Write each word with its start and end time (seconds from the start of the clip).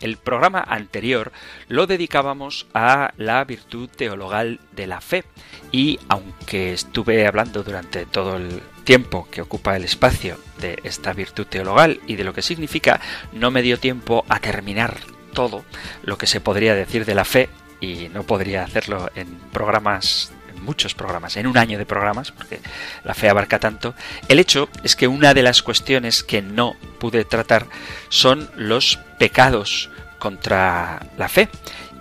El 0.00 0.16
programa 0.16 0.60
anterior 0.60 1.32
lo 1.68 1.86
dedicábamos 1.86 2.66
a 2.74 3.12
la 3.16 3.44
virtud 3.44 3.88
teologal 3.88 4.60
de 4.72 4.86
la 4.86 5.00
fe. 5.00 5.24
Y 5.72 5.98
aunque 6.08 6.72
estuve 6.72 7.26
hablando 7.26 7.62
durante 7.62 8.06
todo 8.06 8.36
el 8.36 8.60
tiempo 8.84 9.26
que 9.30 9.42
ocupa 9.42 9.76
el 9.76 9.84
espacio 9.84 10.38
de 10.60 10.78
esta 10.84 11.12
virtud 11.12 11.46
teologal 11.46 12.00
y 12.06 12.16
de 12.16 12.24
lo 12.24 12.32
que 12.32 12.42
significa, 12.42 13.00
no 13.32 13.50
me 13.50 13.62
dio 13.62 13.78
tiempo 13.78 14.24
a 14.28 14.38
terminar 14.38 14.98
todo 15.32 15.64
lo 16.02 16.16
que 16.18 16.26
se 16.26 16.40
podría 16.40 16.74
decir 16.74 17.04
de 17.04 17.14
la 17.14 17.24
fe 17.24 17.48
y 17.80 18.08
no 18.08 18.22
podría 18.22 18.64
hacerlo 18.64 19.10
en 19.14 19.38
programas 19.52 20.32
muchos 20.56 20.94
programas, 20.94 21.36
en 21.36 21.46
un 21.46 21.58
año 21.58 21.78
de 21.78 21.86
programas, 21.86 22.32
porque 22.32 22.60
la 23.04 23.14
fe 23.14 23.28
abarca 23.28 23.58
tanto, 23.58 23.94
el 24.28 24.38
hecho 24.38 24.68
es 24.82 24.96
que 24.96 25.08
una 25.08 25.34
de 25.34 25.42
las 25.42 25.62
cuestiones 25.62 26.22
que 26.22 26.42
no 26.42 26.76
pude 26.98 27.24
tratar 27.24 27.66
son 28.08 28.50
los 28.56 28.98
pecados 29.18 29.90
contra 30.18 31.06
la 31.18 31.28
fe. 31.28 31.48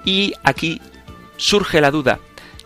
Y 0.04 0.34
aquí 0.44 0.82
surge 1.38 1.82
la 1.82 1.92
duda 1.92 2.20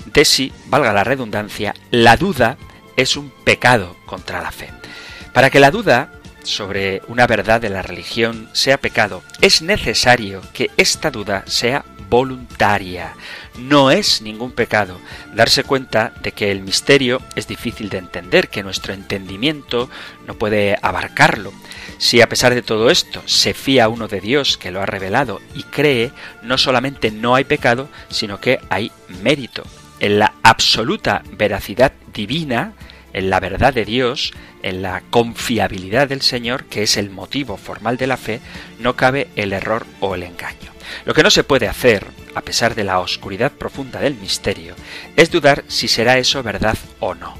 de 0.06 0.26
si, 0.26 0.52
valga 0.68 0.94
la 0.94 1.04
redundancia, 1.04 1.74
la 1.92 2.18
duda 2.18 2.58
es 2.96 3.16
un 3.16 3.32
pecado 3.44 3.96
contra 4.06 4.42
la 4.42 4.52
fe. 4.52 4.70
Para 5.34 5.50
que 5.50 5.60
la 5.60 5.72
duda 5.72 6.12
sobre 6.44 7.02
una 7.08 7.28
verdad 7.28 7.62
de 7.62 7.70
la 7.70 7.82
religión 7.82 8.50
sea 8.54 8.78
pecado, 8.80 9.24
es 9.42 9.62
necesario 9.62 10.42
que 10.54 10.72
esta 10.78 11.12
duda 11.12 11.44
sea 11.48 11.86
voluntaria. 12.10 13.14
No 13.58 13.92
es 13.92 14.22
ningún 14.22 14.52
pecado 14.52 15.00
darse 15.34 15.64
cuenta 15.64 16.14
de 16.22 16.32
que 16.32 16.52
el 16.52 16.62
misterio 16.62 17.22
es 17.36 17.48
difícil 17.48 17.90
de 17.90 18.00
entender, 18.00 18.50
que 18.50 18.64
nuestro 18.64 18.94
entendimiento 18.94 19.90
no 20.26 20.36
puede 20.36 20.78
abarcarlo. 20.82 21.54
Si 21.98 22.22
a 22.22 22.30
pesar 22.30 22.56
de 22.56 22.62
todo 22.62 22.90
esto 22.90 23.22
se 23.26 23.54
fía 23.54 23.90
uno 23.90 24.08
de 24.08 24.22
Dios 24.22 24.58
que 24.58 24.72
lo 24.72 24.82
ha 24.82 24.86
revelado 24.86 25.42
y 25.54 25.64
cree, 25.64 26.12
no 26.42 26.58
solamente 26.58 27.12
no 27.12 27.36
hay 27.36 27.44
pecado, 27.44 27.90
sino 28.10 28.40
que 28.40 28.60
hay 28.70 28.92
mérito. 29.22 29.64
En 30.00 30.20
la 30.20 30.34
absoluta 30.44 31.24
veracidad 31.32 31.92
divina, 32.14 32.74
en 33.12 33.30
la 33.30 33.40
verdad 33.40 33.74
de 33.74 33.86
Dios, 33.86 34.34
en 34.64 34.82
la 34.82 35.02
confiabilidad 35.10 36.08
del 36.08 36.22
Señor, 36.22 36.66
que 36.66 36.84
es 36.84 36.98
el 36.98 37.10
motivo 37.10 37.58
formal 37.58 37.98
de 37.98 38.08
la 38.08 38.18
fe, 38.18 38.40
no 38.80 38.96
cabe 38.96 39.28
el 39.36 39.52
error 39.54 39.86
o 40.00 40.16
el 40.16 40.24
engaño. 40.24 40.72
Lo 41.06 41.14
que 41.14 41.24
no 41.24 41.30
se 41.30 41.44
puede 41.44 41.68
hacer, 41.68 42.06
a 42.36 42.42
pesar 42.42 42.76
de 42.76 42.84
la 42.84 43.00
oscuridad 43.00 43.52
profunda 43.52 44.00
del 44.00 44.16
misterio, 44.16 44.76
es 45.16 45.32
dudar 45.32 45.64
si 45.68 45.88
será 45.88 46.18
eso 46.18 46.44
verdad 46.44 46.78
o 47.00 47.16
no. 47.16 47.38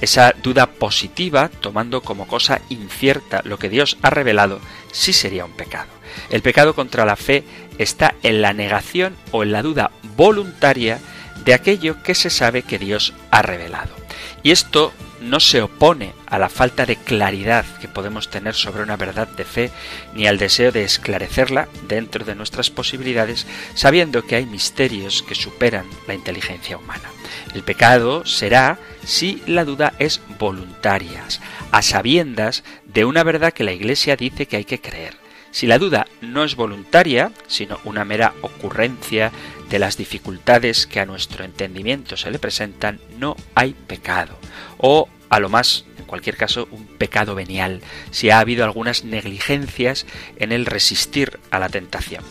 Esa 0.00 0.32
duda 0.42 0.66
positiva, 0.66 1.48
tomando 1.48 2.02
como 2.02 2.26
cosa 2.26 2.60
incierta 2.70 3.42
lo 3.44 3.58
que 3.58 3.68
Dios 3.68 3.98
ha 4.02 4.10
revelado, 4.10 4.60
sí 4.92 5.12
sería 5.12 5.44
un 5.44 5.52
pecado. 5.52 5.88
El 6.30 6.42
pecado 6.42 6.74
contra 6.74 7.04
la 7.04 7.16
fe 7.16 7.44
está 7.78 8.14
en 8.22 8.42
la 8.42 8.52
negación 8.52 9.16
o 9.30 9.42
en 9.42 9.52
la 9.52 9.62
duda 9.62 9.90
voluntaria 10.16 10.98
de 11.44 11.54
aquello 11.54 12.02
que 12.02 12.14
se 12.14 12.30
sabe 12.30 12.62
que 12.62 12.78
Dios 12.78 13.12
ha 13.30 13.42
revelado. 13.42 13.94
Y 14.42 14.50
esto 14.52 14.92
no 15.20 15.40
se 15.40 15.62
opone 15.62 16.14
a 16.26 16.38
la 16.38 16.48
falta 16.48 16.86
de 16.86 16.96
claridad 16.96 17.64
que 17.80 17.88
podemos 17.88 18.30
tener 18.30 18.54
sobre 18.54 18.82
una 18.82 18.96
verdad 18.96 19.28
de 19.28 19.44
fe, 19.44 19.70
ni 20.14 20.26
al 20.26 20.38
deseo 20.38 20.72
de 20.72 20.84
esclarecerla 20.84 21.68
dentro 21.88 22.24
de 22.24 22.34
nuestras 22.34 22.70
posibilidades, 22.70 23.46
sabiendo 23.74 24.24
que 24.24 24.36
hay 24.36 24.46
misterios 24.46 25.22
que 25.22 25.34
superan 25.34 25.86
la 26.06 26.14
inteligencia 26.14 26.76
humana. 26.76 27.10
El 27.54 27.62
pecado 27.62 28.24
será 28.26 28.78
si 29.04 29.42
la 29.46 29.64
duda 29.64 29.94
es 29.98 30.20
voluntaria, 30.38 31.24
a 31.70 31.82
sabiendas 31.82 32.64
de 32.84 33.04
una 33.04 33.22
verdad 33.22 33.52
que 33.52 33.64
la 33.64 33.72
Iglesia 33.72 34.16
dice 34.16 34.46
que 34.46 34.56
hay 34.56 34.64
que 34.64 34.80
creer. 34.80 35.16
Si 35.52 35.66
la 35.66 35.78
duda 35.78 36.06
no 36.20 36.44
es 36.44 36.54
voluntaria, 36.54 37.32
sino 37.48 37.80
una 37.84 38.04
mera 38.04 38.34
ocurrencia 38.42 39.32
de 39.70 39.78
las 39.78 39.96
dificultades 39.96 40.86
que 40.86 41.00
a 41.00 41.06
nuestro 41.06 41.44
entendimiento 41.44 42.16
se 42.16 42.30
le 42.30 42.38
presentan, 42.38 43.00
no 43.18 43.36
hay 43.54 43.72
pecado. 43.72 44.36
O, 44.78 45.08
a 45.28 45.38
lo 45.38 45.48
más, 45.48 45.84
en 45.96 46.04
cualquier 46.04 46.36
caso, 46.36 46.68
un 46.72 46.86
pecado 46.86 47.34
venial, 47.34 47.80
si 48.10 48.30
ha 48.30 48.40
habido 48.40 48.64
algunas 48.64 49.04
negligencias 49.04 50.06
en 50.36 50.52
el 50.52 50.66
resistir 50.66 51.38
a 51.50 51.60
la 51.60 51.68
tentación. 51.68 52.24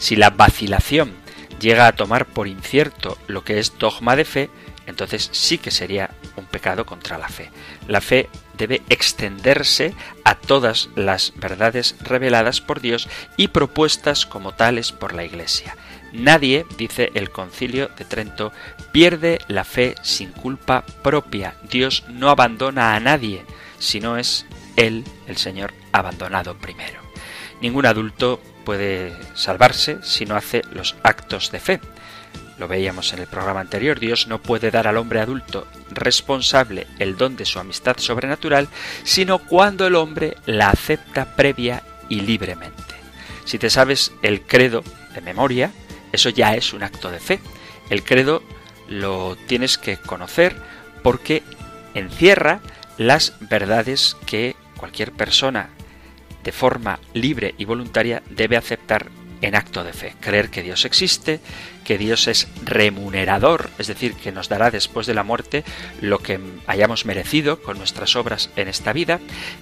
Si 0.00 0.16
la 0.16 0.30
vacilación 0.30 1.12
llega 1.60 1.86
a 1.86 1.94
tomar 1.94 2.26
por 2.26 2.48
incierto 2.48 3.16
lo 3.28 3.44
que 3.44 3.60
es 3.60 3.78
dogma 3.78 4.16
de 4.16 4.24
fe, 4.24 4.50
entonces 4.86 5.28
sí 5.32 5.58
que 5.58 5.70
sería 5.70 6.10
un 6.36 6.46
pecado 6.46 6.84
contra 6.84 7.18
la 7.18 7.28
fe. 7.28 7.50
La 7.86 8.00
fe 8.00 8.28
debe 8.58 8.82
extenderse 8.88 9.94
a 10.24 10.34
todas 10.34 10.88
las 10.96 11.32
verdades 11.36 11.94
reveladas 12.00 12.60
por 12.60 12.80
Dios 12.80 13.08
y 13.36 13.48
propuestas 13.48 14.26
como 14.26 14.52
tales 14.52 14.90
por 14.90 15.14
la 15.14 15.24
Iglesia. 15.24 15.76
Nadie, 16.12 16.66
dice 16.76 17.10
el 17.14 17.30
concilio 17.30 17.88
de 17.96 18.04
Trento, 18.04 18.52
pierde 18.92 19.38
la 19.48 19.64
fe 19.64 19.94
sin 20.02 20.32
culpa 20.32 20.84
propia. 21.02 21.54
Dios 21.70 22.04
no 22.08 22.30
abandona 22.30 22.94
a 22.94 23.00
nadie, 23.00 23.44
sino 23.78 24.16
es 24.16 24.46
Él, 24.76 25.04
el 25.26 25.36
Señor, 25.36 25.72
abandonado 25.92 26.56
primero. 26.56 27.00
Ningún 27.60 27.86
adulto 27.86 28.40
puede 28.64 29.12
salvarse 29.34 29.98
si 30.02 30.26
no 30.26 30.36
hace 30.36 30.62
los 30.72 30.96
actos 31.02 31.50
de 31.52 31.60
fe. 31.60 31.80
Lo 32.58 32.68
veíamos 32.68 33.12
en 33.12 33.20
el 33.20 33.26
programa 33.26 33.60
anterior, 33.60 33.98
Dios 33.98 34.26
no 34.26 34.42
puede 34.42 34.70
dar 34.70 34.86
al 34.86 34.98
hombre 34.98 35.20
adulto 35.20 35.66
responsable 35.90 36.86
el 36.98 37.16
don 37.16 37.36
de 37.36 37.46
su 37.46 37.58
amistad 37.58 37.96
sobrenatural, 37.98 38.68
sino 39.02 39.38
cuando 39.38 39.86
el 39.86 39.94
hombre 39.94 40.36
la 40.44 40.68
acepta 40.68 41.36
previa 41.36 41.82
y 42.08 42.20
libremente. 42.20 42.94
Si 43.44 43.58
te 43.58 43.70
sabes 43.70 44.12
el 44.22 44.42
credo 44.42 44.84
de 45.14 45.22
memoria, 45.22 45.72
eso 46.12 46.30
ya 46.30 46.54
es 46.54 46.72
un 46.72 46.82
acto 46.82 47.10
de 47.10 47.20
fe. 47.20 47.40
El 47.88 48.02
credo 48.02 48.42
lo 48.88 49.36
tienes 49.46 49.78
que 49.78 49.96
conocer 49.96 50.56
porque 51.02 51.42
encierra 51.94 52.60
las 52.98 53.34
verdades 53.40 54.16
que 54.26 54.56
cualquier 54.76 55.12
persona 55.12 55.70
de 56.44 56.52
forma 56.52 56.98
libre 57.14 57.54
y 57.58 57.64
voluntaria 57.64 58.22
debe 58.30 58.56
aceptar 58.56 59.08
en 59.40 59.54
acto 59.54 59.84
de 59.84 59.92
fe. 59.92 60.14
Creer 60.20 60.50
que 60.50 60.62
Dios 60.62 60.84
existe, 60.84 61.40
que 61.90 61.98
Dios 61.98 62.28
es 62.28 62.46
remunerador, 62.62 63.68
es 63.76 63.88
decir, 63.88 64.14
que 64.14 64.30
nos 64.30 64.48
dará 64.48 64.70
después 64.70 65.08
de 65.08 65.14
la 65.14 65.24
muerte 65.24 65.64
lo 66.00 66.20
que 66.20 66.38
hayamos 66.68 67.04
merecido 67.04 67.60
con 67.60 67.78
nuestras 67.78 68.14
obras 68.14 68.48
en 68.54 68.68
esta 68.68 68.92
vida, 68.92 69.18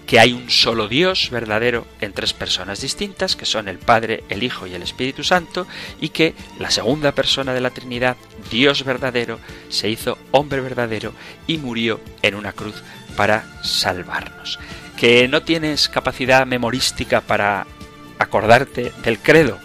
que 0.06 0.20
hay 0.20 0.34
un 0.34 0.50
solo 0.50 0.88
Dios 0.88 1.30
verdadero 1.30 1.86
en 2.02 2.12
tres 2.12 2.34
personas 2.34 2.82
distintas, 2.82 3.34
que 3.34 3.46
son 3.46 3.66
el 3.66 3.78
Padre, 3.78 4.24
el 4.28 4.42
Hijo 4.42 4.66
y 4.66 4.74
el 4.74 4.82
Espíritu 4.82 5.24
Santo, 5.24 5.66
y 6.02 6.10
que 6.10 6.34
la 6.58 6.70
segunda 6.70 7.12
persona 7.12 7.54
de 7.54 7.62
la 7.62 7.70
Trinidad, 7.70 8.18
Dios 8.50 8.84
verdadero, 8.84 9.40
se 9.70 9.88
hizo 9.88 10.18
hombre 10.30 10.60
verdadero 10.60 11.14
y 11.46 11.56
murió 11.56 11.98
en 12.20 12.34
una 12.34 12.52
cruz 12.52 12.82
para 13.16 13.46
salvarnos. 13.62 14.58
Que 14.98 15.28
no 15.28 15.44
tienes 15.44 15.88
capacidad 15.88 16.44
memorística 16.44 17.22
para 17.22 17.66
acordarte 18.18 18.92
del 19.02 19.18
credo, 19.18 19.58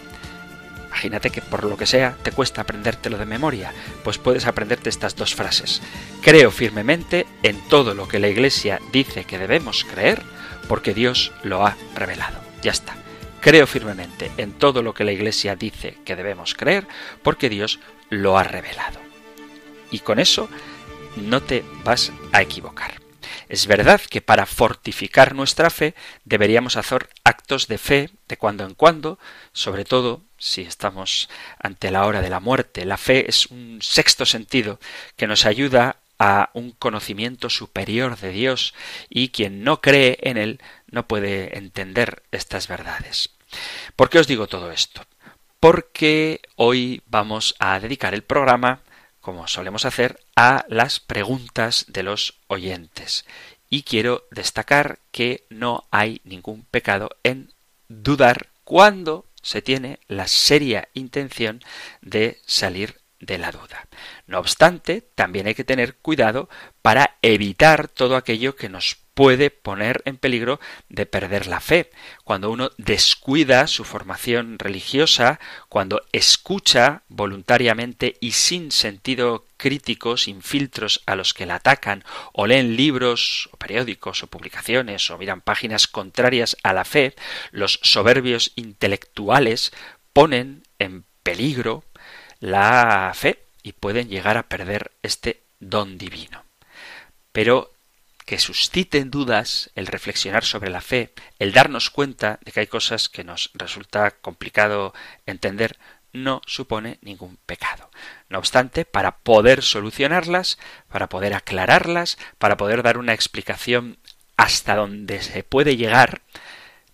Imagínate 0.94 1.30
que 1.30 1.42
por 1.42 1.64
lo 1.64 1.76
que 1.76 1.86
sea 1.86 2.16
te 2.22 2.30
cuesta 2.30 2.60
aprendértelo 2.60 3.18
de 3.18 3.26
memoria, 3.26 3.72
pues 4.04 4.16
puedes 4.16 4.46
aprenderte 4.46 4.88
estas 4.88 5.16
dos 5.16 5.34
frases. 5.34 5.82
Creo 6.22 6.52
firmemente 6.52 7.26
en 7.42 7.60
todo 7.66 7.94
lo 7.94 8.06
que 8.06 8.20
la 8.20 8.28
Iglesia 8.28 8.78
dice 8.92 9.24
que 9.24 9.36
debemos 9.36 9.84
creer, 9.84 10.22
porque 10.68 10.94
Dios 10.94 11.32
lo 11.42 11.66
ha 11.66 11.76
revelado. 11.96 12.38
Ya 12.62 12.70
está. 12.70 12.94
Creo 13.40 13.66
firmemente 13.66 14.30
en 14.36 14.52
todo 14.52 14.82
lo 14.82 14.94
que 14.94 15.02
la 15.02 15.10
Iglesia 15.10 15.56
dice 15.56 15.98
que 16.04 16.14
debemos 16.14 16.54
creer, 16.54 16.86
porque 17.24 17.48
Dios 17.48 17.80
lo 18.08 18.38
ha 18.38 18.44
revelado. 18.44 19.00
Y 19.90 19.98
con 19.98 20.20
eso 20.20 20.48
no 21.16 21.42
te 21.42 21.64
vas 21.82 22.12
a 22.30 22.40
equivocar. 22.40 23.03
Es 23.48 23.66
verdad 23.66 24.00
que 24.00 24.20
para 24.20 24.46
fortificar 24.46 25.34
nuestra 25.34 25.70
fe 25.70 25.94
deberíamos 26.24 26.76
hacer 26.76 27.08
actos 27.24 27.68
de 27.68 27.78
fe 27.78 28.10
de 28.28 28.36
cuando 28.36 28.64
en 28.64 28.74
cuando, 28.74 29.18
sobre 29.52 29.84
todo 29.84 30.22
si 30.38 30.62
estamos 30.62 31.28
ante 31.58 31.90
la 31.90 32.06
hora 32.06 32.20
de 32.20 32.30
la 32.30 32.40
muerte. 32.40 32.84
La 32.84 32.96
fe 32.96 33.28
es 33.28 33.46
un 33.46 33.80
sexto 33.82 34.26
sentido 34.26 34.78
que 35.16 35.26
nos 35.26 35.46
ayuda 35.46 35.96
a 36.18 36.50
un 36.54 36.70
conocimiento 36.70 37.50
superior 37.50 38.18
de 38.18 38.30
Dios 38.30 38.74
y 39.08 39.28
quien 39.28 39.64
no 39.64 39.80
cree 39.80 40.18
en 40.22 40.36
él 40.36 40.60
no 40.90 41.06
puede 41.06 41.58
entender 41.58 42.22
estas 42.30 42.68
verdades. 42.68 43.30
¿Por 43.96 44.10
qué 44.10 44.18
os 44.18 44.26
digo 44.26 44.46
todo 44.46 44.70
esto? 44.70 45.04
Porque 45.60 46.40
hoy 46.56 47.02
vamos 47.06 47.54
a 47.58 47.80
dedicar 47.80 48.14
el 48.14 48.22
programa, 48.22 48.80
como 49.24 49.48
solemos 49.48 49.86
hacer, 49.86 50.20
a 50.36 50.66
las 50.68 51.00
preguntas 51.00 51.86
de 51.88 52.02
los 52.02 52.34
oyentes. 52.46 53.24
Y 53.70 53.82
quiero 53.82 54.24
destacar 54.30 54.98
que 55.12 55.46
no 55.48 55.84
hay 55.90 56.20
ningún 56.24 56.66
pecado 56.70 57.08
en 57.22 57.50
dudar 57.88 58.48
cuando 58.64 59.24
se 59.40 59.62
tiene 59.62 59.98
la 60.08 60.28
seria 60.28 60.88
intención 60.92 61.62
de 62.02 62.38
salir 62.44 63.00
de 63.26 63.38
la 63.38 63.50
duda. 63.52 63.88
No 64.26 64.38
obstante, 64.38 65.00
también 65.14 65.46
hay 65.46 65.54
que 65.54 65.64
tener 65.64 65.96
cuidado 65.96 66.48
para 66.82 67.16
evitar 67.22 67.88
todo 67.88 68.16
aquello 68.16 68.56
que 68.56 68.68
nos 68.68 68.96
puede 69.14 69.50
poner 69.50 70.02
en 70.04 70.16
peligro 70.16 70.60
de 70.88 71.06
perder 71.06 71.46
la 71.46 71.60
fe. 71.60 71.90
Cuando 72.24 72.50
uno 72.50 72.70
descuida 72.78 73.66
su 73.68 73.84
formación 73.84 74.58
religiosa, 74.58 75.38
cuando 75.68 76.02
escucha 76.12 77.02
voluntariamente 77.08 78.16
y 78.20 78.32
sin 78.32 78.72
sentido 78.72 79.46
crítico, 79.56 80.16
sin 80.16 80.42
filtros 80.42 81.02
a 81.06 81.14
los 81.14 81.32
que 81.32 81.46
la 81.46 81.56
atacan, 81.56 82.04
o 82.32 82.46
leen 82.46 82.76
libros, 82.76 83.48
o 83.52 83.56
periódicos, 83.56 84.22
o 84.22 84.26
publicaciones, 84.26 85.08
o 85.10 85.16
miran 85.16 85.40
páginas 85.40 85.86
contrarias 85.86 86.56
a 86.64 86.72
la 86.72 86.84
fe, 86.84 87.14
los 87.52 87.78
soberbios 87.82 88.52
intelectuales 88.56 89.72
ponen 90.12 90.64
en 90.78 91.04
peligro 91.22 91.84
la 92.44 93.10
fe 93.14 93.42
y 93.62 93.72
pueden 93.72 94.10
llegar 94.10 94.36
a 94.36 94.48
perder 94.48 94.92
este 95.02 95.40
don 95.60 95.96
divino. 95.96 96.44
Pero 97.32 97.72
que 98.26 98.38
susciten 98.38 99.10
dudas 99.10 99.70
el 99.74 99.86
reflexionar 99.86 100.44
sobre 100.44 100.68
la 100.68 100.82
fe, 100.82 101.14
el 101.38 101.54
darnos 101.54 101.88
cuenta 101.88 102.38
de 102.44 102.52
que 102.52 102.60
hay 102.60 102.66
cosas 102.66 103.08
que 103.08 103.24
nos 103.24 103.50
resulta 103.54 104.10
complicado 104.10 104.92
entender, 105.24 105.78
no 106.12 106.42
supone 106.44 106.98
ningún 107.00 107.38
pecado. 107.46 107.90
No 108.28 108.38
obstante, 108.38 108.84
para 108.84 109.16
poder 109.16 109.62
solucionarlas, 109.62 110.58
para 110.88 111.08
poder 111.08 111.32
aclararlas, 111.32 112.18
para 112.36 112.58
poder 112.58 112.82
dar 112.82 112.98
una 112.98 113.14
explicación 113.14 113.96
hasta 114.36 114.76
donde 114.76 115.22
se 115.22 115.44
puede 115.44 115.78
llegar, 115.78 116.20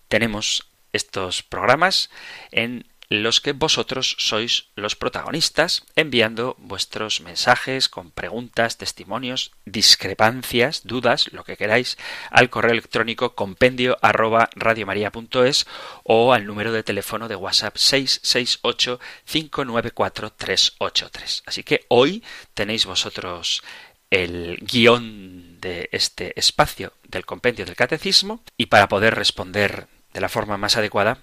tenemos 0.07 0.69
estos 0.93 1.43
programas 1.43 2.09
en 2.51 2.85
los 3.11 3.41
que 3.41 3.51
vosotros 3.51 4.15
sois 4.19 4.69
los 4.77 4.95
protagonistas, 4.95 5.83
enviando 5.97 6.55
vuestros 6.57 7.19
mensajes 7.19 7.89
con 7.89 8.09
preguntas, 8.09 8.77
testimonios, 8.77 9.51
discrepancias, 9.65 10.83
dudas, 10.85 11.27
lo 11.33 11.43
que 11.43 11.57
queráis, 11.57 11.97
al 12.29 12.49
correo 12.49 12.71
electrónico 12.71 13.35
compendio 13.35 13.97
arroba 14.01 14.49
radiomaria.es 14.55 15.67
o 16.03 16.31
al 16.31 16.45
número 16.45 16.71
de 16.71 16.83
teléfono 16.83 17.27
de 17.27 17.35
WhatsApp 17.35 17.75
668 17.75 19.01
594 19.25 20.31
383. 20.31 21.43
Así 21.47 21.63
que 21.63 21.83
hoy 21.89 22.23
tenéis 22.53 22.85
vosotros 22.85 23.61
el 24.09 24.57
guion 24.61 25.59
de 25.59 25.89
este 25.91 26.39
espacio 26.39 26.93
del 27.09 27.25
compendio 27.25 27.65
del 27.65 27.75
catecismo 27.75 28.41
y 28.55 28.67
para 28.67 28.87
poder 28.87 29.15
responder 29.15 29.89
de 30.13 30.21
la 30.21 30.29
forma 30.29 30.55
más 30.55 30.77
adecuada 30.77 31.19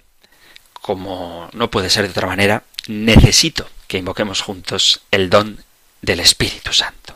como 0.81 1.49
no 1.53 1.69
puede 1.69 1.89
ser 1.89 2.05
de 2.05 2.11
otra 2.11 2.27
manera, 2.27 2.63
necesito 2.87 3.67
que 3.87 3.97
invoquemos 3.97 4.41
juntos 4.41 5.01
el 5.11 5.29
don 5.29 5.57
del 6.01 6.19
Espíritu 6.19 6.73
Santo. 6.73 7.15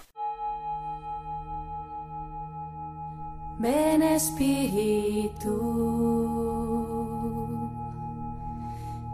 Ven 3.60 4.02
Espíritu, 4.02 5.56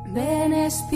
ven 0.08 0.54
Espíritu. 0.54 0.90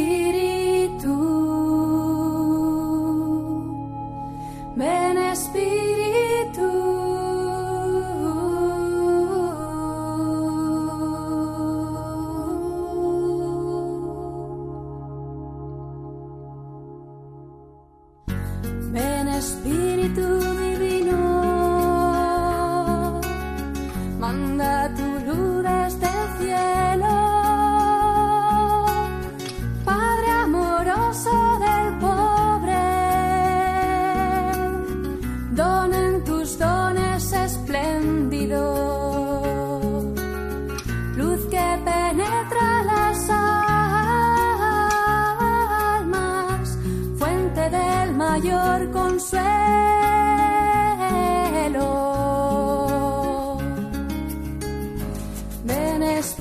Las 56.24 56.36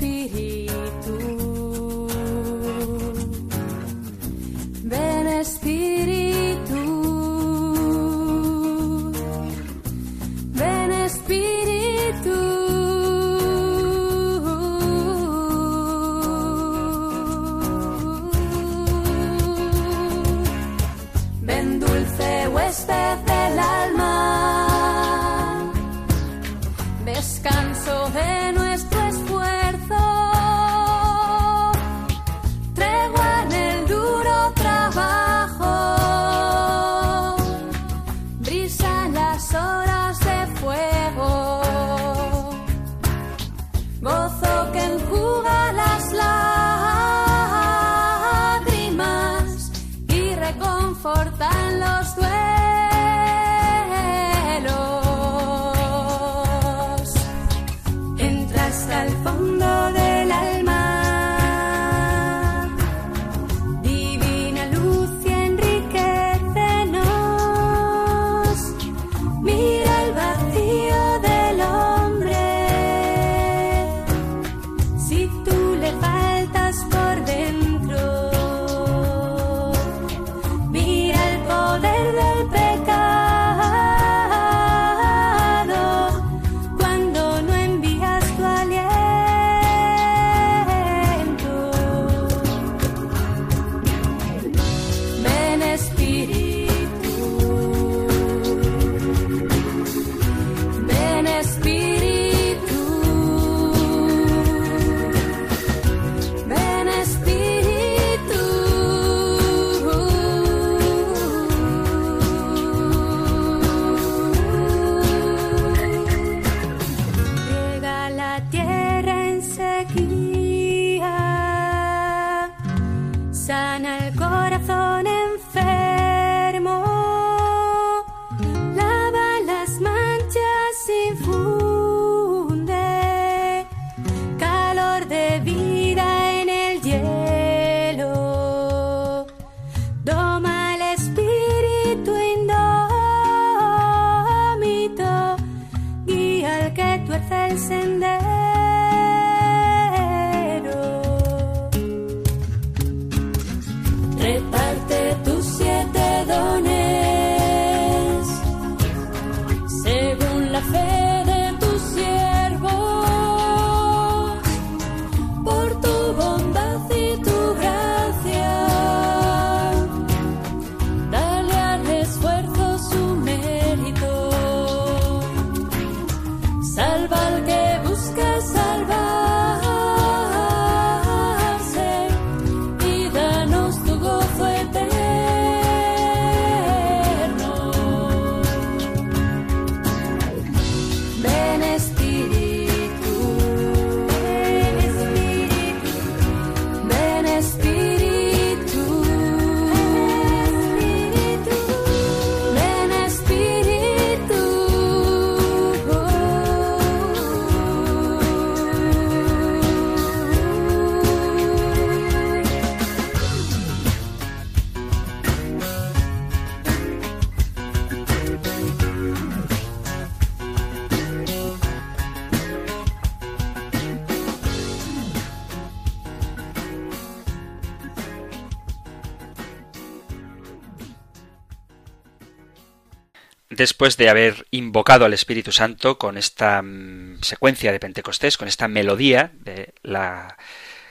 después 233.62 233.96
de 233.96 234.08
haber 234.08 234.44
invocado 234.50 235.04
al 235.04 235.14
Espíritu 235.14 235.52
Santo 235.52 235.96
con 235.96 236.18
esta 236.18 236.62
mm, 236.62 237.22
secuencia 237.22 237.70
de 237.70 237.78
Pentecostés, 237.78 238.36
con 238.36 238.48
esta 238.48 238.66
melodía 238.66 239.30
de 239.34 239.72
la 239.82 240.36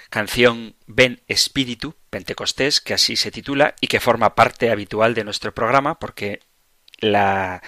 canción 0.09 0.75
Ven 0.87 1.21
Espíritu, 1.27 1.95
Pentecostés, 2.09 2.79
que 2.79 2.93
así 2.93 3.17
se 3.17 3.29
titula 3.29 3.75
y 3.81 3.87
que 3.87 3.99
forma 3.99 4.35
parte 4.35 4.71
habitual 4.71 5.13
de 5.13 5.25
nuestro 5.25 5.53
programa 5.53 5.99
porque 5.99 6.39
la 6.99 7.61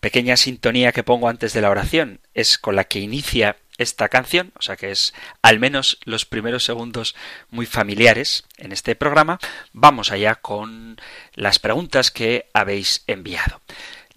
pequeña 0.00 0.38
sintonía 0.38 0.92
que 0.92 1.04
pongo 1.04 1.28
antes 1.28 1.52
de 1.52 1.60
la 1.60 1.68
oración 1.68 2.20
es 2.32 2.56
con 2.56 2.76
la 2.76 2.84
que 2.84 3.00
inicia 3.00 3.58
esta 3.76 4.08
canción, 4.08 4.52
o 4.58 4.62
sea 4.62 4.76
que 4.76 4.90
es 4.90 5.12
al 5.42 5.58
menos 5.58 5.98
los 6.06 6.24
primeros 6.24 6.64
segundos 6.64 7.14
muy 7.50 7.66
familiares 7.66 8.44
en 8.56 8.72
este 8.72 8.94
programa. 8.94 9.38
Vamos 9.74 10.12
allá 10.12 10.36
con 10.36 10.98
las 11.34 11.58
preguntas 11.58 12.10
que 12.10 12.48
habéis 12.54 13.04
enviado. 13.06 13.60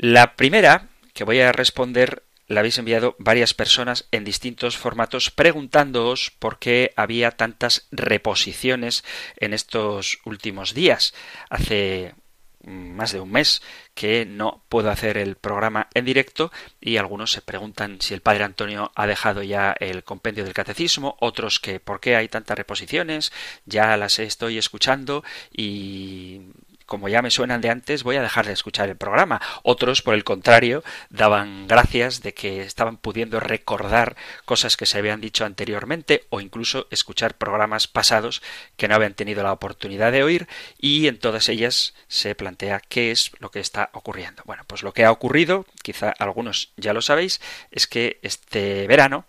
La 0.02 0.38
primera 0.38 0.88
que 1.14 1.26
voy 1.26 1.42
a 1.42 1.52
responder 1.52 2.24
la 2.48 2.62
habéis 2.62 2.78
enviado 2.78 3.18
varias 3.20 3.54
personas 3.54 4.08
en 4.12 4.24
distintos 4.24 4.78
formatos 4.78 5.30
preguntándoos 5.30 6.32
por 6.40 6.58
qué 6.58 6.94
había 6.96 7.32
tantas 7.32 7.86
reposiciones 7.92 9.04
en 9.36 9.54
estos 9.54 10.20
últimos 10.24 10.74
días. 10.74 11.14
Hace 11.50 12.16
más 12.64 13.12
de 13.12 13.20
un 13.20 13.30
mes 13.30 13.62
que 13.94 14.26
no 14.26 14.64
puedo 14.70 14.90
hacer 14.90 15.18
el 15.18 15.36
programa 15.36 15.90
en 15.94 16.06
directo 16.06 16.50
y 16.80 16.96
algunos 16.96 17.34
se 17.34 17.42
preguntan 17.42 18.00
si 18.00 18.14
el 18.14 18.22
padre 18.22 18.46
Antonio 18.46 18.94
ha 18.96 19.06
dejado 19.06 19.44
ya 19.44 19.76
el 19.82 20.06
compendio 20.06 20.46
del 20.46 20.54
catecismo, 20.54 21.18
otros 21.20 21.60
que 21.60 21.82
por 21.82 22.00
qué 22.00 22.16
hay 22.16 22.30
tantas 22.30 22.58
reposiciones, 22.58 23.34
ya 23.66 23.98
las 23.98 24.18
estoy 24.20 24.60
escuchando 24.60 25.26
y 25.52 26.54
como 26.90 27.08
ya 27.08 27.22
me 27.22 27.32
suenan 27.32 27.62
de 27.62 27.70
antes, 27.70 28.04
voy 28.04 28.18
a 28.18 28.22
dejar 28.22 28.48
de 28.48 28.52
escuchar 28.52 28.90
el 28.90 28.98
programa. 28.98 29.40
Otros, 29.64 30.02
por 30.02 30.16
el 30.16 30.26
contrario, 30.26 30.84
daban 31.10 31.68
gracias 31.68 32.22
de 32.22 32.34
que 32.34 32.64
estaban 32.64 32.98
pudiendo 32.98 33.40
recordar 33.40 34.18
cosas 34.44 34.76
que 34.76 34.88
se 34.88 34.98
habían 34.98 35.22
dicho 35.22 35.46
anteriormente 35.46 36.26
o 36.30 36.42
incluso 36.42 36.88
escuchar 36.90 37.36
programas 37.36 37.88
pasados 37.88 38.42
que 38.76 38.88
no 38.88 38.96
habían 38.96 39.14
tenido 39.14 39.44
la 39.44 39.54
oportunidad 39.54 40.12
de 40.12 40.24
oír 40.24 40.48
y 40.80 41.08
en 41.08 41.20
todas 41.20 41.48
ellas 41.48 41.94
se 42.08 42.34
plantea 42.34 42.82
qué 42.82 43.12
es 43.12 43.32
lo 43.40 43.52
que 43.52 43.60
está 43.60 43.92
ocurriendo. 43.94 44.42
Bueno, 44.46 44.64
pues 44.66 44.82
lo 44.82 44.92
que 44.92 45.06
ha 45.06 45.12
ocurrido, 45.12 45.68
quizá 45.84 46.10
algunos 46.10 46.74
ya 46.76 46.94
lo 46.94 47.04
sabéis, 47.04 47.40
es 47.70 47.86
que 47.86 48.20
este 48.24 48.88
verano, 48.88 49.26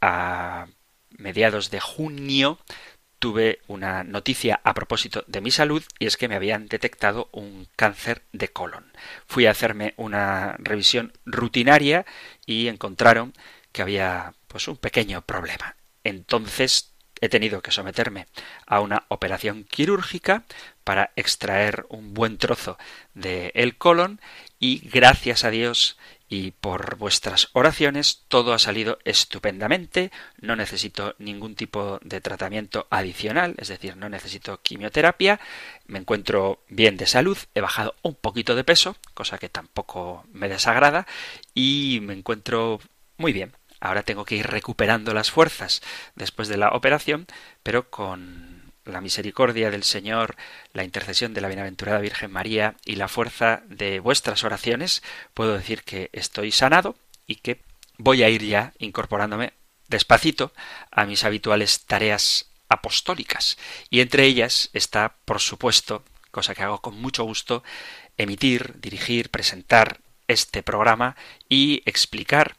a 0.00 0.66
mediados 1.10 1.70
de 1.70 1.78
junio, 1.78 2.58
tuve 3.20 3.60
una 3.68 4.02
noticia 4.02 4.60
a 4.64 4.74
propósito 4.74 5.22
de 5.28 5.40
mi 5.40 5.52
salud 5.52 5.84
y 5.98 6.06
es 6.06 6.16
que 6.16 6.26
me 6.26 6.34
habían 6.34 6.66
detectado 6.66 7.28
un 7.32 7.68
cáncer 7.76 8.22
de 8.32 8.48
colon. 8.48 8.90
Fui 9.26 9.46
a 9.46 9.52
hacerme 9.52 9.94
una 9.96 10.56
revisión 10.58 11.12
rutinaria 11.26 12.06
y 12.46 12.66
encontraron 12.66 13.34
que 13.72 13.82
había 13.82 14.32
pues 14.48 14.66
un 14.66 14.78
pequeño 14.78 15.22
problema. 15.22 15.76
Entonces 16.02 16.92
he 17.20 17.28
tenido 17.28 17.60
que 17.60 17.70
someterme 17.70 18.26
a 18.66 18.80
una 18.80 19.04
operación 19.08 19.64
quirúrgica 19.64 20.44
para 20.82 21.12
extraer 21.14 21.84
un 21.90 22.14
buen 22.14 22.38
trozo 22.38 22.78
del 23.12 23.52
el 23.54 23.76
colon 23.76 24.18
y 24.58 24.88
gracias 24.88 25.44
a 25.44 25.50
Dios 25.50 25.98
y 26.30 26.52
por 26.52 26.96
vuestras 26.96 27.48
oraciones 27.54 28.22
todo 28.28 28.54
ha 28.54 28.58
salido 28.60 28.98
estupendamente, 29.04 30.12
no 30.40 30.54
necesito 30.54 31.16
ningún 31.18 31.56
tipo 31.56 31.98
de 32.02 32.20
tratamiento 32.20 32.86
adicional, 32.88 33.56
es 33.58 33.66
decir, 33.66 33.96
no 33.96 34.08
necesito 34.08 34.62
quimioterapia, 34.62 35.40
me 35.86 35.98
encuentro 35.98 36.62
bien 36.68 36.96
de 36.96 37.06
salud, 37.06 37.36
he 37.54 37.60
bajado 37.60 37.96
un 38.02 38.14
poquito 38.14 38.54
de 38.54 38.62
peso, 38.62 38.96
cosa 39.12 39.38
que 39.38 39.48
tampoco 39.48 40.24
me 40.32 40.48
desagrada, 40.48 41.04
y 41.52 41.98
me 42.02 42.14
encuentro 42.14 42.78
muy 43.16 43.32
bien. 43.32 43.56
Ahora 43.80 44.04
tengo 44.04 44.24
que 44.24 44.36
ir 44.36 44.46
recuperando 44.46 45.12
las 45.12 45.32
fuerzas 45.32 45.82
después 46.14 46.46
de 46.46 46.58
la 46.58 46.68
operación, 46.70 47.26
pero 47.64 47.90
con 47.90 48.59
la 48.90 49.00
misericordia 49.00 49.70
del 49.70 49.84
Señor, 49.84 50.36
la 50.72 50.84
intercesión 50.84 51.34
de 51.34 51.40
la 51.40 51.48
bienaventurada 51.48 51.98
Virgen 52.00 52.30
María 52.30 52.76
y 52.84 52.96
la 52.96 53.08
fuerza 53.08 53.62
de 53.66 54.00
vuestras 54.00 54.44
oraciones, 54.44 55.02
puedo 55.34 55.56
decir 55.56 55.82
que 55.82 56.10
estoy 56.12 56.52
sanado 56.52 56.96
y 57.26 57.36
que 57.36 57.62
voy 57.98 58.22
a 58.22 58.28
ir 58.28 58.44
ya 58.44 58.72
incorporándome 58.78 59.52
despacito 59.88 60.52
a 60.90 61.04
mis 61.04 61.24
habituales 61.24 61.84
tareas 61.86 62.50
apostólicas. 62.68 63.58
Y 63.90 64.00
entre 64.00 64.24
ellas 64.24 64.70
está, 64.72 65.16
por 65.24 65.40
supuesto, 65.40 66.04
cosa 66.30 66.54
que 66.54 66.62
hago 66.62 66.80
con 66.80 67.00
mucho 67.00 67.24
gusto, 67.24 67.62
emitir, 68.16 68.80
dirigir, 68.80 69.30
presentar 69.30 70.00
este 70.28 70.62
programa 70.62 71.16
y 71.48 71.82
explicar 71.86 72.56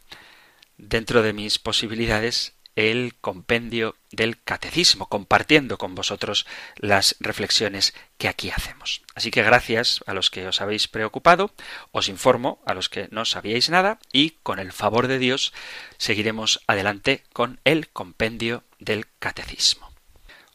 dentro 0.77 1.21
de 1.21 1.33
mis 1.33 1.57
posibilidades 1.59 2.53
el 2.75 3.15
compendio 3.19 3.95
del 4.11 4.41
catecismo, 4.41 5.07
compartiendo 5.07 5.77
con 5.77 5.95
vosotros 5.95 6.45
las 6.77 7.15
reflexiones 7.19 7.93
que 8.17 8.27
aquí 8.27 8.49
hacemos. 8.49 9.01
Así 9.15 9.31
que 9.31 9.43
gracias 9.43 10.03
a 10.07 10.13
los 10.13 10.29
que 10.29 10.47
os 10.47 10.61
habéis 10.61 10.87
preocupado, 10.87 11.51
os 11.91 12.09
informo 12.09 12.61
a 12.65 12.73
los 12.73 12.89
que 12.89 13.07
no 13.11 13.25
sabíais 13.25 13.69
nada 13.69 13.99
y 14.11 14.31
con 14.43 14.59
el 14.59 14.71
favor 14.71 15.07
de 15.07 15.19
Dios 15.19 15.53
seguiremos 15.97 16.61
adelante 16.67 17.23
con 17.33 17.59
el 17.63 17.89
compendio 17.89 18.63
del 18.79 19.05
catecismo. 19.19 19.91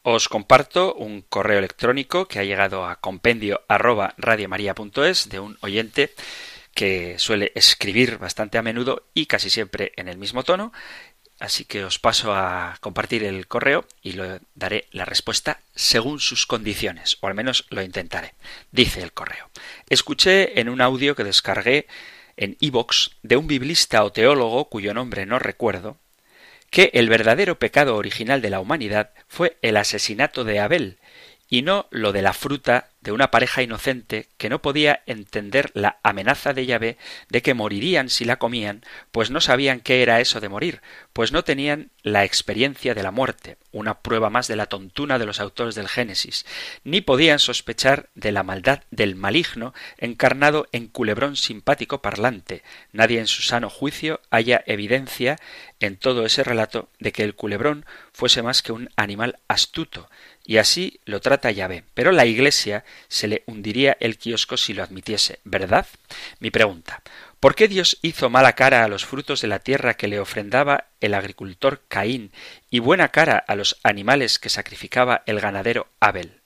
Os 0.02 0.28
comparto 0.28 0.94
un 0.94 1.22
correo 1.22 1.58
electrónico 1.58 2.28
que 2.28 2.38
ha 2.38 2.44
llegado 2.44 2.86
a 2.86 3.00
compendio 3.00 3.62
arroba 3.66 4.14
de 4.16 5.40
un 5.40 5.58
oyente 5.62 6.14
que 6.76 7.18
suele 7.18 7.50
escribir 7.54 8.18
bastante 8.18 8.58
a 8.58 8.62
menudo 8.62 9.08
y 9.14 9.26
casi 9.26 9.50
siempre 9.50 9.92
en 9.96 10.08
el 10.08 10.18
mismo 10.18 10.44
tono 10.44 10.72
Así 11.38 11.66
que 11.66 11.84
os 11.84 11.98
paso 11.98 12.34
a 12.34 12.78
compartir 12.80 13.22
el 13.22 13.46
correo 13.46 13.84
y 14.02 14.12
lo 14.12 14.40
daré 14.54 14.88
la 14.90 15.04
respuesta 15.04 15.60
según 15.74 16.18
sus 16.18 16.46
condiciones, 16.46 17.18
o 17.20 17.26
al 17.26 17.34
menos 17.34 17.66
lo 17.68 17.82
intentaré. 17.82 18.34
Dice 18.72 19.02
el 19.02 19.12
correo. 19.12 19.50
Escuché 19.90 20.58
en 20.60 20.70
un 20.70 20.80
audio 20.80 21.14
que 21.14 21.24
descargué 21.24 21.86
en 22.38 22.56
iVox 22.60 23.10
de 23.22 23.36
un 23.36 23.46
biblista 23.46 24.04
o 24.04 24.12
teólogo 24.12 24.70
cuyo 24.70 24.94
nombre 24.94 25.26
no 25.26 25.38
recuerdo, 25.38 25.98
que 26.70 26.90
el 26.94 27.08
verdadero 27.08 27.58
pecado 27.58 27.96
original 27.96 28.40
de 28.40 28.50
la 28.50 28.60
humanidad 28.60 29.10
fue 29.28 29.56
el 29.62 29.76
asesinato 29.76 30.44
de 30.44 30.60
Abel, 30.60 30.98
y 31.48 31.62
no 31.62 31.86
lo 31.90 32.12
de 32.12 32.22
la 32.22 32.32
fruta 32.32 32.88
de 33.06 33.12
una 33.12 33.30
pareja 33.30 33.62
inocente 33.62 34.26
que 34.36 34.48
no 34.48 34.60
podía 34.60 35.04
entender 35.06 35.70
la 35.74 36.00
amenaza 36.02 36.52
de 36.52 36.66
Yahvé 36.66 36.98
de 37.28 37.40
que 37.40 37.54
morirían 37.54 38.08
si 38.08 38.24
la 38.24 38.40
comían, 38.40 38.82
pues 39.12 39.30
no 39.30 39.40
sabían 39.40 39.78
qué 39.78 40.02
era 40.02 40.20
eso 40.20 40.40
de 40.40 40.48
morir, 40.48 40.82
pues 41.12 41.30
no 41.30 41.44
tenían 41.44 41.92
la 42.02 42.24
experiencia 42.24 42.94
de 42.94 43.04
la 43.04 43.12
muerte, 43.12 43.58
una 43.70 44.00
prueba 44.00 44.28
más 44.28 44.48
de 44.48 44.56
la 44.56 44.66
tontuna 44.66 45.20
de 45.20 45.26
los 45.26 45.38
autores 45.38 45.76
del 45.76 45.86
Génesis, 45.86 46.46
ni 46.82 47.00
podían 47.00 47.38
sospechar 47.38 48.08
de 48.16 48.32
la 48.32 48.42
maldad 48.42 48.82
del 48.90 49.14
maligno 49.14 49.72
encarnado 49.98 50.66
en 50.72 50.88
culebrón 50.88 51.36
simpático 51.36 52.02
parlante. 52.02 52.64
Nadie 52.90 53.20
en 53.20 53.28
su 53.28 53.42
sano 53.42 53.70
juicio 53.70 54.20
haya 54.30 54.64
evidencia 54.66 55.36
en 55.78 55.96
todo 55.96 56.26
ese 56.26 56.42
relato 56.42 56.88
de 56.98 57.12
que 57.12 57.22
el 57.22 57.36
culebrón 57.36 57.86
fuese 58.12 58.42
más 58.42 58.62
que 58.62 58.72
un 58.72 58.90
animal 58.96 59.38
astuto, 59.46 60.08
y 60.46 60.58
así 60.58 61.00
lo 61.04 61.20
trata 61.20 61.50
Yahvé. 61.50 61.84
Pero 61.92 62.12
la 62.12 62.24
Iglesia 62.24 62.84
se 63.08 63.28
le 63.28 63.42
hundiría 63.46 63.96
el 64.00 64.18
kiosco 64.18 64.56
si 64.56 64.74
lo 64.74 64.82
admitiese, 64.82 65.40
¿verdad? 65.44 65.86
Mi 66.40 66.50
pregunta. 66.50 67.02
¿Por 67.40 67.54
qué 67.54 67.68
Dios 67.68 67.98
hizo 68.02 68.30
mala 68.30 68.54
cara 68.54 68.84
a 68.84 68.88
los 68.88 69.04
frutos 69.04 69.40
de 69.42 69.48
la 69.48 69.58
tierra 69.58 69.94
que 69.94 70.08
le 70.08 70.20
ofrendaba 70.20 70.86
el 71.00 71.14
agricultor 71.14 71.82
Caín 71.88 72.32
y 72.70 72.78
buena 72.78 73.08
cara 73.08 73.36
a 73.36 73.54
los 73.54 73.78
animales 73.82 74.38
que 74.38 74.48
sacrificaba 74.48 75.22
el 75.26 75.40
ganadero 75.40 75.88
Abel? 76.00 76.40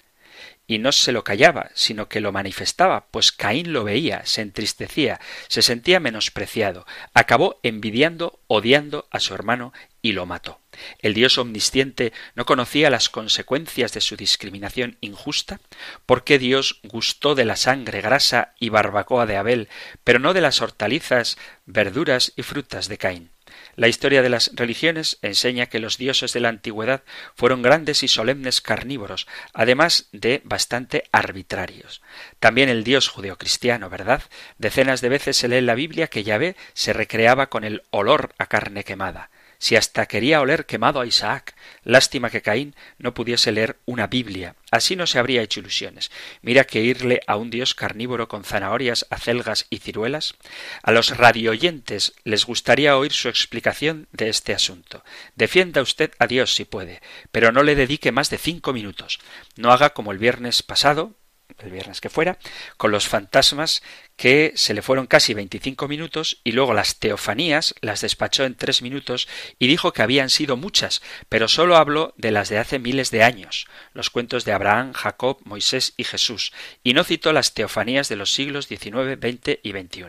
y 0.71 0.78
no 0.78 0.92
se 0.92 1.11
lo 1.11 1.25
callaba, 1.25 1.73
sino 1.75 2.09
que 2.09 2.21
lo 2.21 2.30
manifestaba, 2.30 3.07
pues 3.11 3.33
Caín 3.33 3.73
lo 3.73 3.83
veía, 3.83 4.25
se 4.25 4.40
entristecía, 4.40 5.19
se 5.49 5.62
sentía 5.62 5.99
menospreciado, 5.99 6.87
acabó 7.12 7.59
envidiando, 7.64 8.38
odiando 8.47 9.09
a 9.11 9.19
su 9.19 9.35
hermano 9.35 9.73
y 10.02 10.12
lo 10.12 10.26
mató. 10.26 10.61
¿El 11.00 11.14
Dios 11.14 11.38
omnisciente 11.38 12.12
no 12.35 12.47
conocía 12.47 12.90
las 12.90 13.09
consecuencias 13.09 13.92
de 13.92 14.00
su 14.00 14.16
discriminación 14.16 14.97
injusta? 15.00 15.61
¿Por 16.07 16.25
qué 16.25 16.38
Dios 16.38 16.80
gustó 16.85 17.35
de 17.35 17.45
la 17.45 17.57
sangre, 17.57 18.00
grasa 18.00 18.54
y 18.59 18.69
barbacoa 18.69 19.26
de 19.26 19.37
Abel, 19.37 19.69
pero 20.04 20.19
no 20.19 20.33
de 20.33 20.40
las 20.40 20.62
hortalizas, 20.62 21.37
verduras 21.66 22.33
y 22.37 22.42
frutas 22.42 22.88
de 22.88 22.99
Caín? 22.99 23.30
La 23.76 23.88
historia 23.88 24.23
de 24.23 24.28
las 24.28 24.50
religiones 24.54 25.19
enseña 25.23 25.66
que 25.66 25.80
los 25.80 25.97
dioses 25.97 26.33
de 26.33 26.40
la 26.40 26.49
antigüedad 26.49 27.02
fueron 27.34 27.63
grandes 27.63 28.02
y 28.02 28.08
solemnes 28.08 28.60
carnívoros, 28.60 29.26
además 29.52 30.08
de 30.13 30.41
bastante 30.45 31.04
arbitrarios. 31.13 32.00
También 32.39 32.69
el 32.69 32.84
dios 32.84 33.08
judeocristiano, 33.08 33.91
¿verdad? 33.91 34.23
Decenas 34.58 35.00
de 35.00 35.08
veces 35.08 35.36
se 35.36 35.49
lee 35.49 35.56
en 35.56 35.67
la 35.67 35.75
Biblia 35.75 36.08
que 36.08 36.25
Yahvé 36.25 36.56
se 36.75 36.93
recreaba 36.93 37.49
con 37.49 37.65
el 37.65 37.82
olor 37.91 38.34
a 38.39 38.47
carne 38.47 38.84
quemada 38.84 39.30
si 39.60 39.76
hasta 39.76 40.06
quería 40.06 40.40
oler 40.40 40.66
quemado 40.66 41.00
a 41.00 41.06
Isaac. 41.06 41.54
Lástima 41.84 42.30
que 42.30 42.42
Caín 42.42 42.75
no 42.99 43.14
pudiese 43.14 43.52
leer 43.52 43.76
una 43.84 44.06
Biblia. 44.06 44.56
Así 44.70 44.96
no 44.96 45.06
se 45.06 45.18
habría 45.18 45.42
hecho 45.42 45.60
ilusiones. 45.60 46.10
Mira 46.40 46.64
que 46.64 46.80
irle 46.80 47.20
a 47.26 47.36
un 47.36 47.50
dios 47.50 47.75
carnívoro 47.75 48.26
con 48.26 48.42
zanahorias, 48.42 49.06
acelgas 49.10 49.66
y 49.68 49.78
ciruelas. 49.78 50.34
A 50.82 50.92
los 50.92 51.16
radioyentes 51.16 52.14
les 52.25 52.46
gustaría 52.46 52.96
oír 52.96 53.12
su 53.12 53.28
explicación 53.28 54.08
de 54.12 54.30
este 54.30 54.54
asunto. 54.54 55.04
Defienda 55.36 55.82
usted 55.82 56.12
a 56.18 56.26
Dios 56.26 56.54
si 56.54 56.64
puede, 56.64 57.02
pero 57.30 57.52
no 57.52 57.62
le 57.62 57.75
dedique 57.75 58.12
más 58.12 58.30
de 58.30 58.38
cinco 58.38 58.73
minutos. 58.73 59.20
No 59.56 59.73
haga 59.73 59.90
como 59.90 60.10
el 60.10 60.18
viernes 60.18 60.62
pasado, 60.62 61.14
el 61.58 61.70
viernes 61.70 62.00
que 62.00 62.08
fuera, 62.08 62.38
con 62.76 62.90
los 62.90 63.08
fantasmas 63.08 63.82
que 64.21 64.52
se 64.54 64.75
le 64.75 64.83
fueron 64.83 65.06
casi 65.06 65.33
25 65.33 65.89
minutos 65.89 66.43
y 66.45 66.52
luego 66.52 66.75
las 66.75 66.99
teofanías 66.99 67.75
las 67.80 68.02
despachó 68.02 68.45
en 68.45 68.54
tres 68.54 68.83
minutos 68.83 69.26
y 69.59 69.67
dijo 69.67 69.95
que 69.95 70.02
habían 70.02 70.28
sido 70.28 70.59
muchas, 70.59 71.00
pero 71.30 71.49
sólo 71.49 71.76
habló 71.76 72.13
de 72.19 72.30
las 72.30 72.50
de 72.50 72.59
hace 72.59 72.78
miles 72.78 73.11
de 73.11 73.23
años, 73.23 73.67
los 73.95 74.11
cuentos 74.11 74.45
de 74.45 74.52
Abraham, 74.52 74.93
Jacob, 74.93 75.39
Moisés 75.45 75.95
y 75.97 76.04
Jesús, 76.04 76.52
y 76.85 76.93
no 76.93 77.02
citó 77.02 77.33
las 77.33 77.54
teofanías 77.54 78.11
de 78.11 78.17
los 78.17 78.35
siglos 78.35 78.67
XIX, 78.67 79.17
XX 79.19 79.59
y 79.63 79.71
XXI. 79.73 80.04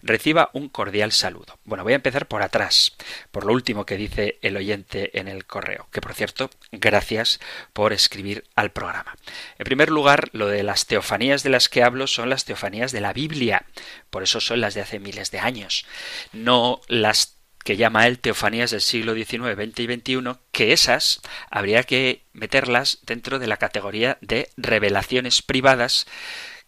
Reciba 0.00 0.48
un 0.52 0.68
cordial 0.68 1.10
saludo. 1.10 1.58
Bueno, 1.64 1.82
voy 1.82 1.94
a 1.94 1.96
empezar 1.96 2.28
por 2.28 2.42
atrás, 2.42 2.94
por 3.32 3.44
lo 3.44 3.52
último 3.52 3.84
que 3.84 3.96
dice 3.96 4.38
el 4.42 4.56
oyente 4.56 5.18
en 5.18 5.26
el 5.26 5.44
correo, 5.44 5.88
que 5.90 6.00
por 6.00 6.14
cierto, 6.14 6.50
gracias 6.70 7.40
por 7.72 7.92
escribir 7.92 8.44
al 8.54 8.70
programa. 8.70 9.16
En 9.58 9.64
primer 9.64 9.90
lugar, 9.90 10.28
lo 10.32 10.46
de 10.46 10.62
las 10.62 10.86
teofanías 10.86 11.42
de 11.42 11.50
las 11.50 11.68
que 11.68 11.82
hablo 11.82 12.06
son 12.06 12.30
las 12.30 12.44
teofanías 12.44 12.92
de 12.92 13.00
la 13.00 13.12
Biblia, 13.12 13.55
por 14.10 14.22
eso 14.22 14.40
son 14.40 14.60
las 14.60 14.74
de 14.74 14.80
hace 14.80 14.98
miles 14.98 15.30
de 15.30 15.38
años, 15.38 15.86
no 16.32 16.80
las 16.88 17.36
que 17.66 17.76
llama 17.76 18.06
él 18.06 18.20
teofanías 18.20 18.70
del 18.70 18.80
siglo 18.80 19.14
XIX, 19.14 19.56
XX 19.56 19.80
y 19.80 19.86
XXI, 19.86 20.38
que 20.52 20.72
esas 20.72 21.20
habría 21.50 21.82
que 21.82 22.24
meterlas 22.32 23.00
dentro 23.02 23.40
de 23.40 23.48
la 23.48 23.56
categoría 23.56 24.18
de 24.20 24.48
revelaciones 24.56 25.42
privadas 25.42 26.06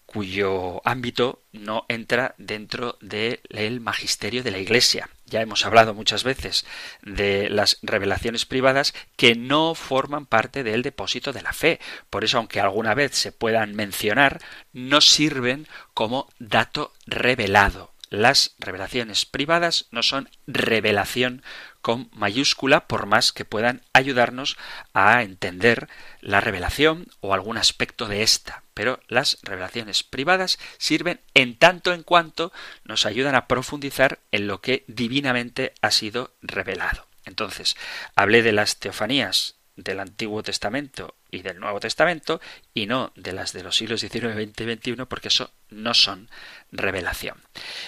cuyo 0.08 0.80
ámbito 0.86 1.42
no 1.52 1.84
entra 1.88 2.34
dentro 2.38 2.96
del 3.02 3.80
magisterio 3.80 4.42
de 4.42 4.50
la 4.50 4.58
Iglesia. 4.58 5.10
Ya 5.26 5.42
hemos 5.42 5.66
hablado 5.66 5.92
muchas 5.92 6.24
veces 6.24 6.64
de 7.02 7.50
las 7.50 7.76
revelaciones 7.82 8.46
privadas 8.46 8.94
que 9.16 9.34
no 9.34 9.74
forman 9.74 10.24
parte 10.24 10.62
del 10.64 10.80
depósito 10.80 11.34
de 11.34 11.42
la 11.42 11.52
fe. 11.52 11.78
Por 12.08 12.24
eso, 12.24 12.38
aunque 12.38 12.58
alguna 12.58 12.94
vez 12.94 13.16
se 13.16 13.32
puedan 13.32 13.74
mencionar, 13.74 14.40
no 14.72 15.02
sirven 15.02 15.68
como 15.92 16.30
dato 16.38 16.94
revelado. 17.06 17.92
Las 18.08 18.54
revelaciones 18.58 19.26
privadas 19.26 19.88
no 19.90 20.02
son 20.02 20.30
revelación 20.46 21.42
con 21.80 22.10
mayúscula 22.12 22.86
por 22.86 23.06
más 23.06 23.32
que 23.32 23.44
puedan 23.44 23.82
ayudarnos 23.92 24.56
a 24.92 25.22
entender 25.22 25.88
la 26.20 26.40
revelación 26.40 27.06
o 27.20 27.34
algún 27.34 27.56
aspecto 27.56 28.08
de 28.08 28.22
ésta. 28.22 28.62
Pero 28.74 29.00
las 29.08 29.38
revelaciones 29.42 30.02
privadas 30.02 30.58
sirven 30.78 31.20
en 31.34 31.56
tanto 31.56 31.92
en 31.92 32.02
cuanto 32.02 32.52
nos 32.84 33.06
ayudan 33.06 33.34
a 33.34 33.46
profundizar 33.46 34.20
en 34.32 34.46
lo 34.46 34.60
que 34.60 34.84
divinamente 34.86 35.74
ha 35.80 35.90
sido 35.90 36.34
revelado. 36.42 37.06
Entonces, 37.24 37.76
hablé 38.14 38.42
de 38.42 38.52
las 38.52 38.78
teofanías 38.78 39.56
del 39.78 40.00
Antiguo 40.00 40.42
Testamento 40.42 41.14
y 41.30 41.42
del 41.42 41.60
Nuevo 41.60 41.78
Testamento 41.80 42.40
y 42.74 42.86
no 42.86 43.12
de 43.14 43.32
las 43.32 43.52
de 43.52 43.62
los 43.62 43.76
siglos 43.76 44.00
XIX, 44.00 44.34
XX 44.34 44.60
y 44.60 44.74
XXI 44.74 45.06
porque 45.06 45.28
eso 45.28 45.52
no 45.70 45.94
son 45.94 46.28
revelación. 46.72 47.40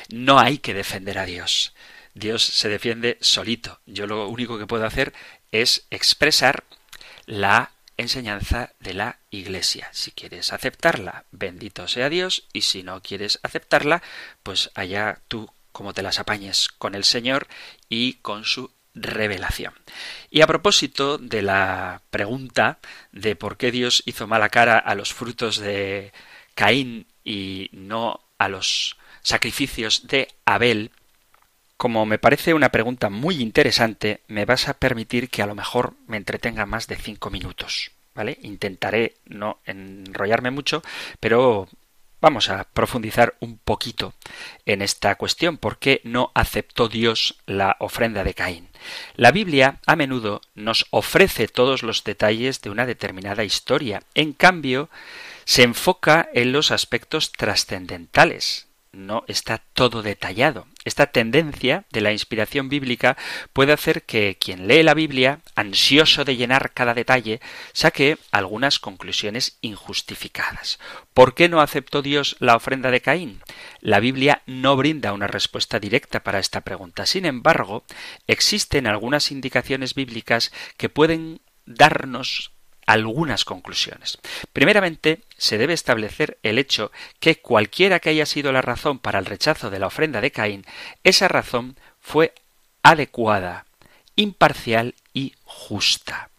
No 0.08 0.38
hay 0.38 0.58
que 0.58 0.74
defender 0.74 1.18
a 1.18 1.26
Dios. 1.26 1.74
Dios 2.14 2.44
se 2.44 2.68
defiende 2.68 3.18
solito. 3.20 3.80
Yo 3.86 4.06
lo 4.06 4.28
único 4.28 4.58
que 4.58 4.66
puedo 4.66 4.86
hacer 4.86 5.12
es 5.52 5.86
expresar 5.90 6.64
la 7.26 7.72
enseñanza 7.96 8.72
de 8.80 8.94
la 8.94 9.18
Iglesia. 9.30 9.88
Si 9.92 10.10
quieres 10.10 10.52
aceptarla, 10.52 11.24
bendito 11.30 11.86
sea 11.86 12.08
Dios, 12.08 12.44
y 12.52 12.62
si 12.62 12.82
no 12.82 13.02
quieres 13.02 13.38
aceptarla, 13.42 14.02
pues 14.42 14.70
allá 14.74 15.20
tú 15.28 15.50
como 15.72 15.94
te 15.94 16.02
las 16.02 16.18
apañes 16.18 16.68
con 16.68 16.94
el 16.94 17.04
Señor 17.04 17.46
y 17.88 18.14
con 18.14 18.44
su 18.44 18.70
revelación. 18.94 19.72
Y 20.30 20.40
a 20.40 20.46
propósito 20.46 21.18
de 21.18 21.42
la 21.42 22.02
pregunta 22.10 22.78
de 23.12 23.36
por 23.36 23.56
qué 23.56 23.70
Dios 23.70 24.02
hizo 24.06 24.26
mala 24.26 24.48
cara 24.48 24.78
a 24.78 24.94
los 24.94 25.12
frutos 25.12 25.58
de 25.58 26.12
Caín 26.54 27.06
y 27.24 27.70
no 27.72 28.20
a 28.38 28.48
los 28.48 28.96
sacrificios 29.22 30.06
de 30.06 30.28
Abel, 30.44 30.90
como 31.80 32.04
me 32.04 32.18
parece 32.18 32.52
una 32.52 32.68
pregunta 32.68 33.08
muy 33.08 33.40
interesante, 33.40 34.20
me 34.28 34.44
vas 34.44 34.68
a 34.68 34.74
permitir 34.74 35.30
que 35.30 35.40
a 35.40 35.46
lo 35.46 35.54
mejor 35.54 35.94
me 36.06 36.18
entretenga 36.18 36.66
más 36.66 36.88
de 36.88 36.96
cinco 36.96 37.30
minutos. 37.30 37.92
¿Vale? 38.14 38.38
Intentaré 38.42 39.16
no 39.24 39.60
enrollarme 39.64 40.50
mucho, 40.50 40.82
pero 41.20 41.68
vamos 42.20 42.50
a 42.50 42.64
profundizar 42.64 43.34
un 43.40 43.56
poquito 43.56 44.12
en 44.66 44.82
esta 44.82 45.14
cuestión. 45.14 45.56
¿Por 45.56 45.78
qué 45.78 46.02
no 46.04 46.32
aceptó 46.34 46.90
Dios 46.90 47.38
la 47.46 47.78
ofrenda 47.80 48.24
de 48.24 48.34
Caín? 48.34 48.68
La 49.14 49.32
Biblia 49.32 49.80
a 49.86 49.96
menudo 49.96 50.42
nos 50.54 50.84
ofrece 50.90 51.48
todos 51.48 51.82
los 51.82 52.04
detalles 52.04 52.60
de 52.60 52.68
una 52.68 52.84
determinada 52.84 53.42
historia. 53.42 54.02
En 54.12 54.34
cambio, 54.34 54.90
se 55.46 55.62
enfoca 55.62 56.28
en 56.34 56.52
los 56.52 56.72
aspectos 56.72 57.32
trascendentales, 57.32 58.66
no 58.92 59.24
está 59.28 59.58
todo 59.72 60.02
detallado. 60.02 60.66
Esta 60.84 61.06
tendencia 61.06 61.84
de 61.92 62.00
la 62.00 62.12
inspiración 62.12 62.68
bíblica 62.68 63.16
puede 63.52 63.72
hacer 63.72 64.02
que 64.02 64.36
quien 64.40 64.66
lee 64.66 64.82
la 64.82 64.94
Biblia, 64.94 65.40
ansioso 65.54 66.24
de 66.24 66.36
llenar 66.36 66.72
cada 66.72 66.94
detalle, 66.94 67.40
saque 67.72 68.18
algunas 68.32 68.78
conclusiones 68.78 69.58
injustificadas. 69.60 70.78
¿Por 71.14 71.34
qué 71.34 71.48
no 71.48 71.60
aceptó 71.60 72.02
Dios 72.02 72.36
la 72.40 72.56
ofrenda 72.56 72.90
de 72.90 73.00
Caín? 73.00 73.42
La 73.80 74.00
Biblia 74.00 74.42
no 74.46 74.76
brinda 74.76 75.12
una 75.12 75.26
respuesta 75.26 75.78
directa 75.78 76.22
para 76.22 76.38
esta 76.38 76.62
pregunta. 76.62 77.06
Sin 77.06 77.26
embargo, 77.26 77.84
existen 78.26 78.86
algunas 78.86 79.30
indicaciones 79.30 79.94
bíblicas 79.94 80.52
que 80.76 80.88
pueden 80.88 81.40
darnos 81.66 82.52
algunas 82.92 83.44
conclusiones. 83.44 84.18
Primeramente, 84.52 85.20
se 85.36 85.58
debe 85.58 85.74
establecer 85.74 86.38
el 86.42 86.58
hecho 86.58 86.90
que 87.20 87.40
cualquiera 87.40 88.00
que 88.00 88.10
haya 88.10 88.26
sido 88.26 88.52
la 88.52 88.62
razón 88.62 88.98
para 88.98 89.18
el 89.18 89.26
rechazo 89.26 89.70
de 89.70 89.78
la 89.78 89.86
ofrenda 89.86 90.20
de 90.20 90.32
Caín, 90.32 90.64
esa 91.04 91.28
razón 91.28 91.76
fue 92.00 92.34
adecuada, 92.82 93.66
imparcial 94.16 94.94
y 95.14 95.34
justa. 95.44 96.29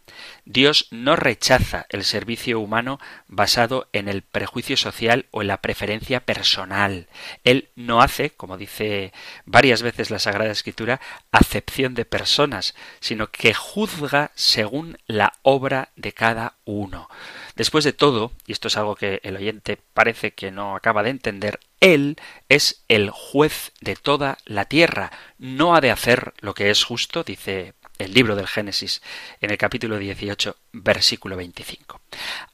Dios 0.52 0.88
no 0.92 1.16
rechaza 1.16 1.86
el 1.90 2.04
servicio 2.04 2.60
humano 2.60 3.00
basado 3.30 3.88
en 3.94 4.10
el 4.10 4.22
prejuicio 4.22 4.76
social 4.76 5.26
o 5.32 5.42
en 5.42 5.48
la 5.48 5.62
preferencia 5.62 6.20
personal. 6.20 7.08
Él 7.46 7.70
no 7.78 8.02
hace, 8.02 8.32
como 8.32 8.58
dice 8.58 9.14
varias 9.46 9.82
veces 9.82 10.10
la 10.10 10.20
Sagrada 10.20 10.52
Escritura, 10.52 11.00
acepción 11.32 11.94
de 11.94 12.04
personas, 12.04 12.76
sino 13.00 13.28
que 13.28 13.54
juzga 13.54 14.32
según 14.36 14.98
la 15.08 15.34
obra 15.42 15.90
de 15.96 16.12
cada 16.12 16.56
uno. 16.66 17.10
Después 17.56 17.86
de 17.86 17.94
todo, 17.94 18.34
y 18.46 18.52
esto 18.52 18.68
es 18.68 18.76
algo 18.76 18.96
que 18.96 19.22
el 19.24 19.38
oyente 19.38 19.80
parece 19.94 20.32
que 20.32 20.52
no 20.52 20.76
acaba 20.76 21.02
de 21.02 21.12
entender, 21.12 21.62
Él 21.80 22.18
es 22.50 22.84
el 22.90 23.10
juez 23.10 23.72
de 23.80 23.96
toda 23.96 24.38
la 24.44 24.66
tierra. 24.66 25.12
No 25.38 25.76
ha 25.76 25.82
de 25.82 25.92
hacer 25.92 26.34
lo 26.42 26.54
que 26.54 26.72
es 26.72 26.84
justo, 26.84 27.24
dice 27.24 27.74
el 28.02 28.14
libro 28.14 28.36
del 28.36 28.48
Génesis 28.48 29.02
en 29.40 29.52
el 29.52 29.58
capítulo 29.58 29.98
18, 29.98 30.56
versículo 30.74 31.36
25. 31.38 32.02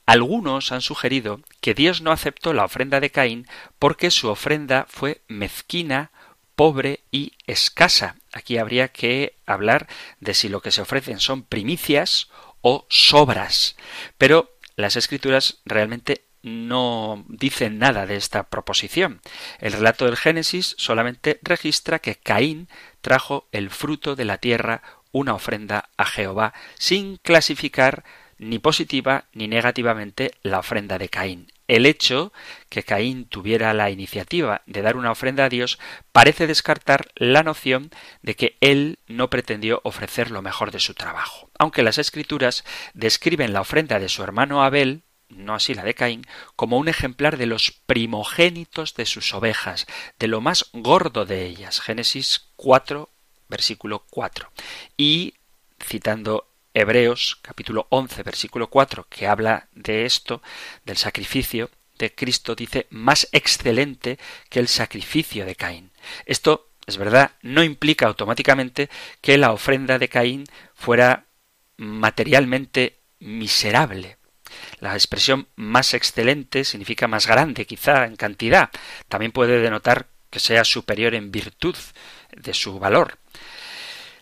Algunos 0.05 0.71
han 0.71 0.81
sugerido 0.81 1.41
que 1.61 1.73
Dios 1.73 2.01
no 2.01 2.11
aceptó 2.11 2.53
la 2.53 2.65
ofrenda 2.65 2.99
de 2.99 3.09
Caín 3.09 3.47
porque 3.79 4.11
su 4.11 4.29
ofrenda 4.29 4.85
fue 4.89 5.21
mezquina, 5.27 6.11
pobre 6.55 7.01
y 7.11 7.33
escasa. 7.45 8.15
Aquí 8.33 8.57
habría 8.57 8.89
que 8.89 9.35
hablar 9.45 9.87
de 10.19 10.33
si 10.33 10.49
lo 10.49 10.61
que 10.61 10.71
se 10.71 10.81
ofrecen 10.81 11.19
son 11.19 11.43
primicias 11.43 12.29
o 12.61 12.85
sobras. 12.89 13.75
Pero 14.17 14.57
las 14.75 14.95
escrituras 14.95 15.59
realmente 15.65 16.27
no 16.43 17.25
dicen 17.27 17.77
nada 17.77 18.05
de 18.05 18.15
esta 18.15 18.43
proposición. 18.43 19.21
El 19.59 19.73
relato 19.73 20.05
del 20.05 20.17
Génesis 20.17 20.75
solamente 20.77 21.39
registra 21.41 21.99
que 21.99 22.15
Caín 22.15 22.69
trajo 23.01 23.47
el 23.51 23.69
fruto 23.69 24.15
de 24.15 24.25
la 24.25 24.37
tierra 24.37 24.81
una 25.11 25.33
ofrenda 25.33 25.89
a 25.97 26.05
Jehová, 26.05 26.53
sin 26.75 27.17
clasificar 27.17 28.03
ni 28.37 28.59
positiva 28.59 29.25
ni 29.33 29.47
negativamente 29.47 30.31
la 30.43 30.59
ofrenda 30.59 30.97
de 30.97 31.09
Caín. 31.09 31.51
El 31.67 31.85
hecho 31.85 32.31
que 32.69 32.83
Caín 32.83 33.25
tuviera 33.25 33.73
la 33.73 33.89
iniciativa 33.89 34.61
de 34.67 34.81
dar 34.81 34.95
una 34.95 35.11
ofrenda 35.11 35.45
a 35.45 35.49
Dios 35.49 35.79
parece 36.13 36.47
descartar 36.47 37.07
la 37.15 37.43
noción 37.43 37.91
de 38.21 38.35
que 38.35 38.57
él 38.61 38.99
no 39.07 39.29
pretendió 39.29 39.81
ofrecer 39.83 40.31
lo 40.31 40.41
mejor 40.41 40.71
de 40.71 40.79
su 40.79 40.93
trabajo. 40.93 41.49
Aunque 41.59 41.83
las 41.83 41.97
escrituras 41.97 42.63
describen 42.93 43.51
la 43.51 43.61
ofrenda 43.61 43.99
de 43.99 44.07
su 44.07 44.23
hermano 44.23 44.63
Abel, 44.63 45.03
no 45.27 45.55
así 45.55 45.73
la 45.73 45.83
de 45.83 45.93
Caín, 45.93 46.25
como 46.55 46.77
un 46.77 46.87
ejemplar 46.87 47.35
de 47.35 47.47
los 47.47 47.71
primogénitos 47.85 48.95
de 48.95 49.05
sus 49.05 49.33
ovejas, 49.33 49.87
de 50.19 50.27
lo 50.27 50.39
más 50.39 50.69
gordo 50.71 51.25
de 51.25 51.45
ellas. 51.45 51.81
Génesis 51.81 52.49
4, 52.55 53.09
versículo 53.49 54.05
4. 54.09 54.51
Y 54.97 55.35
citando 55.81 56.47
Hebreos 56.73 57.39
capítulo 57.41 57.87
11 57.89 58.23
versículo 58.23 58.69
4 58.69 59.07
que 59.09 59.27
habla 59.27 59.67
de 59.73 60.05
esto, 60.05 60.41
del 60.85 60.97
sacrificio 60.97 61.71
de 61.97 62.13
Cristo, 62.13 62.55
dice 62.55 62.87
más 62.89 63.27
excelente 63.31 64.19
que 64.49 64.59
el 64.59 64.67
sacrificio 64.67 65.45
de 65.45 65.55
Caín. 65.55 65.91
Esto, 66.25 66.69
es 66.85 66.97
verdad, 66.97 67.31
no 67.41 67.63
implica 67.63 68.05
automáticamente 68.05 68.89
que 69.21 69.37
la 69.37 69.51
ofrenda 69.51 69.97
de 69.97 70.09
Caín 70.09 70.45
fuera 70.75 71.25
materialmente 71.77 72.99
miserable. 73.19 74.17
La 74.79 74.93
expresión 74.93 75.47
más 75.55 75.93
excelente 75.93 76.63
significa 76.63 77.07
más 77.07 77.27
grande, 77.27 77.65
quizá 77.65 78.05
en 78.05 78.15
cantidad. 78.15 78.69
También 79.07 79.31
puede 79.31 79.59
denotar 79.59 80.07
que 80.29 80.39
sea 80.39 80.63
superior 80.63 81.15
en 81.15 81.31
virtud 81.31 81.75
de 82.35 82.53
su 82.53 82.79
valor. 82.79 83.17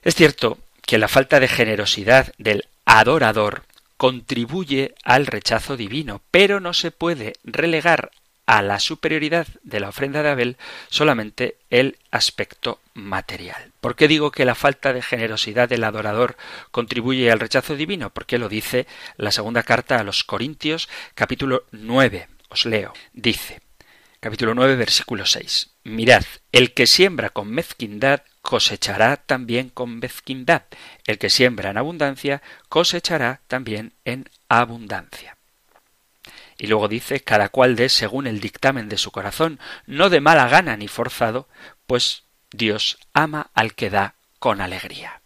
Es 0.05 0.13
cierto 0.13 0.59
que 0.85 0.99
la 0.99 1.07
falta 1.07 1.39
de 1.39 1.47
generosidad 1.47 2.31
del 2.37 2.65
adorador 2.85 3.63
contribuye 3.97 4.93
al 5.03 5.25
rechazo 5.25 5.77
divino, 5.77 6.21
pero 6.29 6.59
no 6.59 6.75
se 6.75 6.91
puede 6.91 7.33
relegar 7.43 8.11
a 8.45 8.61
la 8.61 8.79
superioridad 8.79 9.47
de 9.63 9.79
la 9.79 9.89
ofrenda 9.89 10.21
de 10.21 10.29
Abel 10.29 10.57
solamente 10.89 11.57
el 11.71 11.97
aspecto 12.11 12.79
material. 12.93 13.71
¿Por 13.81 13.95
qué 13.95 14.07
digo 14.07 14.29
que 14.29 14.45
la 14.45 14.53
falta 14.53 14.93
de 14.93 15.01
generosidad 15.01 15.67
del 15.67 15.83
adorador 15.83 16.37
contribuye 16.69 17.31
al 17.31 17.39
rechazo 17.39 17.75
divino? 17.75 18.11
Porque 18.11 18.37
lo 18.37 18.47
dice 18.47 18.85
la 19.17 19.31
segunda 19.31 19.63
carta 19.63 19.97
a 19.97 20.03
los 20.03 20.23
Corintios, 20.23 20.87
capítulo 21.15 21.63
9. 21.71 22.27
Os 22.49 22.67
leo. 22.67 22.93
Dice, 23.13 23.59
capítulo 24.19 24.53
9, 24.53 24.75
versículo 24.75 25.25
6. 25.25 25.71
Mirad, 25.83 26.25
el 26.51 26.75
que 26.75 26.85
siembra 26.85 27.31
con 27.31 27.49
mezquindad 27.49 28.21
cosechará 28.45 29.17
también 29.17 29.69
con 29.69 29.97
mezquindad. 29.97 30.65
El 31.07 31.17
que 31.17 31.31
siembra 31.31 31.71
en 31.71 31.77
abundancia 31.77 32.43
cosechará 32.69 33.41
también 33.47 33.93
en 34.05 34.29
abundancia. 34.49 35.35
Y 36.59 36.67
luego 36.67 36.87
dice, 36.87 37.21
cada 37.21 37.49
cual 37.49 37.75
dé 37.75 37.89
según 37.89 38.27
el 38.27 38.39
dictamen 38.39 38.87
de 38.87 38.97
su 38.97 39.09
corazón, 39.09 39.59
no 39.87 40.11
de 40.11 40.21
mala 40.21 40.47
gana 40.47 40.77
ni 40.77 40.87
forzado, 40.87 41.49
pues 41.87 42.23
Dios 42.51 42.99
ama 43.13 43.49
al 43.55 43.73
que 43.73 43.89
da 43.89 44.13
con 44.37 44.61
alegría. 44.61 45.21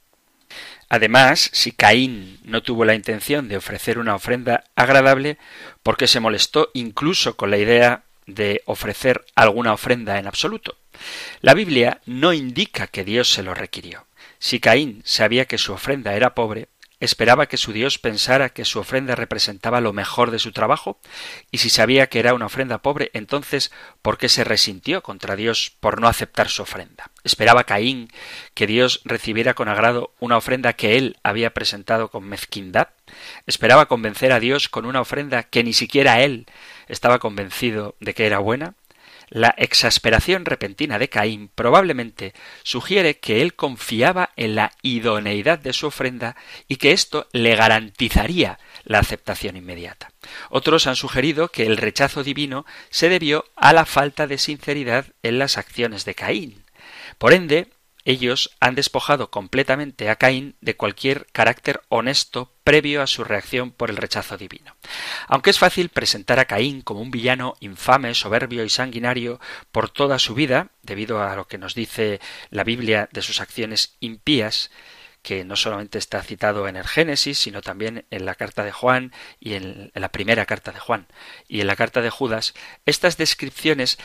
Además, 0.88 1.50
si 1.52 1.74
Caín 1.74 2.40
no 2.44 2.64
tuvo 2.64 2.86
la 2.86 2.96
intención 2.96 3.50
de 3.50 3.58
ofrecer 3.58 4.00
una 4.00 4.16
ofrenda 4.16 4.64
agradable, 4.76 5.38
porque 5.84 6.08
se 6.08 6.22
molestó 6.22 6.72
incluso 6.74 7.36
con 7.36 7.52
la 7.52 7.58
idea 7.58 8.06
de 8.34 8.62
ofrecer 8.66 9.26
alguna 9.36 9.74
ofrenda 9.74 10.20
en 10.20 10.28
absoluto. 10.28 10.78
La 11.42 11.54
Biblia 11.54 12.02
no 12.06 12.34
indica 12.34 12.88
que 12.88 13.04
Dios 13.04 13.32
se 13.32 13.44
lo 13.44 13.54
requirió. 13.54 14.06
Si 14.40 14.60
Caín 14.60 15.02
sabía 15.06 15.46
que 15.46 15.58
su 15.58 15.74
ofrenda 15.74 16.14
era 16.14 16.34
pobre, 16.34 16.70
esperaba 17.00 17.48
que 17.48 17.58
su 17.58 17.72
Dios 17.72 17.98
pensara 17.98 18.50
que 18.50 18.66
su 18.66 18.80
ofrenda 18.80 19.16
representaba 19.16 19.80
lo 19.80 19.94
mejor 19.94 20.32
de 20.32 20.40
su 20.40 20.52
trabajo, 20.52 21.00
y 21.52 21.60
si 21.60 21.70
sabía 21.70 22.08
que 22.08 22.20
era 22.20 22.34
una 22.34 22.48
ofrenda 22.48 22.80
pobre, 22.80 23.10
entonces 23.14 23.72
¿por 24.02 24.18
qué 24.18 24.28
se 24.28 24.44
resintió 24.44 25.02
contra 25.02 25.36
Dios 25.36 25.72
por 25.80 26.02
no 26.02 26.08
aceptar 26.08 26.50
su 26.50 26.62
ofrenda? 26.62 27.12
¿Esperaba 27.24 27.64
Caín 27.64 28.10
que 28.54 28.68
Dios 28.68 29.02
recibiera 29.06 29.54
con 29.54 29.70
agrado 29.70 30.14
una 30.20 30.38
ofrenda 30.38 30.74
que 30.74 30.98
él 30.98 31.18
había 31.24 31.54
presentado 31.54 32.10
con 32.10 32.26
mezquindad? 32.26 32.90
¿Esperaba 33.48 33.88
convencer 33.88 34.32
a 34.32 34.40
Dios 34.40 34.70
con 34.70 34.86
una 34.86 35.02
ofrenda 35.02 35.44
que 35.44 35.64
ni 35.64 35.74
siquiera 35.74 36.22
él 36.22 36.46
estaba 36.90 37.20
convencido 37.20 37.96
de 38.00 38.14
que 38.14 38.26
era 38.26 38.40
buena? 38.40 38.76
La 39.30 39.54
exasperación 39.58 40.46
repentina 40.46 40.98
de 40.98 41.08
Caín 41.08 41.52
probablemente 41.54 42.34
sugiere 42.64 43.20
que 43.20 43.44
él 43.44 43.54
confiaba 43.54 44.32
en 44.36 44.56
la 44.56 44.72
idoneidad 44.82 45.60
de 45.60 45.72
su 45.72 45.86
ofrenda 45.86 46.36
y 46.68 46.78
que 46.78 46.92
esto 46.94 47.28
le 47.32 47.56
garantizaría 47.56 48.58
la 48.86 49.00
aceptación 49.00 49.56
inmediata. 49.56 50.12
Otros 50.50 50.88
han 50.88 50.96
sugerido 50.96 51.50
que 51.50 51.68
el 51.68 51.78
rechazo 51.78 52.24
divino 52.24 52.66
se 52.90 53.08
debió 53.08 53.46
a 53.56 53.72
la 53.72 53.86
falta 53.86 54.26
de 54.26 54.40
sinceridad 54.40 55.06
en 55.22 55.38
las 55.38 55.60
acciones 55.60 56.06
de 56.06 56.16
Caín. 56.16 56.64
Por 57.20 57.34
ende, 57.34 57.68
ellos 58.06 58.52
han 58.60 58.76
despojado 58.76 59.30
completamente 59.30 60.10
a 60.10 60.16
Caín 60.16 60.56
de 60.62 60.76
cualquier 60.76 61.28
carácter 61.32 61.82
honesto 61.90 62.54
previo 62.64 63.02
a 63.02 63.08
su 63.08 63.24
reacción 63.24 63.72
por 63.72 63.90
el 63.90 63.98
rechazo 63.98 64.38
divino. 64.38 64.76
Aunque 65.28 65.50
es 65.50 65.60
fácil 65.60 65.90
presentar 65.90 66.40
a 66.40 66.46
Caín 66.46 66.82
como 66.82 67.02
un 67.02 67.12
villano 67.12 67.56
infame, 67.60 68.14
soberbio 68.14 68.64
y 68.64 68.70
sanguinario 68.70 69.40
por 69.72 69.90
toda 69.90 70.20
su 70.20 70.34
vida, 70.34 70.70
debido 70.82 71.22
a 71.22 71.36
lo 71.36 71.48
que 71.48 71.58
nos 71.58 71.76
dice 71.76 72.20
la 72.50 72.64
Biblia 72.64 73.10
de 73.12 73.22
sus 73.22 73.42
acciones 73.42 73.98
impías, 74.00 74.72
que 75.22 75.44
no 75.44 75.56
solamente 75.56 75.98
está 75.98 76.22
citado 76.24 76.68
en 76.68 76.78
el 76.78 76.88
Génesis, 76.88 77.38
sino 77.40 77.62
también 77.62 78.06
en 78.10 78.26
la 78.26 78.36
carta 78.36 78.64
de 78.64 78.72
Juan 78.72 79.12
y 79.40 79.54
en 79.54 79.92
la 79.94 80.10
primera 80.10 80.46
carta 80.46 80.72
de 80.72 80.80
Juan 80.80 81.08
y 81.48 81.62
en 81.62 81.68
la 81.68 81.76
carta 81.76 82.02
de 82.02 82.10
Judas, 82.10 82.54
estas 82.86 83.18
descripciones 83.18 83.98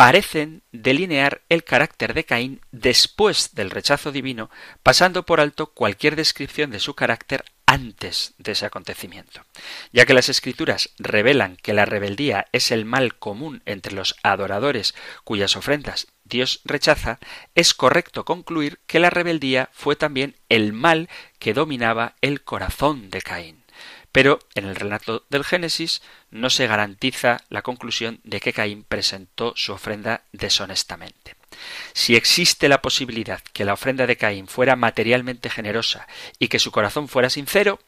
parecen 0.00 0.62
delinear 0.72 1.42
el 1.50 1.62
carácter 1.62 2.14
de 2.14 2.24
Caín 2.24 2.62
después 2.72 3.54
del 3.54 3.68
rechazo 3.68 4.12
divino, 4.12 4.48
pasando 4.82 5.26
por 5.26 5.42
alto 5.42 5.74
cualquier 5.74 6.16
descripción 6.16 6.70
de 6.70 6.80
su 6.80 6.94
carácter 6.94 7.44
antes 7.66 8.32
de 8.38 8.52
ese 8.52 8.64
acontecimiento. 8.64 9.44
Ya 9.92 10.06
que 10.06 10.14
las 10.14 10.30
escrituras 10.30 10.88
revelan 10.98 11.56
que 11.56 11.74
la 11.74 11.84
rebeldía 11.84 12.46
es 12.52 12.70
el 12.70 12.86
mal 12.86 13.18
común 13.18 13.62
entre 13.66 13.92
los 13.92 14.16
adoradores 14.22 14.94
cuyas 15.22 15.54
ofrendas 15.54 16.06
Dios 16.24 16.62
rechaza, 16.64 17.18
es 17.54 17.74
correcto 17.74 18.24
concluir 18.24 18.80
que 18.86 19.00
la 19.00 19.10
rebeldía 19.10 19.68
fue 19.70 19.96
también 19.96 20.34
el 20.48 20.72
mal 20.72 21.10
que 21.38 21.52
dominaba 21.52 22.14
el 22.22 22.42
corazón 22.42 23.10
de 23.10 23.20
Caín. 23.20 23.59
Pero 24.12 24.40
en 24.54 24.64
el 24.64 24.76
relato 24.76 25.24
del 25.28 25.44
Génesis 25.44 26.02
no 26.30 26.50
se 26.50 26.66
garantiza 26.66 27.38
la 27.48 27.62
conclusión 27.62 28.20
de 28.24 28.40
que 28.40 28.52
Caín 28.52 28.84
presentó 28.84 29.52
su 29.56 29.72
ofrenda 29.72 30.24
deshonestamente. 30.32 31.36
Si 31.92 32.16
existe 32.16 32.68
la 32.68 32.82
posibilidad 32.82 33.40
que 33.52 33.64
la 33.64 33.74
ofrenda 33.74 34.06
de 34.06 34.16
Caín 34.16 34.48
fuera 34.48 34.76
materialmente 34.76 35.50
generosa 35.50 36.06
y 36.38 36.48
que 36.48 36.58
su 36.58 36.70
corazón 36.70 37.08
fuera 37.08 37.30
sincero, 37.30 37.80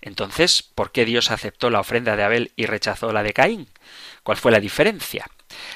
entonces, 0.00 0.62
¿por 0.62 0.92
qué 0.92 1.04
Dios 1.04 1.30
aceptó 1.30 1.70
la 1.70 1.80
ofrenda 1.80 2.16
de 2.16 2.24
Abel 2.24 2.52
y 2.56 2.66
rechazó 2.66 3.12
la 3.12 3.22
de 3.22 3.32
Caín? 3.32 3.68
¿Cuál 4.22 4.36
fue 4.36 4.52
la 4.52 4.60
diferencia? 4.60 5.26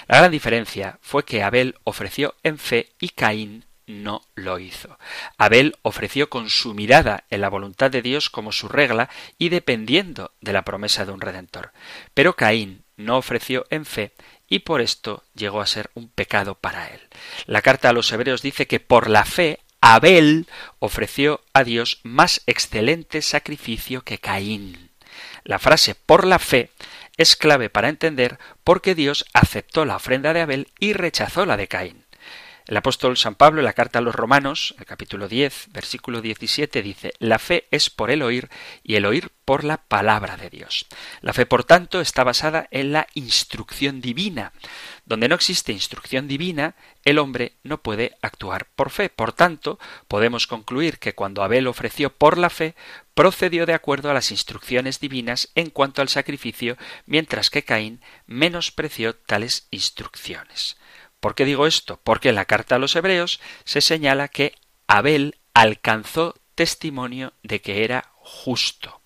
La 0.07 0.19
gran 0.19 0.31
diferencia 0.31 0.99
fue 1.01 1.25
que 1.25 1.43
Abel 1.43 1.77
ofreció 1.85 2.35
en 2.43 2.59
fe 2.59 2.93
y 3.01 3.11
Caín 3.11 3.65
no 3.87 4.23
lo 4.35 4.59
hizo. 4.59 4.99
Abel 5.39 5.77
ofreció 5.83 6.31
con 6.31 6.51
su 6.51 6.75
mirada 6.75 7.25
en 7.31 7.41
la 7.41 7.49
voluntad 7.49 7.91
de 7.91 8.03
Dios 8.03 8.31
como 8.31 8.53
su 8.53 8.69
regla 8.69 9.11
y 9.39 9.49
dependiendo 9.49 10.33
de 10.41 10.53
la 10.53 10.63
promesa 10.63 11.05
de 11.05 11.13
un 11.13 11.21
redentor. 11.21 11.73
Pero 12.15 12.37
Caín 12.37 12.85
no 12.97 13.17
ofreció 13.17 13.67
en 13.71 13.85
fe 13.85 14.13
y 14.49 14.61
por 14.61 14.81
esto 14.81 15.25
llegó 15.35 15.61
a 15.61 15.67
ser 15.67 15.91
un 15.95 16.09
pecado 16.09 16.55
para 16.55 16.89
él. 16.89 17.01
La 17.47 17.63
carta 17.63 17.89
a 17.89 17.93
los 17.93 18.11
hebreos 18.13 18.43
dice 18.43 18.67
que 18.67 18.81
por 18.81 19.11
la 19.11 19.25
fe 19.25 19.61
Abel 19.81 20.47
ofreció 20.79 21.43
a 21.53 21.65
Dios 21.65 22.01
más 22.05 22.43
excelente 22.47 23.21
sacrificio 23.21 24.03
que 24.03 24.19
Caín. 24.19 24.91
La 25.45 25.59
frase 25.59 25.95
por 25.95 26.27
la 26.27 26.39
fe 26.39 26.71
es 27.17 27.37
clave 27.37 27.71
para 27.71 27.89
entender 27.89 28.39
por 28.65 28.81
qué 28.81 28.95
Dios 28.95 29.27
aceptó 29.35 29.85
la 29.85 29.97
ofrenda 29.97 30.33
de 30.33 30.41
Abel 30.41 30.69
y 30.79 30.95
rechazó 30.95 31.47
la 31.47 31.57
de 31.57 31.69
Caín. 31.69 32.04
El 32.67 32.79
apóstol 32.79 33.19
San 33.19 33.35
Pablo 33.35 33.61
en 33.61 33.67
la 33.67 33.75
carta 33.75 33.99
a 33.99 34.03
los 34.03 34.15
Romanos, 34.15 34.75
el 34.79 34.87
capítulo 34.87 35.29
10, 35.29 35.69
versículo 35.73 36.23
17, 36.23 36.81
dice, 36.81 37.13
La 37.19 37.39
fe 37.39 37.69
es 37.71 37.91
por 37.91 38.11
el 38.11 38.23
oír 38.23 38.49
y 38.83 38.95
el 38.95 39.05
oír 39.05 39.31
por 39.45 39.65
la 39.65 39.77
palabra 39.77 40.39
de 40.39 40.49
Dios. 40.49 40.87
La 41.21 41.35
fe, 41.35 41.45
por 41.45 41.65
tanto, 41.65 42.01
está 42.01 42.25
basada 42.25 42.67
en 42.71 42.93
la 42.93 43.07
instrucción 43.13 44.01
divina. 44.01 44.55
Donde 45.05 45.29
no 45.29 45.35
existe 45.35 45.73
instrucción 45.73 46.27
divina, 46.27 46.75
el 47.05 47.19
hombre 47.19 47.53
no 47.65 47.83
puede 47.83 48.17
actuar 48.23 48.67
por 48.75 48.89
fe. 48.89 49.11
Por 49.11 49.35
tanto, 49.35 49.79
podemos 50.09 50.47
concluir 50.47 50.99
que 50.99 51.15
cuando 51.15 51.43
Abel 51.43 51.67
ofreció 51.67 52.15
por 52.15 52.39
la 52.39 52.49
fe, 52.49 52.75
procedió 53.13 53.67
de 53.67 53.75
acuerdo 53.75 54.11
a 54.11 54.15
las 54.15 54.31
instrucciones 54.31 55.01
divinas 55.01 55.51
en 55.55 55.69
cuanto 55.69 56.01
al 56.01 56.09
sacrificio, 56.09 56.79
mientras 57.05 57.51
que 57.51 57.63
Caín 57.63 58.01
menospreció 58.27 59.15
tales 59.15 59.67
instrucciones. 59.71 60.79
¿Por 61.25 61.35
qué 61.35 61.47
digo 61.47 61.67
esto? 61.67 61.99
Porque 62.05 62.29
en 62.29 62.35
la 62.35 62.45
carta 62.45 62.75
a 62.75 62.79
los 62.79 62.95
hebreos 62.97 63.41
se 63.65 63.81
señala 63.81 64.29
que 64.29 64.55
Abel 64.87 65.39
alcanzó 65.55 66.35
testimonio 66.55 67.33
de 67.43 67.63
que 67.63 67.83
era 67.83 68.11
justo. 68.17 69.01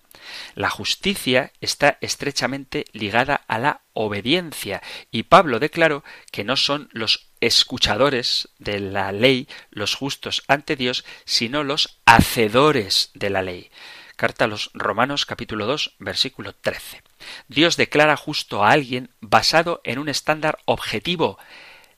La 0.53 0.69
justicia 0.69 1.53
está 1.61 1.97
estrechamente 2.01 2.83
ligada 2.91 3.35
a 3.47 3.57
la 3.57 3.83
obediencia 3.93 4.83
y 5.11 5.23
Pablo 5.23 5.59
declaró 5.59 6.03
que 6.29 6.43
no 6.43 6.57
son 6.57 6.89
los 6.91 7.29
escuchadores 7.39 8.49
de 8.57 8.81
la 8.81 9.13
ley 9.13 9.47
los 9.69 9.95
justos 9.95 10.43
ante 10.49 10.75
Dios, 10.75 11.05
sino 11.23 11.63
los 11.63 12.01
hacedores 12.05 13.11
de 13.13 13.29
la 13.29 13.43
ley. 13.43 13.71
Carta 14.17 14.43
a 14.43 14.49
los 14.49 14.71
Romanos 14.73 15.25
capítulo 15.25 15.65
2 15.67 15.95
versículo 15.99 16.53
13. 16.53 17.01
Dios 17.47 17.77
declara 17.77 18.17
justo 18.17 18.65
a 18.65 18.71
alguien 18.71 19.09
basado 19.21 19.79
en 19.85 19.99
un 19.99 20.09
estándar 20.09 20.59
objetivo, 20.65 21.39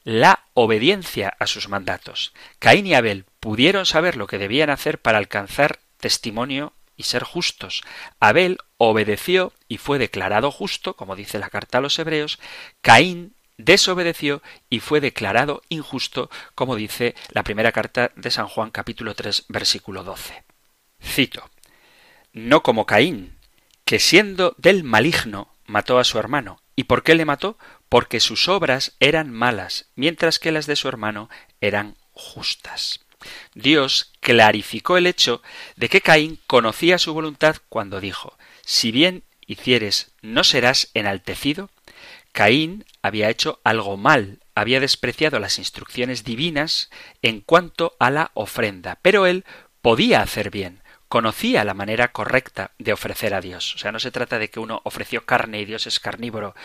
la 0.04 0.46
obediencia 0.54 1.36
a 1.40 1.48
sus 1.48 1.70
mandatos. 1.70 2.34
Caín 2.60 2.88
y 2.88 2.94
Abel 2.94 3.26
pudieron 3.40 3.86
saber 3.86 4.18
lo 4.18 4.28
que 4.28 4.38
debían 4.38 4.70
hacer 4.70 5.00
para 5.00 5.18
alcanzar 5.18 5.80
testimonio 5.98 6.74
y 6.98 7.04
ser 7.04 7.24
justos. 7.24 7.84
Abel 8.20 8.58
obedeció 8.78 9.54
y 9.68 9.78
fue 9.78 10.00
declarado 10.00 10.52
justo, 10.52 10.96
como 10.96 11.16
dice 11.16 11.40
la 11.40 11.50
carta 11.50 11.78
a 11.78 11.82
los 11.82 11.98
hebreos. 12.00 12.40
Caín 12.82 13.36
desobedeció 13.58 14.42
y 14.70 14.80
fue 14.80 15.02
declarado 15.02 15.62
injusto, 15.70 16.30
como 16.56 16.76
dice 16.76 17.16
la 17.30 17.44
primera 17.44 17.72
carta 17.72 18.12
de 18.16 18.32
San 18.32 18.48
Juan 18.48 18.72
capítulo 18.72 19.16
3 19.16 19.46
versículo 19.50 20.04
12. 20.04 20.44
Cito. 21.04 21.50
No 22.34 22.64
como 22.64 22.86
Caín, 22.86 23.38
que 23.86 24.00
siendo 24.00 24.56
del 24.58 24.84
maligno 24.84 25.54
mató 25.66 26.00
a 26.00 26.04
su 26.04 26.18
hermano. 26.18 26.62
¿Y 26.76 26.86
por 26.86 27.04
qué 27.04 27.16
le 27.16 27.26
mató? 27.26 27.58
Porque 27.92 28.22
sus 28.22 28.48
obras 28.48 28.94
eran 29.02 29.34
malas, 29.34 29.88
mientras 29.96 30.40
que 30.40 30.54
las 30.54 30.66
de 30.66 30.78
su 30.78 30.88
hermano 30.88 31.30
eran 31.60 31.98
justas. 32.14 33.02
Dios 33.54 34.14
clarificó 34.22 34.96
el 34.96 35.08
hecho 35.08 35.42
de 35.76 35.90
que 35.90 36.00
Caín 36.00 36.40
conocía 36.48 36.98
su 36.98 37.14
voluntad 37.14 37.58
cuando 37.68 38.00
dijo 38.00 38.38
Si 38.64 38.94
bien 38.94 39.24
hicieres, 39.46 40.14
¿no 40.22 40.46
serás 40.46 40.90
enaltecido? 40.94 41.70
Caín 42.32 42.86
había 43.02 43.30
hecho 43.30 43.60
algo 43.66 43.98
mal, 43.98 44.40
había 44.56 44.80
despreciado 44.80 45.40
las 45.40 45.60
instrucciones 45.60 46.24
divinas 46.24 46.90
en 47.22 47.42
cuanto 47.42 47.98
a 48.00 48.10
la 48.10 48.32
ofrenda, 48.36 49.00
pero 49.02 49.26
él 49.26 49.44
podía 49.82 50.22
hacer 50.22 50.50
bien, 50.50 50.82
conocía 51.12 51.66
la 51.66 51.74
manera 51.74 52.14
correcta 52.14 52.72
de 52.80 52.94
ofrecer 52.94 53.34
a 53.34 53.42
Dios. 53.42 53.76
O 53.76 53.78
sea, 53.78 53.92
no 53.92 54.00
se 54.00 54.12
trata 54.12 54.40
de 54.40 54.50
que 54.50 54.62
uno 54.62 54.80
ofreció 54.86 55.26
carne 55.26 55.60
y 55.60 55.66
Dios 55.66 55.86
es 55.86 56.00
carnívoro 56.00 56.56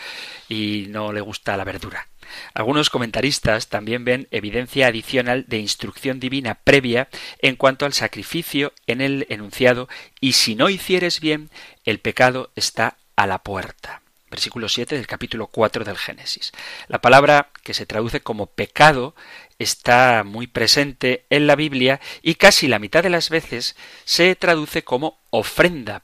y 0.47 0.85
no 0.87 1.11
le 1.11 1.19
gusta 1.19 1.57
la 1.57 1.65
verdura. 1.65 2.07
Algunos 2.53 2.89
comentaristas 2.89 3.67
también 3.67 4.05
ven 4.05 4.29
evidencia 4.31 4.87
adicional 4.87 5.43
de 5.49 5.57
instrucción 5.57 6.21
divina 6.21 6.55
previa 6.63 7.09
en 7.39 7.57
cuanto 7.57 7.85
al 7.85 7.91
sacrificio 7.91 8.71
en 8.87 9.01
el 9.01 9.27
enunciado 9.29 9.89
y 10.21 10.31
si 10.31 10.55
no 10.55 10.69
hicieres 10.69 11.19
bien, 11.19 11.49
el 11.83 11.99
pecado 11.99 12.51
está 12.55 12.95
a 13.17 13.27
la 13.27 13.39
puerta 13.39 14.01
versículo 14.29 14.69
7 14.69 14.95
del 14.95 15.07
capítulo 15.07 15.47
4 15.47 15.83
del 15.83 15.97
Génesis. 15.97 16.51
La 16.87 17.01
palabra 17.01 17.49
que 17.63 17.73
se 17.73 17.85
traduce 17.85 18.21
como 18.21 18.47
pecado 18.47 19.15
está 19.59 20.23
muy 20.23 20.47
presente 20.47 21.25
en 21.29 21.47
la 21.47 21.55
Biblia 21.55 21.99
y 22.21 22.35
casi 22.35 22.67
la 22.67 22.79
mitad 22.79 23.03
de 23.03 23.09
las 23.09 23.29
veces 23.29 23.75
se 24.05 24.35
traduce 24.35 24.83
como 24.83 25.19
ofrenda 25.29 26.03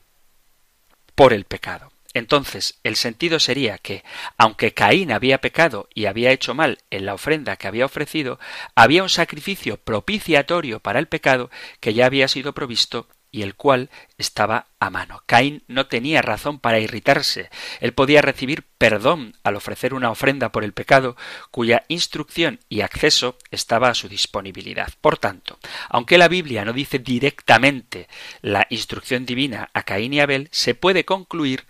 por 1.15 1.33
el 1.33 1.45
pecado. 1.45 1.91
Entonces, 2.13 2.79
el 2.83 2.95
sentido 2.95 3.39
sería 3.39 3.79
que, 3.79 4.03
aunque 4.37 4.73
Caín 4.73 5.11
había 5.11 5.41
pecado 5.41 5.89
y 5.95 6.05
había 6.05 6.31
hecho 6.31 6.53
mal 6.53 6.77
en 6.91 7.05
la 7.05 7.15
ofrenda 7.15 7.55
que 7.55 7.67
había 7.67 7.85
ofrecido, 7.85 8.39
había 8.75 9.01
un 9.01 9.09
sacrificio 9.09 9.77
propiciatorio 9.77 10.79
para 10.79 10.99
el 10.99 11.07
pecado 11.07 11.49
que 11.79 11.95
ya 11.95 12.05
había 12.05 12.27
sido 12.27 12.53
provisto 12.53 13.07
y 13.33 13.41
el 13.41 13.55
cual 13.55 13.89
estaba 14.17 14.67
a 14.79 14.89
mano. 14.91 15.23
Caín 15.25 15.63
no 15.67 15.87
tenía 15.87 16.21
razón 16.21 16.59
para 16.59 16.79
irritarse. 16.79 17.49
Él 17.81 17.93
podía 17.93 18.21
recibir 18.21 18.63
perdón 18.77 19.35
al 19.43 19.55
ofrecer 19.55 19.93
una 19.93 20.11
ofrenda 20.11 20.51
por 20.51 20.63
el 20.63 20.71
pecado 20.71 21.17
cuya 21.49 21.83
instrucción 21.87 22.59
y 22.69 22.81
acceso 22.81 23.37
estaba 23.49 23.89
a 23.89 23.95
su 23.95 24.07
disponibilidad. 24.07 24.93
Por 25.01 25.17
tanto, 25.17 25.57
aunque 25.89 26.19
la 26.19 26.27
Biblia 26.27 26.63
no 26.63 26.73
dice 26.73 26.99
directamente 26.99 28.07
la 28.41 28.67
instrucción 28.69 29.25
divina 29.25 29.71
a 29.73 29.81
Caín 29.81 30.13
y 30.13 30.19
Abel, 30.19 30.47
se 30.51 30.75
puede 30.75 31.03
concluir 31.03 31.65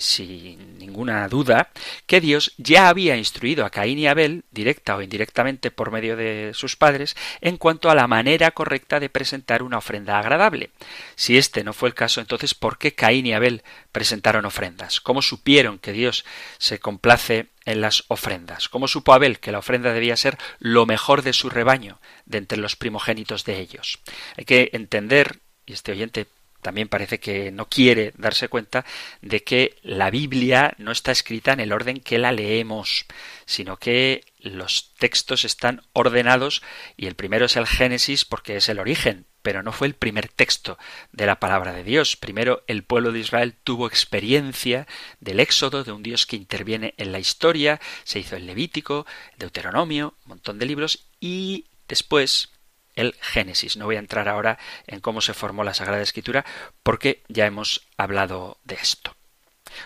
sin 0.00 0.78
ninguna 0.78 1.28
duda, 1.28 1.68
que 2.06 2.22
Dios 2.22 2.54
ya 2.56 2.88
había 2.88 3.16
instruido 3.16 3.66
a 3.66 3.70
Caín 3.70 3.98
y 3.98 4.06
Abel, 4.06 4.44
directa 4.50 4.96
o 4.96 5.02
indirectamente 5.02 5.70
por 5.70 5.92
medio 5.92 6.16
de 6.16 6.52
sus 6.54 6.74
padres, 6.74 7.16
en 7.42 7.58
cuanto 7.58 7.90
a 7.90 7.94
la 7.94 8.06
manera 8.06 8.50
correcta 8.52 8.98
de 8.98 9.10
presentar 9.10 9.62
una 9.62 9.76
ofrenda 9.76 10.18
agradable. 10.18 10.70
Si 11.16 11.36
este 11.36 11.64
no 11.64 11.74
fue 11.74 11.90
el 11.90 11.94
caso, 11.94 12.22
entonces 12.22 12.54
¿por 12.54 12.78
qué 12.78 12.94
Caín 12.94 13.26
y 13.26 13.34
Abel 13.34 13.62
presentaron 13.92 14.46
ofrendas? 14.46 15.02
¿Cómo 15.02 15.20
supieron 15.20 15.78
que 15.78 15.92
Dios 15.92 16.24
se 16.56 16.80
complace 16.80 17.48
en 17.66 17.82
las 17.82 18.04
ofrendas? 18.08 18.70
¿Cómo 18.70 18.88
supo 18.88 19.12
Abel 19.12 19.38
que 19.38 19.52
la 19.52 19.58
ofrenda 19.58 19.92
debía 19.92 20.16
ser 20.16 20.38
lo 20.58 20.86
mejor 20.86 21.20
de 21.22 21.34
su 21.34 21.50
rebaño, 21.50 22.00
de 22.24 22.38
entre 22.38 22.56
los 22.56 22.74
primogénitos 22.74 23.44
de 23.44 23.60
ellos? 23.60 23.98
Hay 24.38 24.46
que 24.46 24.70
entender, 24.72 25.40
y 25.66 25.74
este 25.74 25.92
oyente 25.92 26.26
también 26.60 26.88
parece 26.88 27.20
que 27.20 27.50
no 27.50 27.68
quiere 27.68 28.12
darse 28.16 28.48
cuenta 28.48 28.84
de 29.22 29.42
que 29.42 29.76
la 29.82 30.10
Biblia 30.10 30.74
no 30.78 30.92
está 30.92 31.12
escrita 31.12 31.52
en 31.52 31.60
el 31.60 31.72
orden 31.72 32.00
que 32.00 32.18
la 32.18 32.32
leemos, 32.32 33.06
sino 33.46 33.78
que 33.78 34.24
los 34.38 34.94
textos 34.98 35.44
están 35.44 35.82
ordenados 35.92 36.62
y 36.96 37.06
el 37.06 37.14
primero 37.14 37.46
es 37.46 37.56
el 37.56 37.66
Génesis 37.66 38.24
porque 38.24 38.56
es 38.56 38.68
el 38.68 38.78
origen, 38.78 39.26
pero 39.42 39.62
no 39.62 39.72
fue 39.72 39.86
el 39.86 39.94
primer 39.94 40.28
texto 40.28 40.78
de 41.12 41.26
la 41.26 41.40
palabra 41.40 41.72
de 41.72 41.84
Dios. 41.84 42.16
Primero 42.16 42.62
el 42.66 42.82
pueblo 42.82 43.12
de 43.12 43.20
Israel 43.20 43.54
tuvo 43.64 43.86
experiencia 43.86 44.86
del 45.20 45.40
éxodo, 45.40 45.84
de 45.84 45.92
un 45.92 46.02
Dios 46.02 46.26
que 46.26 46.36
interviene 46.36 46.94
en 46.96 47.12
la 47.12 47.18
historia, 47.18 47.80
se 48.04 48.18
hizo 48.18 48.36
el 48.36 48.46
Levítico, 48.46 49.06
Deuteronomio, 49.38 50.14
un 50.24 50.30
montón 50.30 50.58
de 50.58 50.66
libros, 50.66 51.06
y 51.20 51.66
después 51.88 52.50
el 52.94 53.14
Génesis. 53.20 53.76
No 53.76 53.86
voy 53.86 53.96
a 53.96 54.00
entrar 54.00 54.28
ahora 54.28 54.58
en 54.86 55.00
cómo 55.00 55.20
se 55.20 55.34
formó 55.34 55.64
la 55.64 55.74
Sagrada 55.74 56.02
Escritura 56.02 56.44
porque 56.82 57.22
ya 57.28 57.46
hemos 57.46 57.88
hablado 57.96 58.58
de 58.64 58.76
esto. 58.76 59.16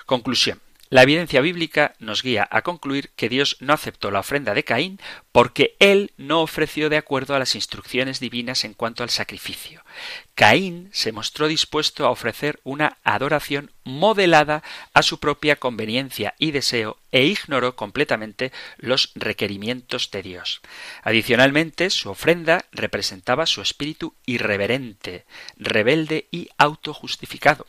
Conclusión. 0.07 0.61
La 0.95 1.03
evidencia 1.03 1.41
bíblica 1.41 1.97
nos 1.99 2.23
guía 2.23 2.47
a 2.53 2.63
concluir 2.63 3.11
que 3.17 3.29
Dios 3.29 3.57
no 3.59 3.73
aceptó 3.73 4.13
la 4.13 4.21
ofrenda 4.21 4.55
de 4.55 4.63
Caín 4.63 5.01
porque 5.33 5.75
él 5.81 6.13
no 6.19 6.41
ofreció 6.41 6.89
de 6.89 6.97
acuerdo 6.97 7.35
a 7.35 7.41
las 7.41 7.57
instrucciones 7.57 8.21
divinas 8.21 8.63
en 8.63 8.75
cuanto 8.75 9.03
al 9.03 9.11
sacrificio. 9.11 9.83
Caín 10.37 10.91
se 10.93 11.11
mostró 11.11 11.49
dispuesto 11.49 12.07
a 12.07 12.11
ofrecer 12.11 12.61
una 12.63 12.99
adoración 13.03 13.73
modelada 13.83 14.63
a 14.93 15.03
su 15.03 15.19
propia 15.19 15.57
conveniencia 15.57 16.37
y 16.39 16.53
deseo 16.53 17.01
e 17.11 17.25
ignoró 17.25 17.75
completamente 17.75 18.53
los 18.77 19.11
requerimientos 19.17 20.13
de 20.13 20.23
Dios. 20.23 20.61
Adicionalmente, 21.03 21.91
su 21.91 22.09
ofrenda 22.09 22.67
representaba 22.71 23.47
su 23.47 23.63
espíritu 23.63 24.15
irreverente, 24.27 25.25
rebelde 25.57 26.29
y 26.31 26.51
autojustificado. 26.57 27.67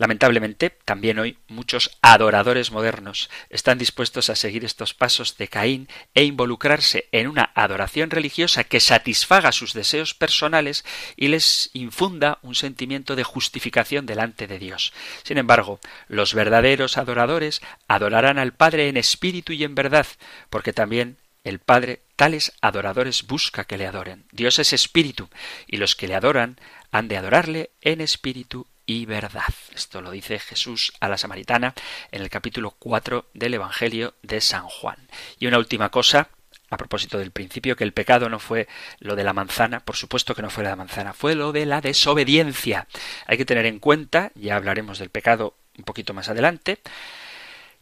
Lamentablemente, 0.00 0.70
también 0.86 1.18
hoy 1.18 1.36
muchos 1.46 1.90
adoradores 2.00 2.70
modernos 2.70 3.28
están 3.50 3.76
dispuestos 3.76 4.30
a 4.30 4.34
seguir 4.34 4.64
estos 4.64 4.94
pasos 4.94 5.36
de 5.36 5.48
Caín 5.48 5.88
e 6.14 6.24
involucrarse 6.24 7.10
en 7.12 7.26
una 7.26 7.52
adoración 7.54 8.08
religiosa 8.08 8.64
que 8.64 8.80
satisfaga 8.80 9.52
sus 9.52 9.74
deseos 9.74 10.14
personales 10.14 10.86
y 11.16 11.28
les 11.28 11.68
infunda 11.74 12.38
un 12.40 12.54
sentimiento 12.54 13.14
de 13.14 13.24
justificación 13.24 14.06
delante 14.06 14.46
de 14.46 14.58
Dios. 14.58 14.94
Sin 15.22 15.36
embargo, 15.36 15.80
los 16.08 16.32
verdaderos 16.32 16.96
adoradores 16.96 17.60
adorarán 17.86 18.38
al 18.38 18.54
Padre 18.54 18.88
en 18.88 18.96
espíritu 18.96 19.52
y 19.52 19.64
en 19.64 19.74
verdad, 19.74 20.06
porque 20.48 20.72
también 20.72 21.18
el 21.44 21.58
Padre 21.58 22.00
tales 22.16 22.54
adoradores 22.62 23.26
busca 23.26 23.64
que 23.64 23.76
le 23.76 23.86
adoren. 23.86 24.24
Dios 24.32 24.58
es 24.60 24.72
espíritu, 24.72 25.28
y 25.66 25.76
los 25.76 25.94
que 25.94 26.08
le 26.08 26.14
adoran 26.14 26.58
han 26.90 27.08
de 27.08 27.18
adorarle 27.18 27.70
en 27.82 28.00
espíritu 28.00 28.66
y 28.90 29.06
verdad. 29.06 29.54
Esto 29.72 30.02
lo 30.02 30.10
dice 30.10 30.40
Jesús 30.40 30.92
a 30.98 31.08
la 31.08 31.16
samaritana 31.16 31.74
en 32.10 32.22
el 32.22 32.28
capítulo 32.28 32.72
4 32.72 33.30
del 33.34 33.54
Evangelio 33.54 34.14
de 34.22 34.40
San 34.40 34.64
Juan. 34.64 34.96
Y 35.38 35.46
una 35.46 35.58
última 35.58 35.90
cosa, 35.90 36.28
a 36.70 36.76
propósito 36.76 37.16
del 37.16 37.30
principio, 37.30 37.76
que 37.76 37.84
el 37.84 37.92
pecado 37.92 38.28
no 38.28 38.40
fue 38.40 38.66
lo 38.98 39.14
de 39.14 39.22
la 39.22 39.32
manzana, 39.32 39.78
por 39.78 39.94
supuesto 39.94 40.34
que 40.34 40.42
no 40.42 40.50
fue 40.50 40.64
la 40.64 40.74
manzana, 40.74 41.12
fue 41.12 41.36
lo 41.36 41.52
de 41.52 41.66
la 41.66 41.80
desobediencia. 41.80 42.88
Hay 43.26 43.36
que 43.36 43.44
tener 43.44 43.64
en 43.64 43.78
cuenta, 43.78 44.32
ya 44.34 44.56
hablaremos 44.56 44.98
del 44.98 45.10
pecado 45.10 45.54
un 45.78 45.84
poquito 45.84 46.12
más 46.12 46.28
adelante, 46.28 46.80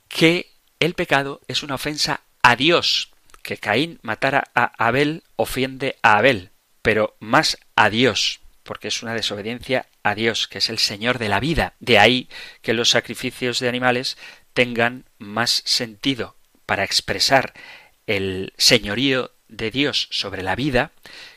que 0.09 0.51
el 0.79 0.93
pecado 0.93 1.41
es 1.49 1.63
una 1.63 1.77
ofensa 1.77 2.21
a 2.43 2.55
Dios. 2.55 3.13
Que 3.43 3.57
Caín 3.57 3.99
matara 4.03 4.51
a 4.55 4.73
Abel 4.77 5.23
ofende 5.37 5.97
a 6.03 6.19
Abel, 6.19 6.51
pero 6.83 7.17
más 7.19 7.57
a 7.77 7.89
Dios 7.89 8.41
porque 8.69 8.89
es 8.89 9.03
una 9.03 9.15
desobediencia 9.15 9.87
a 10.03 10.15
Dios, 10.15 10.47
que 10.47 10.59
es 10.59 10.69
el 10.69 10.79
Señor 10.79 11.19
de 11.19 11.31
la 11.31 11.41
vida. 11.41 11.73
De 11.81 11.99
ahí 11.99 12.29
que 12.61 12.75
los 12.75 12.91
sacrificios 12.91 13.61
de 13.61 13.69
animales 13.71 14.19
tengan 14.53 15.07
más 15.17 15.63
sentido 15.65 16.37
para 16.67 16.85
expresar 16.85 17.55
el 18.07 18.53
señorío 18.59 19.33
de 19.49 19.71
Dios 19.71 20.09
sobre 20.11 20.43
la 20.43 20.55
vida 20.55 20.93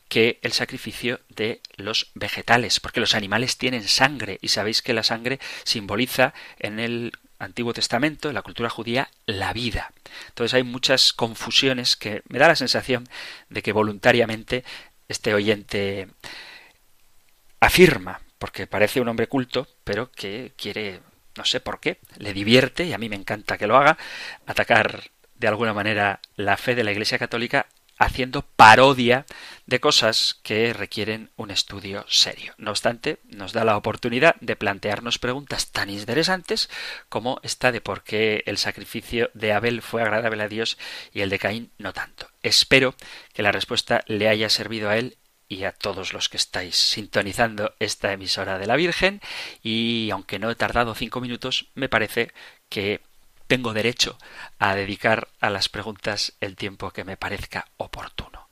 que 0.10 0.42
el 0.42 0.52
sacrificio 0.52 1.22
de 1.30 1.62
los 1.78 2.12
vegetales, 2.16 2.82
porque 2.82 3.00
los 3.00 3.16
animales 3.16 3.58
tienen 3.58 3.88
sangre 3.88 4.38
y 4.42 4.50
sabéis 4.50 4.82
que 4.82 4.94
la 4.94 5.04
sangre 5.04 5.40
simboliza 5.64 6.34
en 6.60 6.82
el 6.82 7.14
Antiguo 7.40 7.72
Testamento, 7.72 8.28
en 8.28 8.36
la 8.36 8.42
cultura 8.42 8.70
judía, 8.70 9.10
la 9.26 9.54
vida. 9.54 9.94
Entonces 10.28 10.54
hay 10.54 10.64
muchas 10.64 11.14
confusiones 11.14 11.96
que 11.96 12.24
me 12.28 12.40
da 12.40 12.50
la 12.50 12.58
sensación 12.58 13.08
de 13.48 13.62
que 13.62 13.72
voluntariamente 13.72 14.66
este 15.08 15.34
oyente 15.34 16.10
afirma, 17.62 18.20
porque 18.38 18.68
parece 18.68 19.00
un 19.00 19.08
hombre 19.08 19.28
culto, 19.28 19.68
pero 19.86 20.12
que 20.12 20.52
quiere, 20.58 21.00
no 21.38 21.46
sé 21.46 21.62
por 21.62 21.80
qué, 21.80 22.00
le 22.18 22.34
divierte, 22.34 22.86
y 22.86 22.94
a 22.94 22.98
mí 22.98 23.08
me 23.08 23.16
encanta 23.16 23.58
que 23.58 23.68
lo 23.68 23.78
haga, 23.78 23.98
atacar 24.46 25.12
de 25.36 25.48
alguna 25.48 25.74
manera 25.74 26.20
la 26.36 26.58
fe 26.58 26.76
de 26.76 26.84
la 26.84 26.92
Iglesia 26.92 27.18
Católica 27.18 27.68
haciendo 28.02 28.42
parodia 28.42 29.28
de 29.68 29.80
cosas 29.80 30.40
que 30.42 30.74
requieren 30.74 31.30
un 31.36 31.52
estudio 31.52 32.04
serio. 32.10 32.56
No 32.58 32.72
obstante, 32.72 33.20
nos 33.26 33.54
da 33.54 33.64
la 33.64 33.78
oportunidad 33.78 34.36
de 34.42 34.56
plantearnos 34.56 35.20
preguntas 35.20 35.72
tan 35.72 35.92
interesantes 35.92 36.68
como 37.10 37.40
esta 37.44 37.72
de 37.72 37.80
por 37.80 38.04
qué 38.04 38.44
el 38.48 38.58
sacrificio 38.58 39.30
de 39.36 39.54
Abel 39.54 39.84
fue 39.84 40.02
agradable 40.02 40.42
a 40.42 40.48
Dios 40.48 40.80
y 41.14 41.22
el 41.22 41.30
de 41.30 41.38
Caín 41.38 41.72
no 41.78 41.94
tanto. 41.94 42.28
Espero 42.42 42.96
que 43.34 43.44
la 43.44 43.52
respuesta 43.52 44.04
le 44.08 44.28
haya 44.28 44.50
servido 44.50 44.90
a 44.90 44.98
él 44.98 45.18
y 45.52 45.66
a 45.66 45.74
todos 45.74 46.14
los 46.14 46.30
que 46.30 46.38
estáis 46.38 46.78
sintonizando 46.78 47.76
esta 47.80 48.14
emisora 48.14 48.58
de 48.58 48.68
la 48.68 48.78
Virgen 48.78 49.20
y 49.62 50.10
aunque 50.10 50.40
no 50.40 50.50
he 50.50 50.56
tardado 50.56 50.96
cinco 50.96 51.20
minutos, 51.20 51.68
me 51.76 51.90
parece 51.90 52.32
que 52.70 53.02
tengo 53.48 53.74
derecho 53.74 54.18
a 54.60 54.76
dedicar 54.76 55.28
a 55.42 55.50
las 55.50 55.68
preguntas 55.68 56.38
el 56.40 56.56
tiempo 56.56 56.92
que 56.92 57.04
me 57.04 57.18
parezca 57.18 57.68
oportuno. 57.76 58.48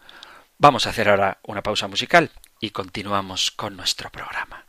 Vamos 0.57 0.85
a 0.85 0.89
hacer 0.89 1.07
ahora 1.07 1.38
una 1.43 1.63
pausa 1.63 1.88
musical 1.88 2.31
y 2.59 2.71
continuamos 2.71 3.51
con 3.51 3.77
nuestro 3.77 4.09
programa. 4.09 4.65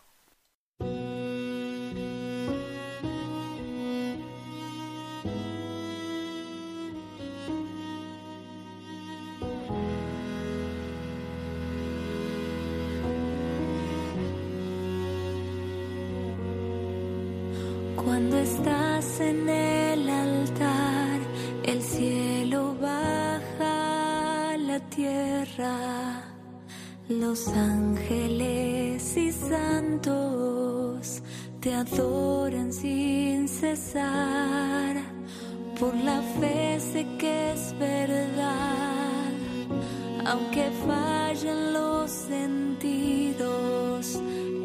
Cuando 18.31 18.49
estás 18.49 19.19
en 19.19 19.49
el 19.49 20.09
altar, 20.09 21.19
el 21.65 21.83
cielo 21.83 22.77
baja 22.81 24.57
la 24.57 24.79
tierra. 24.89 26.23
Los 27.09 27.49
ángeles 27.49 29.17
y 29.17 29.33
santos 29.33 30.05
te 31.59 31.75
adoran 31.75 32.73
sin 32.73 33.49
cesar. 33.49 34.95
Por 35.81 35.97
la 35.97 36.23
fe 36.39 36.79
sé 36.79 37.05
que 37.19 37.55
es 37.55 37.77
verdad, 37.81 39.33
aunque 40.25 40.71
fallen 40.87 41.73
los 41.73 42.09
sentidos, 42.13 43.43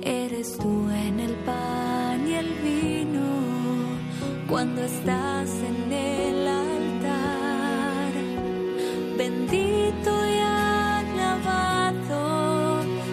eres 0.03 0.55
tú 0.55 0.87
en 0.91 1.19
el 1.19 1.33
vino 1.33 1.84
cuando 4.49 4.83
estás 4.83 5.49
en 5.49 5.91
el 5.91 6.47
altar. 6.47 8.11
Bendito 9.17 10.27
y 10.27 10.39
alabado 10.39 12.19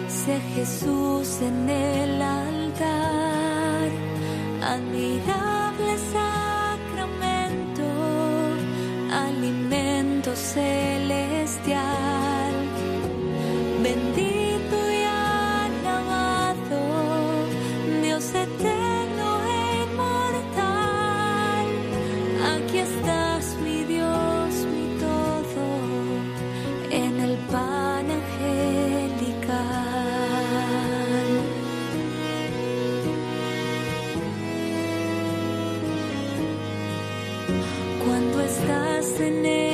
sea 0.07 0.39
Jesús 0.55 1.41
en 1.41 1.69
el 1.69 2.21
altar. 2.21 3.89
Admirable 4.61 5.52
estás 39.13 39.72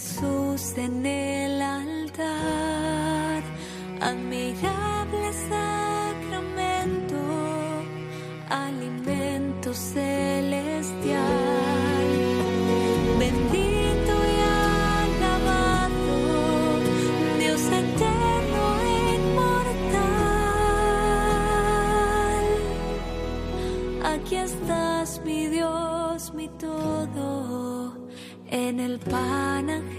Jesús 0.00 0.72
en 0.78 1.04
el 1.04 1.60
altar. 1.60 3.42
Admirable 4.00 5.30
sacramento, 5.50 7.18
alimento 8.48 9.74
celestial. 9.74 11.18
Bendito 13.18 14.12
y 14.32 14.36
alabado, 15.20 16.16
Dios 17.38 17.60
eterno 17.60 18.64
e 18.80 19.16
inmortal. 19.16 19.74
Aquí 24.14 24.36
estás, 24.36 25.20
mi 25.26 25.46
Dios, 25.48 26.32
mi 26.32 26.48
todo, 26.48 28.08
en 28.50 28.80
el 28.80 28.98
pan 28.98 29.89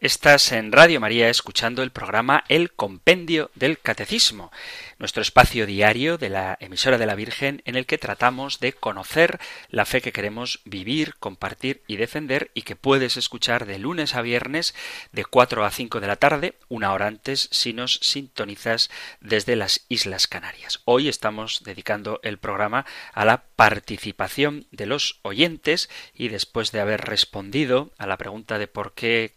Estás 0.00 0.52
en 0.52 0.72
Radio 0.72 0.98
María 0.98 1.28
escuchando 1.28 1.82
el 1.82 1.90
programa 1.90 2.42
El 2.48 2.72
Compendio 2.72 3.50
del 3.54 3.78
Catecismo, 3.78 4.50
nuestro 4.98 5.20
espacio 5.20 5.66
diario 5.66 6.16
de 6.16 6.30
la 6.30 6.56
emisora 6.58 6.96
de 6.96 7.04
la 7.04 7.14
Virgen 7.14 7.60
en 7.66 7.76
el 7.76 7.84
que 7.84 7.98
tratamos 7.98 8.60
de 8.60 8.72
conocer 8.72 9.38
la 9.68 9.84
fe 9.84 10.00
que 10.00 10.14
queremos 10.14 10.62
vivir, 10.64 11.16
compartir 11.16 11.82
y 11.86 11.96
defender 11.96 12.50
y 12.54 12.62
que 12.62 12.76
puedes 12.76 13.18
escuchar 13.18 13.66
de 13.66 13.78
lunes 13.78 14.14
a 14.14 14.22
viernes 14.22 14.74
de 15.12 15.26
4 15.26 15.66
a 15.66 15.70
5 15.70 16.00
de 16.00 16.06
la 16.06 16.16
tarde, 16.16 16.54
una 16.68 16.94
hora 16.94 17.06
antes 17.06 17.50
si 17.52 17.74
nos 17.74 17.96
sintonizas 17.96 18.88
desde 19.20 19.54
las 19.54 19.84
Islas 19.90 20.26
Canarias. 20.26 20.80
Hoy 20.86 21.10
estamos 21.10 21.62
dedicando 21.62 22.20
el 22.22 22.38
programa 22.38 22.86
a 23.12 23.26
la 23.26 23.42
participación 23.54 24.66
de 24.70 24.86
los 24.86 25.20
oyentes 25.20 25.90
y 26.14 26.28
después 26.28 26.72
de 26.72 26.80
haber 26.80 27.02
respondido 27.02 27.92
a 27.98 28.06
la 28.06 28.16
pregunta 28.16 28.58
de 28.58 28.66
por 28.66 28.94
qué 28.94 29.34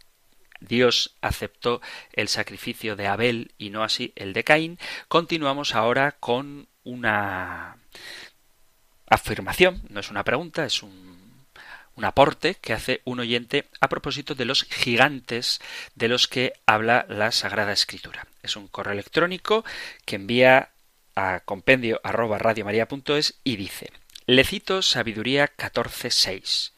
Dios 0.68 1.16
aceptó 1.22 1.82
el 2.14 2.28
sacrificio 2.28 2.96
de 2.96 3.08
Abel 3.08 3.52
y 3.58 3.70
no 3.70 3.84
así 3.84 4.14
el 4.16 4.34
de 4.34 4.44
Caín, 4.44 4.80
continuamos 5.08 5.76
ahora 5.76 6.14
con 6.20 6.68
una 6.84 7.78
afirmación, 9.08 9.82
no 9.90 10.00
es 10.00 10.10
una 10.10 10.24
pregunta, 10.24 10.66
es 10.66 10.84
un, 10.84 11.14
aporte 12.02 12.56
que 12.56 12.74
hace 12.74 13.02
un 13.06 13.20
oyente 13.20 13.70
a 13.80 13.88
propósito 13.88 14.36
de 14.36 14.46
los 14.46 14.64
gigantes 14.64 15.62
de 15.96 16.10
los 16.10 16.28
que 16.28 16.54
habla 16.66 17.06
la 17.08 17.32
Sagrada 17.32 17.72
Escritura. 17.72 18.28
Es 18.42 18.58
un 18.58 18.68
correo 18.68 18.94
electrónico 18.94 19.64
que 20.04 20.18
envía 20.18 20.72
a 21.16 21.42
compendio 21.42 22.02
arroba 22.04 22.40
y 23.44 23.56
dice 23.56 23.92
Le 24.26 24.44
cito 24.44 24.82
Sabiduría 24.82 25.56
14.6. 25.56 26.72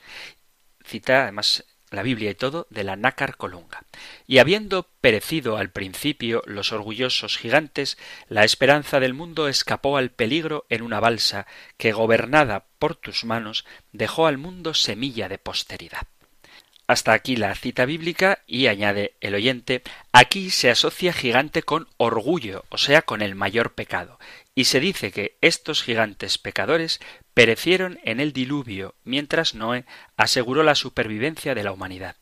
Cita 0.83 1.23
además 1.23 1.63
la 1.91 2.03
Biblia 2.03 2.31
y 2.31 2.35
todo, 2.35 2.67
de 2.69 2.83
la 2.83 2.95
nácar 2.95 3.37
colunga. 3.37 3.83
Y 4.27 4.39
habiendo 4.39 4.89
perecido 5.01 5.57
al 5.57 5.69
principio 5.69 6.41
los 6.45 6.71
orgullosos 6.71 7.37
gigantes, 7.37 7.97
la 8.27 8.43
esperanza 8.43 8.99
del 8.99 9.13
mundo 9.13 9.47
escapó 9.47 9.97
al 9.97 10.11
peligro 10.11 10.65
en 10.69 10.81
una 10.81 10.99
balsa 10.99 11.47
que, 11.77 11.91
gobernada 11.91 12.65
por 12.79 12.95
tus 12.95 13.25
manos, 13.25 13.65
dejó 13.91 14.27
al 14.27 14.37
mundo 14.37 14.73
semilla 14.73 15.29
de 15.29 15.37
posteridad. 15.37 16.07
Hasta 16.87 17.13
aquí 17.13 17.35
la 17.35 17.55
cita 17.55 17.85
bíblica 17.85 18.43
y 18.45 18.67
añade 18.67 19.15
el 19.19 19.33
oyente, 19.33 19.81
aquí 20.11 20.51
se 20.51 20.69
asocia 20.69 21.13
gigante 21.13 21.63
con 21.63 21.87
orgullo, 21.97 22.63
o 22.69 22.77
sea, 22.77 23.01
con 23.01 23.23
el 23.23 23.33
mayor 23.33 23.73
pecado, 23.73 24.19
y 24.55 24.65
se 24.65 24.79
dice 24.79 25.11
que 25.11 25.37
estos 25.41 25.83
gigantes 25.83 26.37
pecadores 26.37 27.01
perecieron 27.33 27.99
en 28.03 28.21
el 28.21 28.31
diluvio, 28.31 28.95
mientras 29.03 29.53
Noé 29.53 29.85
aseguró 30.15 30.63
la 30.63 30.75
supervivencia 30.75 31.53
de 31.53 31.63
la 31.63 31.73
humanidad. 31.73 32.15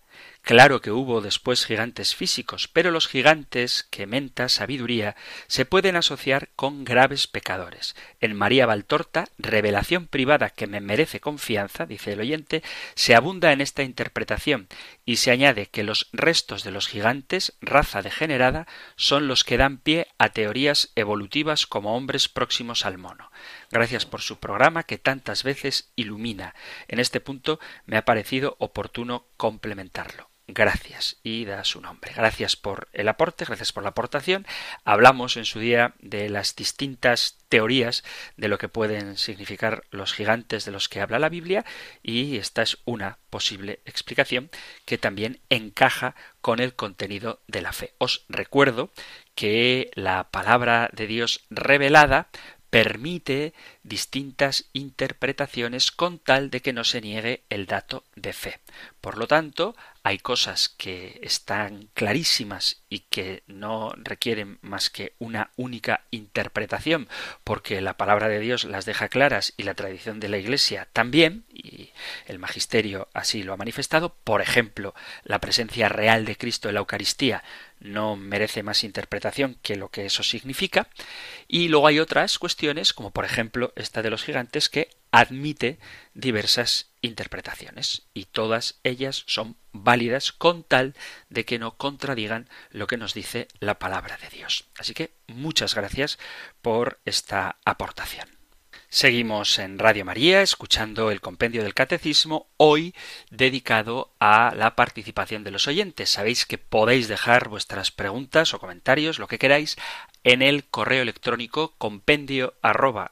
Claro 0.45 0.81
que 0.81 0.91
hubo 0.91 1.21
después 1.21 1.65
gigantes 1.65 2.15
físicos, 2.15 2.67
pero 2.67 2.91
los 2.91 3.07
gigantes 3.07 3.87
que 3.89 4.05
menta 4.05 4.49
sabiduría 4.49 5.15
se 5.47 5.63
pueden 5.63 5.95
asociar 5.95 6.49
con 6.57 6.83
graves 6.83 7.27
pecadores. 7.27 7.95
En 8.19 8.35
María 8.35 8.65
Valtorta, 8.65 9.29
revelación 9.37 10.05
privada 10.05 10.49
que 10.49 10.67
me 10.67 10.81
merece 10.81 11.21
confianza, 11.21 11.85
dice 11.85 12.11
el 12.11 12.19
oyente, 12.19 12.61
se 12.93 13.15
abunda 13.15 13.53
en 13.53 13.61
esta 13.61 13.83
interpretación 13.83 14.67
y 15.05 15.15
se 15.15 15.31
añade 15.31 15.67
que 15.67 15.85
los 15.85 16.09
restos 16.11 16.65
de 16.65 16.71
los 16.71 16.89
gigantes, 16.89 17.53
raza 17.61 18.01
degenerada, 18.01 18.67
son 18.97 19.29
los 19.29 19.45
que 19.45 19.55
dan 19.55 19.77
pie 19.77 20.07
a 20.17 20.27
teorías 20.27 20.91
evolutivas 20.95 21.67
como 21.67 21.95
hombres 21.95 22.27
próximos 22.27 22.85
al 22.85 22.97
mono. 22.97 23.31
Gracias 23.71 24.05
por 24.05 24.19
su 24.19 24.39
programa 24.39 24.83
que 24.83 24.97
tantas 24.97 25.43
veces 25.43 25.93
ilumina. 25.95 26.53
En 26.89 26.99
este 26.99 27.21
punto 27.21 27.61
me 27.85 27.95
ha 27.95 28.03
parecido 28.03 28.57
oportuno 28.59 29.25
complementarlo 29.37 30.32
gracias 30.53 31.17
y 31.23 31.45
da 31.45 31.63
su 31.63 31.81
nombre. 31.81 32.11
Gracias 32.15 32.55
por 32.55 32.87
el 32.93 33.07
aporte, 33.07 33.45
gracias 33.45 33.71
por 33.71 33.83
la 33.83 33.89
aportación. 33.89 34.45
Hablamos 34.83 35.37
en 35.37 35.45
su 35.45 35.59
día 35.59 35.93
de 35.99 36.29
las 36.29 36.55
distintas 36.55 37.37
teorías 37.49 38.03
de 38.37 38.47
lo 38.47 38.57
que 38.57 38.69
pueden 38.69 39.17
significar 39.17 39.83
los 39.91 40.13
gigantes 40.13 40.65
de 40.65 40.71
los 40.71 40.89
que 40.89 41.01
habla 41.01 41.19
la 41.19 41.29
Biblia 41.29 41.65
y 42.01 42.37
esta 42.37 42.61
es 42.61 42.77
una 42.85 43.17
posible 43.29 43.81
explicación 43.85 44.49
que 44.85 44.97
también 44.97 45.39
encaja 45.49 46.15
con 46.41 46.59
el 46.59 46.75
contenido 46.75 47.41
de 47.47 47.61
la 47.61 47.73
fe. 47.73 47.93
Os 47.97 48.25
recuerdo 48.29 48.91
que 49.35 49.91
la 49.95 50.29
palabra 50.29 50.89
de 50.93 51.07
Dios 51.07 51.41
revelada 51.49 52.29
permite 52.73 53.53
distintas 53.83 54.65
interpretaciones 54.73 55.91
con 55.91 56.17
tal 56.17 56.49
de 56.49 56.63
que 56.63 56.73
no 56.73 56.83
se 56.83 57.01
niegue 57.01 57.43
el 57.51 57.67
dato 57.67 58.03
de 58.15 58.33
fe. 58.33 58.61
Por 58.99 59.19
lo 59.19 59.27
tanto, 59.27 59.75
hay 60.03 60.17
cosas 60.17 60.67
que 60.67 61.17
están 61.23 61.89
clarísimas 61.93 62.81
y 62.89 62.99
que 62.99 63.43
no 63.47 63.93
requieren 63.95 64.59
más 64.61 64.89
que 64.89 65.13
una 65.17 65.51
única 65.55 66.01
interpretación, 66.11 67.07
porque 67.45 67.79
la 67.79 67.95
palabra 67.95 68.27
de 68.27 68.39
Dios 68.39 68.65
las 68.65 68.83
deja 68.85 69.07
claras 69.07 69.53
y 69.55 69.63
la 69.63 69.75
tradición 69.75 70.19
de 70.19 70.27
la 70.27 70.37
Iglesia 70.37 70.89
también, 70.91 71.45
y 71.49 71.91
el 72.27 72.37
magisterio 72.37 73.07
así 73.13 73.43
lo 73.43 73.53
ha 73.53 73.57
manifestado. 73.57 74.13
Por 74.25 74.41
ejemplo, 74.41 74.93
la 75.23 75.39
presencia 75.39 75.87
real 75.87 76.25
de 76.25 76.35
Cristo 76.35 76.67
en 76.67 76.75
la 76.75 76.81
Eucaristía 76.81 77.41
no 77.79 78.17
merece 78.17 78.61
más 78.61 78.83
interpretación 78.83 79.57
que 79.61 79.77
lo 79.77 79.89
que 79.89 80.05
eso 80.05 80.21
significa. 80.21 80.89
Y 81.47 81.69
luego 81.69 81.87
hay 81.87 81.99
otras 81.99 82.39
cuestiones, 82.39 82.93
como 82.93 83.11
por 83.11 83.23
ejemplo 83.23 83.71
esta 83.77 84.01
de 84.01 84.09
los 84.09 84.23
gigantes, 84.23 84.67
que 84.67 84.89
admite 85.11 85.79
diversas 86.13 86.92
interpretaciones 87.03 88.07
y 88.15 88.25
todas 88.25 88.79
ellas 88.83 89.23
son 89.27 89.57
válidas 89.71 90.31
con 90.31 90.63
tal 90.63 90.95
de 91.29 91.45
que 91.45 91.59
no 91.59 91.77
contradigan 91.77 92.49
lo 92.71 92.87
que 92.87 92.97
nos 92.97 93.13
dice 93.13 93.47
la 93.59 93.77
palabra 93.77 94.17
de 94.17 94.29
Dios. 94.29 94.65
Así 94.79 94.95
que 94.95 95.13
muchas 95.27 95.75
gracias 95.75 96.17
por 96.61 96.99
esta 97.05 97.57
aportación. 97.65 98.27
Seguimos 98.93 99.57
en 99.57 99.79
Radio 99.79 100.05
María 100.05 100.43
escuchando 100.43 101.09
el 101.09 101.19
compendio 101.19 101.63
del 101.63 101.73
Catecismo, 101.73 102.47
hoy 102.57 102.93
dedicado 103.31 104.13
a 104.19 104.53
la 104.55 104.75
participación 104.75 105.43
de 105.43 105.49
los 105.49 105.67
oyentes. 105.67 106.11
Sabéis 106.11 106.45
que 106.45 106.59
podéis 106.59 107.07
dejar 107.07 107.49
vuestras 107.49 107.89
preguntas 107.89 108.53
o 108.53 108.59
comentarios, 108.59 109.17
lo 109.17 109.27
que 109.27 109.39
queráis, 109.39 109.77
en 110.23 110.41
el 110.41 110.65
correo 110.65 111.01
electrónico 111.01 111.73
compendio 111.77 112.53
arroba 112.61 113.11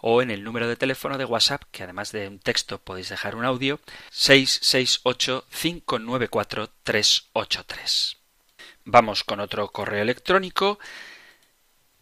o 0.00 0.22
en 0.22 0.30
el 0.30 0.44
número 0.44 0.68
de 0.68 0.76
teléfono 0.76 1.18
de 1.18 1.24
WhatsApp, 1.24 1.62
que 1.70 1.82
además 1.82 2.12
de 2.12 2.28
un 2.28 2.38
texto 2.38 2.78
podéis 2.78 3.08
dejar 3.08 3.34
un 3.34 3.44
audio, 3.44 3.80
668 4.10 5.46
594 5.50 6.70
383. 6.82 8.16
Vamos 8.84 9.24
con 9.24 9.40
otro 9.40 9.68
correo 9.68 10.02
electrónico 10.02 10.78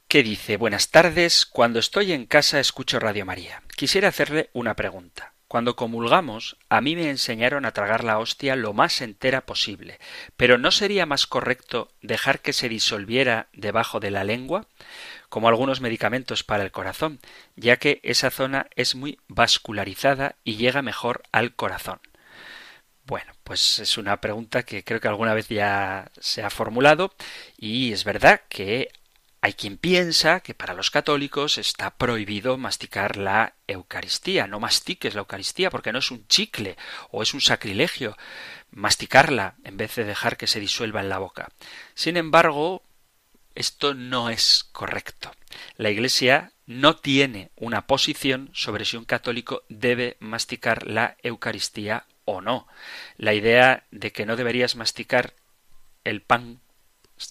que 0.09 0.23
dice 0.23 0.57
Buenas 0.57 0.91
tardes, 0.91 1.47
cuando 1.47 1.79
estoy 1.79 2.13
en 2.13 2.27
casa 2.27 2.61
escucho 2.61 2.99
Radio 2.99 3.25
María. 3.25 3.63
Quisiera 3.77 4.09
hacerle 4.09 4.51
una 4.53 4.75
pregunta. 4.75 5.32
Cuando 5.53 5.77
comulgamos, 5.77 6.57
a 6.71 6.81
mí 6.81 6.97
me 6.97 7.11
enseñaron 7.11 7.67
a 7.67 7.73
tragar 7.73 8.05
la 8.05 8.19
hostia 8.19 8.57
lo 8.57 8.73
más 8.73 9.03
entera 9.03 9.43
posible, 9.45 10.01
pero 10.39 10.57
¿no 10.57 10.71
sería 10.71 11.05
más 11.05 11.27
correcto 11.27 11.93
dejar 12.01 12.41
que 12.41 12.55
se 12.55 12.71
disolviera 12.71 13.49
debajo 13.53 14.01
de 14.01 14.11
la 14.11 14.25
lengua? 14.25 14.67
como 15.29 15.49
algunos 15.49 15.83
medicamentos 15.83 16.43
para 16.43 16.63
el 16.63 16.73
corazón, 16.73 17.21
ya 17.55 17.77
que 17.77 18.01
esa 18.03 18.31
zona 18.31 18.69
es 18.77 18.95
muy 18.95 19.19
vascularizada 19.29 20.37
y 20.43 20.57
llega 20.57 20.81
mejor 20.81 21.23
al 21.33 21.55
corazón. 21.55 22.01
Bueno, 23.05 23.33
pues 23.45 23.79
es 23.79 23.99
una 23.99 24.23
pregunta 24.23 24.63
que 24.63 24.85
creo 24.85 25.01
que 25.01 25.09
alguna 25.09 25.35
vez 25.35 25.49
ya 25.49 26.11
se 26.19 26.43
ha 26.43 26.49
formulado 26.49 27.15
y 27.59 27.93
es 27.93 28.05
verdad 28.05 28.41
que 28.49 28.89
Hay 29.45 29.55
quien 29.55 29.77
piensa 29.77 30.39
que 30.39 30.55
para 30.55 30.73
los 30.73 30.93
católicos 30.93 31.59
está 31.59 31.97
prohibido 31.97 32.57
masticar 32.59 33.17
la 33.17 33.57
Eucaristía. 33.67 34.47
No 34.47 34.61
mastiques 34.61 35.15
la 35.15 35.21
Eucaristía 35.23 35.69
porque 35.69 35.93
no 35.93 35.99
es 35.99 36.13
un 36.13 36.29
chicle 36.29 36.77
o 37.11 37.25
es 37.25 37.35
un 37.35 37.41
sacrilegio 37.41 38.17
masticarla 38.71 39.57
en 39.65 39.77
vez 39.77 39.97
de 39.97 40.05
dejar 40.05 40.37
que 40.37 40.47
se 40.47 40.61
disuelva 40.61 41.01
en 41.01 41.09
la 41.09 41.19
boca. 41.19 41.49
Sin 41.95 42.17
embargo, 42.17 42.85
esto 43.57 43.95
no 43.95 44.31
es 44.31 44.69
correcto. 44.71 45.33
La 45.77 45.91
Iglesia 45.91 46.53
no 46.67 46.95
tiene 46.95 47.51
una 47.57 47.89
posición 47.89 48.49
sobre 48.53 48.85
si 48.85 48.97
un 48.97 49.05
católico 49.05 49.65
debe 49.69 50.19
masticar 50.21 50.87
la 50.87 51.17
Eucaristía 51.25 52.07
o 52.25 52.43
no. 52.43 52.69
La 53.17 53.35
idea 53.35 53.87
de 53.91 54.13
que 54.13 54.25
no 54.25 54.37
deberías 54.37 54.77
masticar 54.77 55.35
el 56.05 56.23
pan 56.23 56.61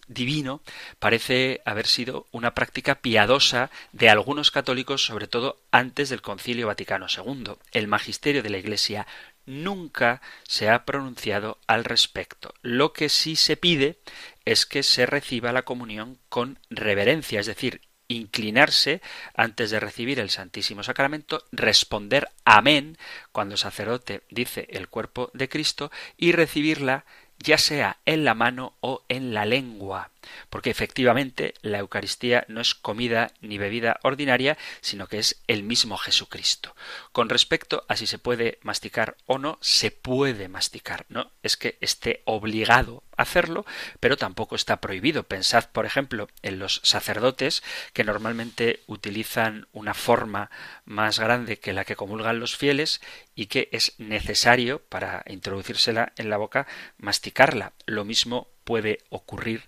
divino 0.07 0.61
parece 0.99 1.61
haber 1.65 1.87
sido 1.87 2.27
una 2.31 2.53
práctica 2.53 2.95
piadosa 2.95 3.69
de 3.91 4.09
algunos 4.09 4.51
católicos, 4.51 5.05
sobre 5.05 5.27
todo 5.27 5.59
antes 5.71 6.09
del 6.09 6.21
Concilio 6.21 6.67
Vaticano 6.67 7.07
II. 7.09 7.55
El 7.71 7.87
magisterio 7.87 8.43
de 8.43 8.49
la 8.49 8.57
Iglesia 8.57 9.07
nunca 9.45 10.21
se 10.43 10.69
ha 10.69 10.85
pronunciado 10.85 11.57
al 11.67 11.83
respecto. 11.83 12.53
Lo 12.61 12.93
que 12.93 13.09
sí 13.09 13.35
se 13.35 13.57
pide 13.57 13.99
es 14.45 14.65
que 14.65 14.83
se 14.83 15.05
reciba 15.05 15.51
la 15.51 15.63
comunión 15.63 16.17
con 16.29 16.59
reverencia, 16.69 17.39
es 17.39 17.47
decir, 17.47 17.81
inclinarse 18.07 19.01
antes 19.35 19.71
de 19.71 19.79
recibir 19.79 20.19
el 20.19 20.29
Santísimo 20.29 20.83
Sacramento, 20.83 21.45
responder 21.51 22.29
amén 22.45 22.97
cuando 23.31 23.53
el 23.53 23.59
sacerdote 23.59 24.23
dice 24.29 24.67
el 24.69 24.89
cuerpo 24.89 25.31
de 25.33 25.49
Cristo 25.49 25.91
y 26.17 26.33
recibirla 26.33 27.05
ya 27.41 27.57
sea 27.57 27.97
en 28.05 28.23
la 28.23 28.33
mano 28.33 28.73
o 28.79 29.03
en 29.09 29.33
la 29.33 29.45
lengua, 29.45 30.11
porque 30.49 30.69
efectivamente 30.69 31.53
la 31.61 31.79
Eucaristía 31.79 32.45
no 32.47 32.61
es 32.61 32.75
comida 32.75 33.31
ni 33.41 33.57
bebida 33.57 33.99
ordinaria, 34.03 34.57
sino 34.81 35.07
que 35.07 35.19
es 35.19 35.41
el 35.47 35.63
mismo 35.63 35.97
Jesucristo. 35.97 36.75
Con 37.11 37.29
respecto 37.29 37.85
a 37.87 37.95
si 37.95 38.07
se 38.07 38.19
puede 38.19 38.59
masticar 38.61 39.17
o 39.25 39.37
no, 39.37 39.57
se 39.61 39.91
puede 39.91 40.47
masticar, 40.47 41.05
no 41.09 41.31
es 41.43 41.57
que 41.57 41.77
esté 41.81 42.21
obligado 42.25 43.03
hacerlo, 43.21 43.65
pero 43.99 44.17
tampoco 44.17 44.55
está 44.55 44.81
prohibido. 44.81 45.23
Pensad, 45.23 45.65
por 45.71 45.85
ejemplo, 45.85 46.27
en 46.41 46.59
los 46.59 46.81
sacerdotes 46.83 47.63
que 47.93 48.03
normalmente 48.03 48.81
utilizan 48.87 49.67
una 49.71 49.93
forma 49.93 50.49
más 50.85 51.19
grande 51.19 51.59
que 51.59 51.73
la 51.73 51.85
que 51.85 51.95
comulgan 51.95 52.39
los 52.39 52.55
fieles 52.55 53.01
y 53.35 53.47
que 53.47 53.69
es 53.71 53.93
necesario 53.97 54.81
para 54.89 55.23
introducírsela 55.27 56.13
en 56.17 56.29
la 56.29 56.37
boca 56.37 56.67
masticarla. 56.97 57.73
Lo 57.85 58.05
mismo 58.05 58.47
puede 58.63 58.99
ocurrir 59.09 59.67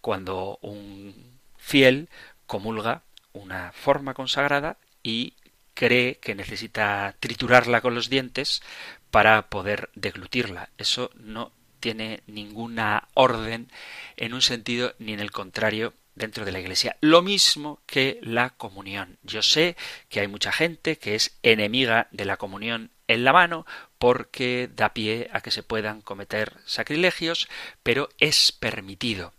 cuando 0.00 0.58
un 0.60 1.38
fiel 1.56 2.08
comulga 2.46 3.02
una 3.32 3.72
forma 3.72 4.14
consagrada 4.14 4.76
y 5.02 5.34
cree 5.74 6.18
que 6.18 6.34
necesita 6.34 7.14
triturarla 7.20 7.80
con 7.80 7.94
los 7.94 8.08
dientes 8.08 8.62
para 9.10 9.48
poder 9.48 9.90
deglutirla. 9.94 10.70
Eso 10.78 11.10
no 11.14 11.52
tiene 11.84 12.22
ninguna 12.26 13.08
orden 13.12 13.70
en 14.16 14.32
un 14.32 14.40
sentido 14.40 14.94
ni 14.98 15.12
en 15.12 15.20
el 15.20 15.30
contrario 15.30 15.92
dentro 16.14 16.46
de 16.46 16.50
la 16.50 16.58
Iglesia. 16.58 16.96
Lo 17.02 17.20
mismo 17.20 17.82
que 17.84 18.18
la 18.22 18.48
comunión. 18.56 19.18
Yo 19.22 19.42
sé 19.42 19.76
que 20.08 20.20
hay 20.20 20.26
mucha 20.26 20.50
gente 20.50 20.96
que 20.96 21.14
es 21.14 21.36
enemiga 21.42 22.08
de 22.10 22.24
la 22.24 22.38
comunión 22.38 22.90
en 23.06 23.22
la 23.22 23.34
mano 23.34 23.66
porque 23.98 24.70
da 24.74 24.94
pie 24.94 25.28
a 25.34 25.42
que 25.42 25.50
se 25.50 25.62
puedan 25.62 26.00
cometer 26.00 26.56
sacrilegios, 26.64 27.50
pero 27.82 28.08
es 28.18 28.50
permitido. 28.52 29.34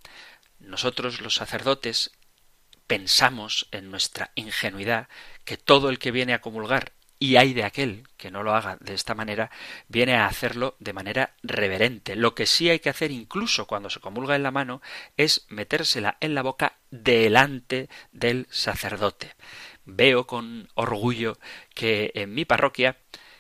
Nosotros 0.60 1.22
los 1.22 1.34
sacerdotes 1.34 2.12
pensamos 2.86 3.68
en 3.72 3.90
nuestra 3.90 4.30
ingenuidad 4.36 5.08
que 5.46 5.58
todo 5.58 5.90
el 5.90 5.98
que 5.98 6.12
viene 6.12 6.36
a 6.36 6.42
comulgar 6.42 6.92
y 7.20 7.38
hay 7.38 7.54
de 7.54 7.64
aquel 7.64 8.08
que 8.18 8.32
no 8.32 8.44
lo 8.44 8.56
haga 8.56 8.78
de 8.80 8.94
esta 8.94 9.16
manera, 9.16 9.52
viene 9.88 10.16
a 10.16 10.28
hacerlo 10.28 10.76
de 10.80 10.94
manera 10.94 11.36
reverente. 11.44 12.16
Lo 12.16 12.36
que 12.36 12.46
sí 12.46 12.70
hay 12.70 12.80
que 12.80 12.90
hacer 12.90 13.12
incluso 13.12 13.68
cuando 13.68 13.90
se 13.90 14.00
comulga 14.00 14.36
en 14.36 14.44
la 14.44 14.52
mano 14.52 14.82
es 15.18 15.46
metérsela 15.50 16.18
en 16.20 16.36
la 16.36 16.44
boca 16.44 16.78
delante 16.92 17.90
del 18.12 18.48
sacerdote. 18.50 19.34
Veo 19.86 20.28
con 20.28 20.70
orgullo 20.74 21.38
que 21.74 22.12
en 22.16 22.34
mi 22.34 22.46
parroquia 22.46 22.98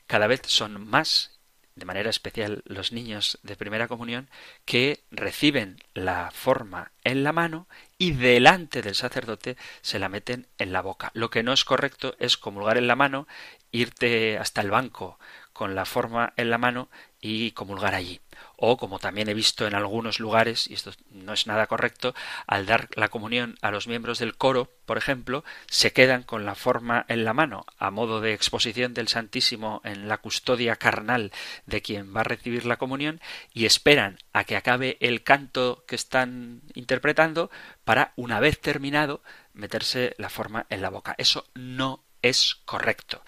cada 0.07 0.27
vez 0.27 0.41
son 0.45 0.87
más 0.87 1.35
de 1.75 1.85
manera 1.85 2.09
especial 2.09 2.63
los 2.65 2.93
niños 2.93 3.37
de 3.43 3.57
primera 3.57 3.87
comunión, 3.87 4.29
que 4.63 5.03
reciben 5.11 5.77
la 5.93 6.31
forma 6.31 6.91
en 7.03 7.23
la 7.23 7.33
mano 7.33 7.67
y 7.97 8.11
delante 8.11 8.81
del 8.81 8.95
sacerdote 8.95 9.57
se 9.81 9.99
la 9.99 10.09
meten 10.09 10.47
en 10.57 10.73
la 10.73 10.81
boca. 10.81 11.11
Lo 11.13 11.29
que 11.29 11.43
no 11.43 11.53
es 11.53 11.63
correcto 11.63 12.15
es 12.19 12.37
comulgar 12.37 12.77
en 12.77 12.87
la 12.87 12.95
mano, 12.95 13.27
irte 13.71 14.37
hasta 14.37 14.61
el 14.61 14.71
banco 14.71 15.19
con 15.53 15.75
la 15.75 15.85
forma 15.85 16.33
en 16.35 16.49
la 16.49 16.57
mano 16.57 16.89
y 17.25 17.51
comulgar 17.51 17.95
allí 17.95 18.21
o 18.57 18.77
como 18.77 18.99
también 18.99 19.29
he 19.29 19.33
visto 19.33 19.67
en 19.67 19.75
algunos 19.75 20.19
lugares, 20.19 20.69
y 20.69 20.73
esto 20.73 20.91
no 21.09 21.33
es 21.33 21.47
nada 21.47 21.67
correcto, 21.67 22.13
al 22.47 22.65
dar 22.65 22.89
la 22.95 23.09
comunión 23.09 23.57
a 23.61 23.71
los 23.71 23.87
miembros 23.87 24.19
del 24.19 24.35
coro, 24.35 24.71
por 24.85 24.97
ejemplo, 24.97 25.43
se 25.67 25.91
quedan 25.91 26.23
con 26.23 26.45
la 26.45 26.55
forma 26.55 27.05
en 27.09 27.25
la 27.25 27.33
mano, 27.33 27.65
a 27.77 27.91
modo 27.91 28.21
de 28.21 28.33
exposición 28.33 28.93
del 28.93 29.07
Santísimo 29.07 29.81
en 29.83 30.07
la 30.07 30.19
custodia 30.19 30.75
carnal 30.75 31.31
de 31.65 31.81
quien 31.81 32.15
va 32.15 32.21
a 32.21 32.25
recibir 32.25 32.65
la 32.65 32.77
comunión, 32.77 33.19
y 33.53 33.65
esperan 33.65 34.19
a 34.31 34.43
que 34.43 34.55
acabe 34.55 34.97
el 34.99 35.23
canto 35.23 35.83
que 35.87 35.95
están 35.95 36.61
interpretando 36.73 37.49
para, 37.83 38.13
una 38.15 38.39
vez 38.39 38.59
terminado, 38.59 39.21
meterse 39.53 40.15
la 40.17 40.29
forma 40.29 40.65
en 40.69 40.81
la 40.81 40.89
boca. 40.89 41.15
Eso 41.17 41.47
no 41.55 42.03
es 42.21 42.55
correcto 42.65 43.23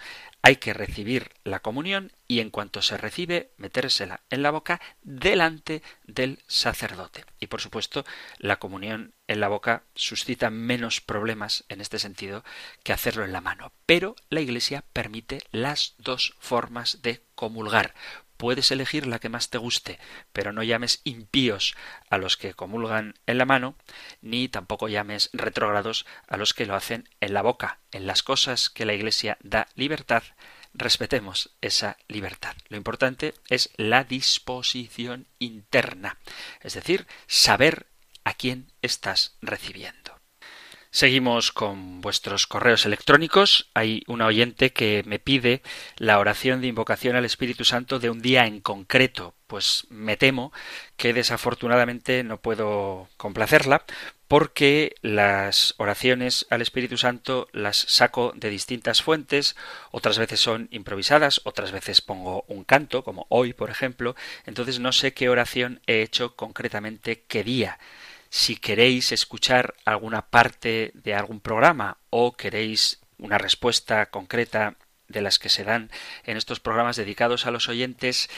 hay 0.48 0.56
que 0.56 0.72
recibir 0.72 1.32
la 1.44 1.60
comunión 1.60 2.10
y 2.26 2.40
en 2.40 2.48
cuanto 2.48 2.80
se 2.80 2.96
recibe 2.96 3.50
metérsela 3.58 4.22
en 4.30 4.42
la 4.42 4.50
boca 4.50 4.80
delante 5.02 5.82
del 6.04 6.38
sacerdote. 6.46 7.26
Y 7.38 7.48
por 7.48 7.60
supuesto, 7.60 8.06
la 8.38 8.58
comunión 8.58 9.12
en 9.26 9.40
la 9.40 9.48
boca 9.48 9.82
suscita 9.94 10.48
menos 10.48 11.02
problemas 11.02 11.66
en 11.68 11.82
este 11.82 11.98
sentido 11.98 12.44
que 12.82 12.94
hacerlo 12.94 13.26
en 13.26 13.34
la 13.34 13.42
mano. 13.42 13.72
Pero 13.84 14.16
la 14.30 14.40
Iglesia 14.40 14.84
permite 14.94 15.42
las 15.52 15.96
dos 15.98 16.34
formas 16.38 17.02
de 17.02 17.20
comulgar. 17.34 17.92
Puedes 18.38 18.70
elegir 18.70 19.06
la 19.06 19.18
que 19.18 19.28
más 19.28 19.50
te 19.50 19.58
guste, 19.58 19.98
pero 20.32 20.52
no 20.52 20.62
llames 20.62 21.00
impíos 21.04 21.74
a 22.08 22.18
los 22.18 22.36
que 22.36 22.54
comulgan 22.54 23.14
en 23.26 23.36
la 23.36 23.44
mano, 23.44 23.74
ni 24.22 24.48
tampoco 24.48 24.88
llames 24.88 25.28
retrógrados 25.32 26.06
a 26.28 26.36
los 26.36 26.54
que 26.54 26.64
lo 26.64 26.74
hacen 26.74 27.08
en 27.20 27.34
la 27.34 27.42
boca. 27.42 27.80
En 27.92 28.06
las 28.06 28.22
cosas 28.22 28.70
que 28.70 28.86
la 28.86 28.94
Iglesia 28.94 29.38
da 29.42 29.66
libertad, 29.74 30.22
respetemos 30.72 31.50
esa 31.60 31.98
libertad. 32.06 32.54
Lo 32.68 32.76
importante 32.76 33.34
es 33.48 33.70
la 33.76 34.04
disposición 34.04 35.26
interna, 35.40 36.18
es 36.60 36.74
decir, 36.74 37.06
saber 37.26 37.86
a 38.24 38.34
quién 38.34 38.70
estás 38.82 39.36
recibiendo. 39.42 40.07
Seguimos 40.90 41.52
con 41.52 42.00
vuestros 42.00 42.46
correos 42.46 42.86
electrónicos. 42.86 43.68
Hay 43.74 44.02
una 44.06 44.26
oyente 44.26 44.72
que 44.72 45.02
me 45.06 45.18
pide 45.18 45.62
la 45.96 46.18
oración 46.18 46.62
de 46.62 46.68
invocación 46.68 47.14
al 47.14 47.26
Espíritu 47.26 47.64
Santo 47.64 47.98
de 47.98 48.08
un 48.08 48.22
día 48.22 48.46
en 48.46 48.60
concreto. 48.60 49.34
Pues 49.46 49.86
me 49.90 50.16
temo 50.16 50.50
que 50.96 51.12
desafortunadamente 51.12 52.24
no 52.24 52.40
puedo 52.40 53.08
complacerla 53.18 53.84
porque 54.28 54.94
las 55.02 55.74
oraciones 55.78 56.46
al 56.50 56.62
Espíritu 56.62 56.96
Santo 56.96 57.48
las 57.52 57.76
saco 57.76 58.32
de 58.34 58.50
distintas 58.50 59.02
fuentes, 59.02 59.56
otras 59.90 60.18
veces 60.18 60.40
son 60.40 60.68
improvisadas, 60.70 61.40
otras 61.44 61.72
veces 61.72 62.02
pongo 62.02 62.44
un 62.46 62.64
canto, 62.64 63.04
como 63.04 63.26
hoy, 63.30 63.54
por 63.54 63.70
ejemplo, 63.70 64.16
entonces 64.44 64.80
no 64.80 64.92
sé 64.92 65.14
qué 65.14 65.30
oración 65.30 65.80
he 65.86 66.02
hecho 66.02 66.36
concretamente 66.36 67.24
qué 67.26 67.42
día. 67.42 67.78
Si 68.30 68.56
queréis 68.56 69.12
escuchar 69.12 69.74
alguna 69.84 70.30
parte 70.30 70.92
de 70.94 71.14
algún 71.14 71.40
programa 71.40 71.98
o 72.10 72.36
queréis 72.36 73.00
una 73.18 73.38
respuesta 73.38 74.06
concreta 74.06 74.76
de 75.08 75.22
las 75.22 75.38
que 75.38 75.48
se 75.48 75.64
dan 75.64 75.90
en 76.24 76.36
estos 76.36 76.60
programas 76.60 76.96
dedicados 76.96 77.46
a 77.46 77.50
los 77.50 77.68
oyentes, 77.68 78.28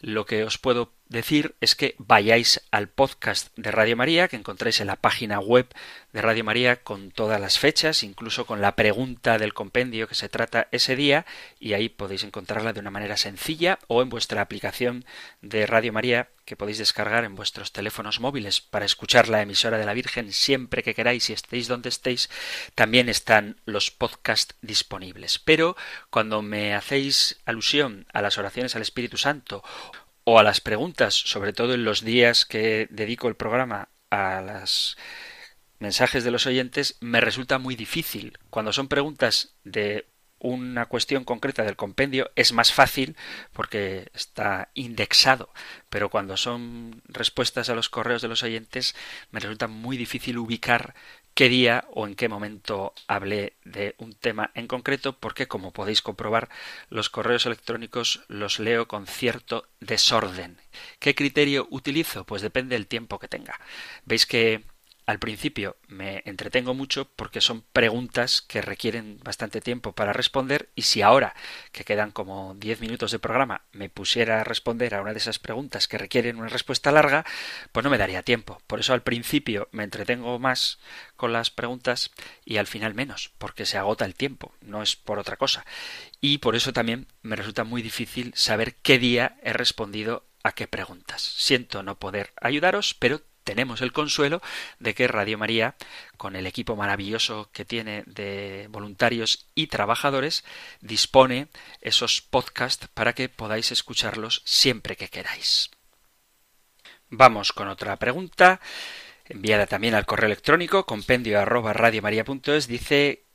lo 0.00 0.26
que 0.26 0.44
os 0.44 0.58
puedo 0.58 0.92
decir 1.08 1.54
es 1.60 1.74
que 1.74 1.94
vayáis 1.98 2.62
al 2.70 2.88
podcast 2.88 3.48
de 3.56 3.70
Radio 3.70 3.96
María, 3.96 4.28
que 4.28 4.36
encontréis 4.36 4.80
en 4.80 4.86
la 4.86 4.96
página 4.96 5.40
web 5.40 5.66
de 6.12 6.22
Radio 6.22 6.44
María 6.44 6.76
con 6.76 7.10
todas 7.10 7.40
las 7.40 7.58
fechas, 7.58 8.02
incluso 8.02 8.46
con 8.46 8.60
la 8.60 8.76
pregunta 8.76 9.38
del 9.38 9.54
compendio 9.54 10.08
que 10.08 10.14
se 10.14 10.28
trata 10.28 10.68
ese 10.70 10.96
día, 10.96 11.26
y 11.58 11.72
ahí 11.72 11.88
podéis 11.88 12.24
encontrarla 12.24 12.72
de 12.72 12.80
una 12.80 12.90
manera 12.90 13.16
sencilla 13.16 13.78
o 13.88 14.02
en 14.02 14.08
vuestra 14.08 14.40
aplicación 14.40 15.04
de 15.42 15.66
Radio 15.66 15.92
María 15.92 16.28
que 16.44 16.56
podéis 16.56 16.78
descargar 16.78 17.24
en 17.24 17.34
vuestros 17.34 17.72
teléfonos 17.72 18.20
móviles 18.20 18.62
para 18.62 18.86
escuchar 18.86 19.28
la 19.28 19.42
emisora 19.42 19.76
de 19.76 19.84
la 19.84 19.92
Virgen 19.92 20.32
siempre 20.32 20.82
que 20.82 20.94
queráis 20.94 21.28
y 21.28 21.34
estéis 21.34 21.68
donde 21.68 21.90
estéis, 21.90 22.30
también 22.74 23.10
están 23.10 23.60
los 23.66 23.90
podcasts 23.90 24.56
disponibles. 24.62 25.38
Pero 25.38 25.76
cuando 26.08 26.40
me 26.40 26.74
hacéis 26.74 27.38
alusión 27.44 28.06
a 28.14 28.22
las 28.22 28.38
oraciones 28.38 28.74
al 28.76 28.82
Espíritu 28.82 29.18
Santo 29.18 29.62
o 30.30 30.38
a 30.38 30.42
las 30.42 30.60
preguntas, 30.60 31.14
sobre 31.14 31.54
todo 31.54 31.72
en 31.72 31.84
los 31.84 32.04
días 32.04 32.44
que 32.44 32.86
dedico 32.90 33.28
el 33.28 33.34
programa 33.34 33.88
a 34.10 34.42
las 34.42 34.98
mensajes 35.78 36.22
de 36.22 36.30
los 36.30 36.44
oyentes 36.44 36.98
me 37.00 37.22
resulta 37.22 37.58
muy 37.58 37.76
difícil. 37.76 38.36
Cuando 38.50 38.74
son 38.74 38.88
preguntas 38.88 39.54
de 39.64 40.06
una 40.38 40.84
cuestión 40.84 41.24
concreta 41.24 41.64
del 41.64 41.76
compendio 41.76 42.30
es 42.36 42.52
más 42.52 42.74
fácil 42.74 43.16
porque 43.54 44.10
está 44.12 44.68
indexado, 44.74 45.50
pero 45.88 46.10
cuando 46.10 46.36
son 46.36 47.00
respuestas 47.06 47.70
a 47.70 47.74
los 47.74 47.88
correos 47.88 48.20
de 48.20 48.28
los 48.28 48.42
oyentes 48.42 48.94
me 49.30 49.40
resulta 49.40 49.66
muy 49.66 49.96
difícil 49.96 50.36
ubicar 50.36 50.94
qué 51.38 51.48
día 51.48 51.84
o 51.92 52.08
en 52.08 52.16
qué 52.16 52.28
momento 52.28 52.92
hablé 53.06 53.52
de 53.64 53.94
un 53.98 54.12
tema 54.12 54.50
en 54.56 54.66
concreto, 54.66 55.20
porque 55.20 55.46
como 55.46 55.72
podéis 55.72 56.02
comprobar, 56.02 56.48
los 56.90 57.10
correos 57.10 57.46
electrónicos 57.46 58.24
los 58.26 58.58
leo 58.58 58.88
con 58.88 59.06
cierto 59.06 59.68
desorden. 59.78 60.58
¿Qué 60.98 61.14
criterio 61.14 61.68
utilizo? 61.70 62.24
Pues 62.24 62.42
depende 62.42 62.74
del 62.74 62.88
tiempo 62.88 63.20
que 63.20 63.28
tenga. 63.28 63.60
Veis 64.04 64.26
que 64.26 64.64
al 65.08 65.18
principio 65.18 65.78
me 65.86 66.22
entretengo 66.26 66.74
mucho 66.74 67.08
porque 67.16 67.40
son 67.40 67.64
preguntas 67.72 68.42
que 68.42 68.60
requieren 68.60 69.18
bastante 69.24 69.62
tiempo 69.62 69.94
para 69.94 70.12
responder 70.12 70.68
y 70.74 70.82
si 70.82 71.00
ahora, 71.00 71.34
que 71.72 71.84
quedan 71.84 72.10
como 72.10 72.54
10 72.56 72.82
minutos 72.82 73.10
de 73.10 73.18
programa, 73.18 73.62
me 73.72 73.88
pusiera 73.88 74.42
a 74.42 74.44
responder 74.44 74.94
a 74.94 75.00
una 75.00 75.14
de 75.14 75.18
esas 75.18 75.38
preguntas 75.38 75.88
que 75.88 75.96
requieren 75.96 76.36
una 76.36 76.50
respuesta 76.50 76.92
larga, 76.92 77.24
pues 77.72 77.84
no 77.84 77.88
me 77.88 77.96
daría 77.96 78.22
tiempo. 78.22 78.60
Por 78.66 78.80
eso 78.80 78.92
al 78.92 79.02
principio 79.02 79.70
me 79.72 79.84
entretengo 79.84 80.38
más 80.38 80.78
con 81.16 81.32
las 81.32 81.50
preguntas 81.50 82.10
y 82.44 82.58
al 82.58 82.66
final 82.66 82.92
menos, 82.92 83.30
porque 83.38 83.64
se 83.64 83.78
agota 83.78 84.04
el 84.04 84.14
tiempo, 84.14 84.52
no 84.60 84.82
es 84.82 84.94
por 84.94 85.18
otra 85.18 85.38
cosa. 85.38 85.64
Y 86.20 86.36
por 86.36 86.54
eso 86.54 86.74
también 86.74 87.06
me 87.22 87.36
resulta 87.36 87.64
muy 87.64 87.80
difícil 87.80 88.34
saber 88.34 88.74
qué 88.82 88.98
día 88.98 89.38
he 89.42 89.54
respondido 89.54 90.26
a 90.42 90.52
qué 90.52 90.68
preguntas. 90.68 91.22
Siento 91.22 91.82
no 91.82 91.98
poder 91.98 92.34
ayudaros, 92.42 92.92
pero 92.92 93.22
tenemos 93.48 93.80
el 93.80 93.94
consuelo 93.94 94.42
de 94.78 94.92
que 94.92 95.08
Radio 95.08 95.38
María, 95.38 95.74
con 96.18 96.36
el 96.36 96.46
equipo 96.46 96.76
maravilloso 96.76 97.48
que 97.50 97.64
tiene 97.64 98.02
de 98.04 98.66
voluntarios 98.68 99.46
y 99.54 99.68
trabajadores, 99.68 100.44
dispone 100.82 101.48
esos 101.80 102.20
podcasts 102.20 102.88
para 102.92 103.14
que 103.14 103.30
podáis 103.30 103.72
escucharlos 103.72 104.42
siempre 104.44 104.96
que 104.96 105.08
queráis. 105.08 105.70
Vamos 107.08 107.54
con 107.54 107.68
otra 107.68 107.96
pregunta, 107.96 108.60
enviada 109.24 109.66
también 109.66 109.94
al 109.94 110.04
correo 110.04 110.26
electrónico 110.26 110.84
compendio 110.84 111.40
arroba 111.40 111.72
Dice 111.72 113.27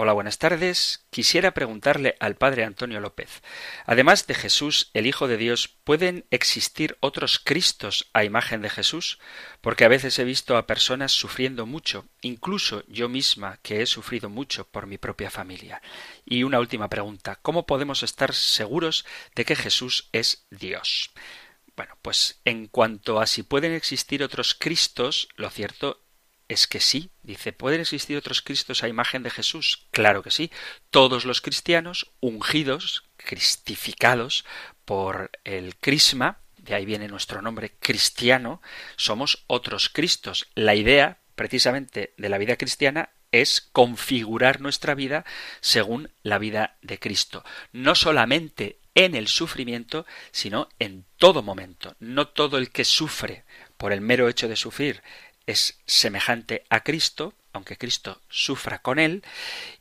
Hola, 0.00 0.12
buenas 0.12 0.38
tardes. 0.38 1.04
Quisiera 1.10 1.54
preguntarle 1.54 2.14
al 2.20 2.36
padre 2.36 2.62
Antonio 2.62 3.00
López. 3.00 3.42
Además 3.84 4.28
de 4.28 4.34
Jesús, 4.34 4.92
el 4.94 5.08
Hijo 5.08 5.26
de 5.26 5.36
Dios, 5.36 5.76
¿pueden 5.82 6.24
existir 6.30 6.96
otros 7.00 7.40
Cristos 7.40 8.08
a 8.12 8.22
imagen 8.22 8.62
de 8.62 8.70
Jesús? 8.70 9.18
Porque 9.60 9.84
a 9.84 9.88
veces 9.88 10.16
he 10.20 10.24
visto 10.24 10.56
a 10.56 10.68
personas 10.68 11.10
sufriendo 11.10 11.66
mucho, 11.66 12.06
incluso 12.22 12.84
yo 12.86 13.08
misma 13.08 13.58
que 13.60 13.82
he 13.82 13.86
sufrido 13.86 14.28
mucho 14.28 14.68
por 14.68 14.86
mi 14.86 14.98
propia 14.98 15.32
familia. 15.32 15.82
Y 16.24 16.44
una 16.44 16.60
última 16.60 16.88
pregunta. 16.88 17.34
¿Cómo 17.42 17.66
podemos 17.66 18.04
estar 18.04 18.34
seguros 18.34 19.04
de 19.34 19.44
que 19.44 19.56
Jesús 19.56 20.10
es 20.12 20.46
Dios? 20.52 21.10
Bueno, 21.74 21.98
pues 22.02 22.40
en 22.44 22.68
cuanto 22.68 23.18
a 23.18 23.26
si 23.26 23.42
pueden 23.42 23.72
existir 23.72 24.22
otros 24.22 24.54
Cristos, 24.54 25.26
lo 25.34 25.50
cierto 25.50 26.04
es 26.48 26.66
que 26.66 26.80
sí, 26.80 27.10
dice, 27.22 27.52
¿pueden 27.52 27.80
existir 27.80 28.16
otros 28.16 28.42
Cristos 28.42 28.82
a 28.82 28.88
imagen 28.88 29.22
de 29.22 29.30
Jesús? 29.30 29.86
Claro 29.90 30.22
que 30.22 30.30
sí. 30.30 30.50
Todos 30.90 31.24
los 31.24 31.40
cristianos, 31.42 32.10
ungidos, 32.20 33.04
cristificados 33.16 34.44
por 34.84 35.30
el 35.44 35.76
crisma, 35.76 36.38
de 36.56 36.74
ahí 36.74 36.86
viene 36.86 37.08
nuestro 37.08 37.42
nombre 37.42 37.74
cristiano, 37.78 38.62
somos 38.96 39.44
otros 39.46 39.90
Cristos. 39.90 40.48
La 40.54 40.74
idea, 40.74 41.18
precisamente, 41.34 42.14
de 42.16 42.28
la 42.28 42.38
vida 42.38 42.56
cristiana 42.56 43.10
es 43.30 43.60
configurar 43.60 44.62
nuestra 44.62 44.94
vida 44.94 45.26
según 45.60 46.10
la 46.22 46.38
vida 46.38 46.78
de 46.80 46.98
Cristo. 46.98 47.44
No 47.72 47.94
solamente 47.94 48.78
en 48.94 49.14
el 49.14 49.28
sufrimiento, 49.28 50.06
sino 50.32 50.68
en 50.78 51.04
todo 51.18 51.42
momento. 51.42 51.94
No 52.00 52.28
todo 52.28 52.58
el 52.58 52.70
que 52.70 52.84
sufre 52.84 53.44
por 53.76 53.92
el 53.92 54.00
mero 54.00 54.28
hecho 54.28 54.48
de 54.48 54.56
sufrir 54.56 55.02
es 55.48 55.80
semejante 55.86 56.64
a 56.68 56.84
Cristo, 56.84 57.32
aunque 57.54 57.78
Cristo 57.78 58.20
sufra 58.28 58.80
con 58.80 58.98
él, 58.98 59.24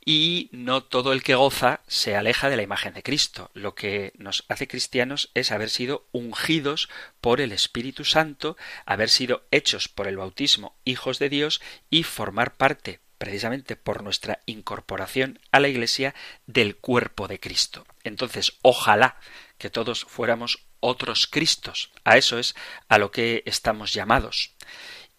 y 0.04 0.48
no 0.54 0.82
todo 0.82 1.12
el 1.12 1.24
que 1.24 1.36
goza 1.36 1.82
se 1.88 2.16
aleja 2.16 2.50
de 2.50 2.56
la 2.56 2.64
imagen 2.64 2.94
de 2.94 3.04
Cristo. 3.04 3.52
Lo 3.54 3.76
que 3.76 4.14
nos 4.18 4.46
hace 4.48 4.70
cristianos 4.70 5.30
es 5.34 5.52
haber 5.52 5.70
sido 5.70 6.08
ungidos 6.14 6.88
por 7.20 7.42
el 7.42 7.52
Espíritu 7.52 8.06
Santo, 8.06 8.56
haber 8.86 9.10
sido 9.10 9.46
hechos 9.52 9.90
por 9.90 10.08
el 10.08 10.16
bautismo 10.16 10.78
hijos 10.86 11.20
de 11.20 11.28
Dios 11.28 11.62
y 11.90 12.04
formar 12.04 12.56
parte 12.56 13.02
precisamente 13.18 13.76
por 13.76 14.04
nuestra 14.04 14.40
incorporación 14.46 15.40
a 15.52 15.60
la 15.60 15.68
Iglesia 15.68 16.16
del 16.46 16.78
cuerpo 16.78 17.28
de 17.28 17.42
Cristo. 17.42 17.86
Entonces, 18.06 18.54
ojalá 18.62 19.18
que 19.58 19.70
todos 19.70 20.06
fuéramos 20.06 20.60
otros 20.80 21.28
Cristos. 21.28 21.92
A 22.06 22.18
eso 22.18 22.40
es 22.40 22.56
a 22.88 23.00
lo 23.00 23.12
que 23.12 23.44
estamos 23.46 23.94
llamados. 23.94 24.54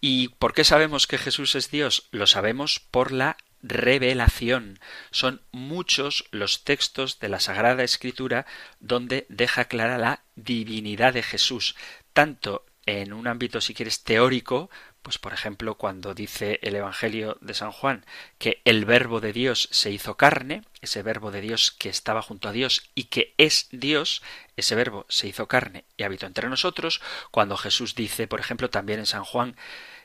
¿Y 0.01 0.29
por 0.29 0.55
qué 0.55 0.65
sabemos 0.65 1.07
que 1.07 1.19
Jesús 1.19 1.55
es 1.55 1.71
Dios? 1.71 2.09
Lo 2.13 2.27
sabemos 2.27 2.79
por 2.79 3.11
la 3.11 3.37
revelación. 3.63 4.79
Son 5.11 5.43
muchos 5.51 6.27
los 6.31 6.63
textos 6.63 7.19
de 7.19 7.29
la 7.29 7.41
Sagrada 7.41 7.83
Escritura 7.83 8.47
donde 8.79 9.27
deja 9.29 9.65
clara 9.65 9.99
la 9.99 10.23
divinidad 10.37 11.15
de 11.15 11.25
Jesús, 11.25 11.75
tanto 12.13 12.65
en 12.89 13.13
un 13.13 13.27
ámbito, 13.27 13.61
si 13.61 13.75
quieres, 13.75 14.03
teórico, 14.03 14.71
pues 15.03 15.19
por 15.19 15.35
ejemplo, 15.35 15.75
cuando 15.75 16.15
dice 16.15 16.59
el 16.63 16.75
Evangelio 16.75 17.37
de 17.43 17.53
San 17.53 17.71
Juan 17.71 18.07
que 18.39 18.63
el 18.65 18.87
verbo 18.87 19.21
de 19.21 19.35
Dios 19.35 19.69
se 19.71 19.91
hizo 19.91 20.17
carne, 20.17 20.65
ese 20.81 21.03
verbo 21.03 21.31
de 21.31 21.43
Dios 21.43 21.71
que 21.71 21.91
estaba 21.91 22.23
junto 22.23 22.49
a 22.49 22.53
Dios 22.53 22.89
y 22.95 23.05
que 23.05 23.35
es 23.37 23.69
Dios, 23.73 24.23
ese 24.57 24.75
verbo 24.75 25.05
se 25.11 25.29
hizo 25.29 25.49
carne 25.49 25.85
y 25.99 26.05
habitó 26.05 26.25
entre 26.25 26.49
nosotros, 26.49 27.03
cuando 27.31 27.59
Jesús 27.59 27.95
dice, 27.95 28.27
por 28.27 28.41
ejemplo, 28.41 28.71
también 28.71 29.01
en 29.01 29.07
San 29.07 29.25
Juan, 29.25 29.55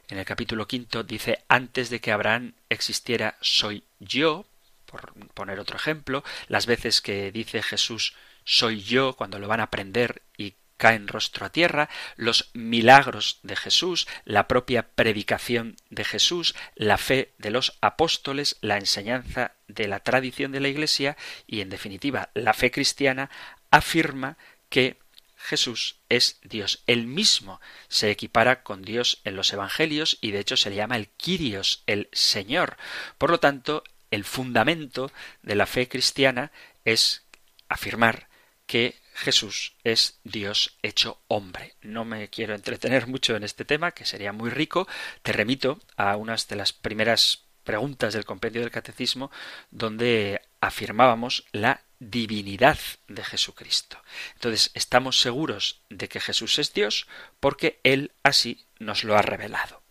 en 0.09 0.17
el 0.17 0.25
capítulo 0.25 0.67
quinto, 0.67 1.03
dice, 1.03 1.45
antes 1.47 1.89
de 1.89 2.01
que 2.01 2.11
Abraham 2.11 2.53
existiera, 2.67 3.37
soy 3.39 3.85
yo, 4.01 4.45
por 4.87 5.13
poner 5.29 5.57
otro 5.57 5.77
ejemplo, 5.77 6.21
las 6.49 6.65
veces 6.65 6.99
que 6.99 7.31
dice 7.31 7.63
Jesús, 7.63 8.13
soy 8.43 8.83
yo, 8.83 9.13
cuando 9.13 9.39
lo 9.39 9.47
van 9.47 9.61
a 9.61 9.63
aprender 9.71 10.21
y 10.37 10.55
caen 10.83 11.07
rostro 11.07 11.45
a 11.45 11.49
tierra, 11.49 11.89
los 12.17 12.49
milagros 12.53 13.39
de 13.41 13.55
Jesús, 13.55 14.05
la 14.25 14.49
propia 14.49 14.83
predicación 14.83 15.77
de 15.89 16.03
Jesús, 16.03 16.55
la 16.75 16.97
fe 16.97 17.31
de 17.37 17.51
los 17.51 17.77
apóstoles, 17.79 18.57
la 18.59 18.75
enseñanza 18.75 19.53
de 19.69 19.87
la 19.87 20.01
tradición 20.01 20.51
de 20.51 20.59
la 20.59 20.67
Iglesia 20.67 21.15
y, 21.47 21.61
en 21.61 21.69
definitiva, 21.69 22.31
la 22.33 22.53
fe 22.53 22.69
cristiana 22.69 23.29
afirma 23.71 24.37
que 24.67 24.99
Jesús 25.37 25.99
es 26.09 26.41
Dios. 26.43 26.83
Él 26.85 27.07
mismo 27.07 27.61
se 27.87 28.11
equipara 28.11 28.61
con 28.63 28.81
Dios 28.81 29.21
en 29.23 29.37
los 29.37 29.53
Evangelios 29.53 30.17
y 30.19 30.31
de 30.31 30.39
hecho 30.39 30.57
se 30.57 30.69
le 30.69 30.75
llama 30.75 30.97
el 30.97 31.07
Kyrios, 31.07 31.83
el 31.87 32.09
Señor. 32.11 32.75
Por 33.17 33.29
lo 33.29 33.39
tanto, 33.39 33.85
el 34.11 34.25
fundamento 34.25 35.13
de 35.43 35.55
la 35.55 35.65
fe 35.65 35.87
cristiana 35.87 36.51
es 36.83 37.23
afirmar 37.69 38.27
que 38.65 39.01
Jesús 39.13 39.75
es 39.83 40.19
Dios 40.23 40.77
hecho 40.81 41.21
hombre. 41.27 41.75
No 41.81 42.05
me 42.05 42.29
quiero 42.29 42.55
entretener 42.55 43.07
mucho 43.07 43.35
en 43.35 43.43
este 43.43 43.65
tema, 43.65 43.91
que 43.91 44.05
sería 44.05 44.33
muy 44.33 44.49
rico. 44.49 44.87
Te 45.21 45.31
remito 45.31 45.79
a 45.95 46.17
unas 46.17 46.47
de 46.47 46.55
las 46.55 46.73
primeras 46.73 47.43
preguntas 47.63 48.13
del 48.13 48.25
compendio 48.25 48.61
del 48.61 48.71
catecismo, 48.71 49.31
donde 49.71 50.41
afirmábamos 50.59 51.45
la 51.51 51.81
divinidad 51.99 52.77
de 53.07 53.23
Jesucristo. 53.23 53.97
Entonces, 54.35 54.71
estamos 54.73 55.21
seguros 55.21 55.81
de 55.89 56.09
que 56.09 56.19
Jesús 56.19 56.59
es 56.59 56.73
Dios 56.73 57.07
porque 57.39 57.79
Él 57.83 58.11
así 58.23 58.65
nos 58.79 59.03
lo 59.03 59.17
ha 59.17 59.21
revelado. 59.21 59.81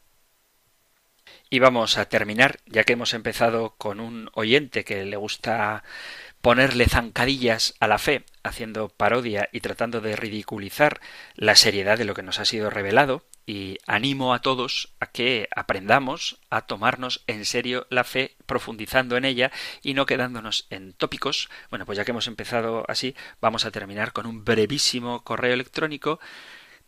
Y 1.48 1.58
vamos 1.58 1.98
a 1.98 2.08
terminar, 2.08 2.60
ya 2.66 2.84
que 2.84 2.94
hemos 2.94 3.12
empezado 3.12 3.74
con 3.76 4.00
un 4.00 4.30
oyente 4.32 4.84
que 4.84 5.04
le 5.04 5.16
gusta 5.16 5.84
ponerle 6.42 6.86
zancadillas 6.86 7.74
a 7.80 7.86
la 7.86 7.98
fe, 7.98 8.24
haciendo 8.42 8.88
parodia 8.88 9.48
y 9.52 9.60
tratando 9.60 10.00
de 10.00 10.16
ridiculizar 10.16 11.00
la 11.36 11.54
seriedad 11.54 11.96
de 11.96 12.04
lo 12.04 12.14
que 12.14 12.24
nos 12.24 12.40
ha 12.40 12.44
sido 12.44 12.68
revelado, 12.68 13.24
y 13.46 13.78
animo 13.86 14.34
a 14.34 14.40
todos 14.40 14.92
a 15.00 15.06
que 15.06 15.48
aprendamos 15.54 16.38
a 16.50 16.62
tomarnos 16.62 17.22
en 17.26 17.44
serio 17.44 17.86
la 17.90 18.04
fe, 18.04 18.36
profundizando 18.46 19.16
en 19.16 19.24
ella 19.24 19.50
y 19.82 19.94
no 19.94 20.06
quedándonos 20.06 20.66
en 20.70 20.92
tópicos. 20.92 21.48
Bueno, 21.70 21.86
pues 21.86 21.96
ya 21.96 22.04
que 22.04 22.10
hemos 22.12 22.28
empezado 22.28 22.84
así, 22.88 23.16
vamos 23.40 23.64
a 23.64 23.70
terminar 23.70 24.12
con 24.12 24.26
un 24.26 24.44
brevísimo 24.44 25.24
correo 25.24 25.54
electrónico 25.54 26.20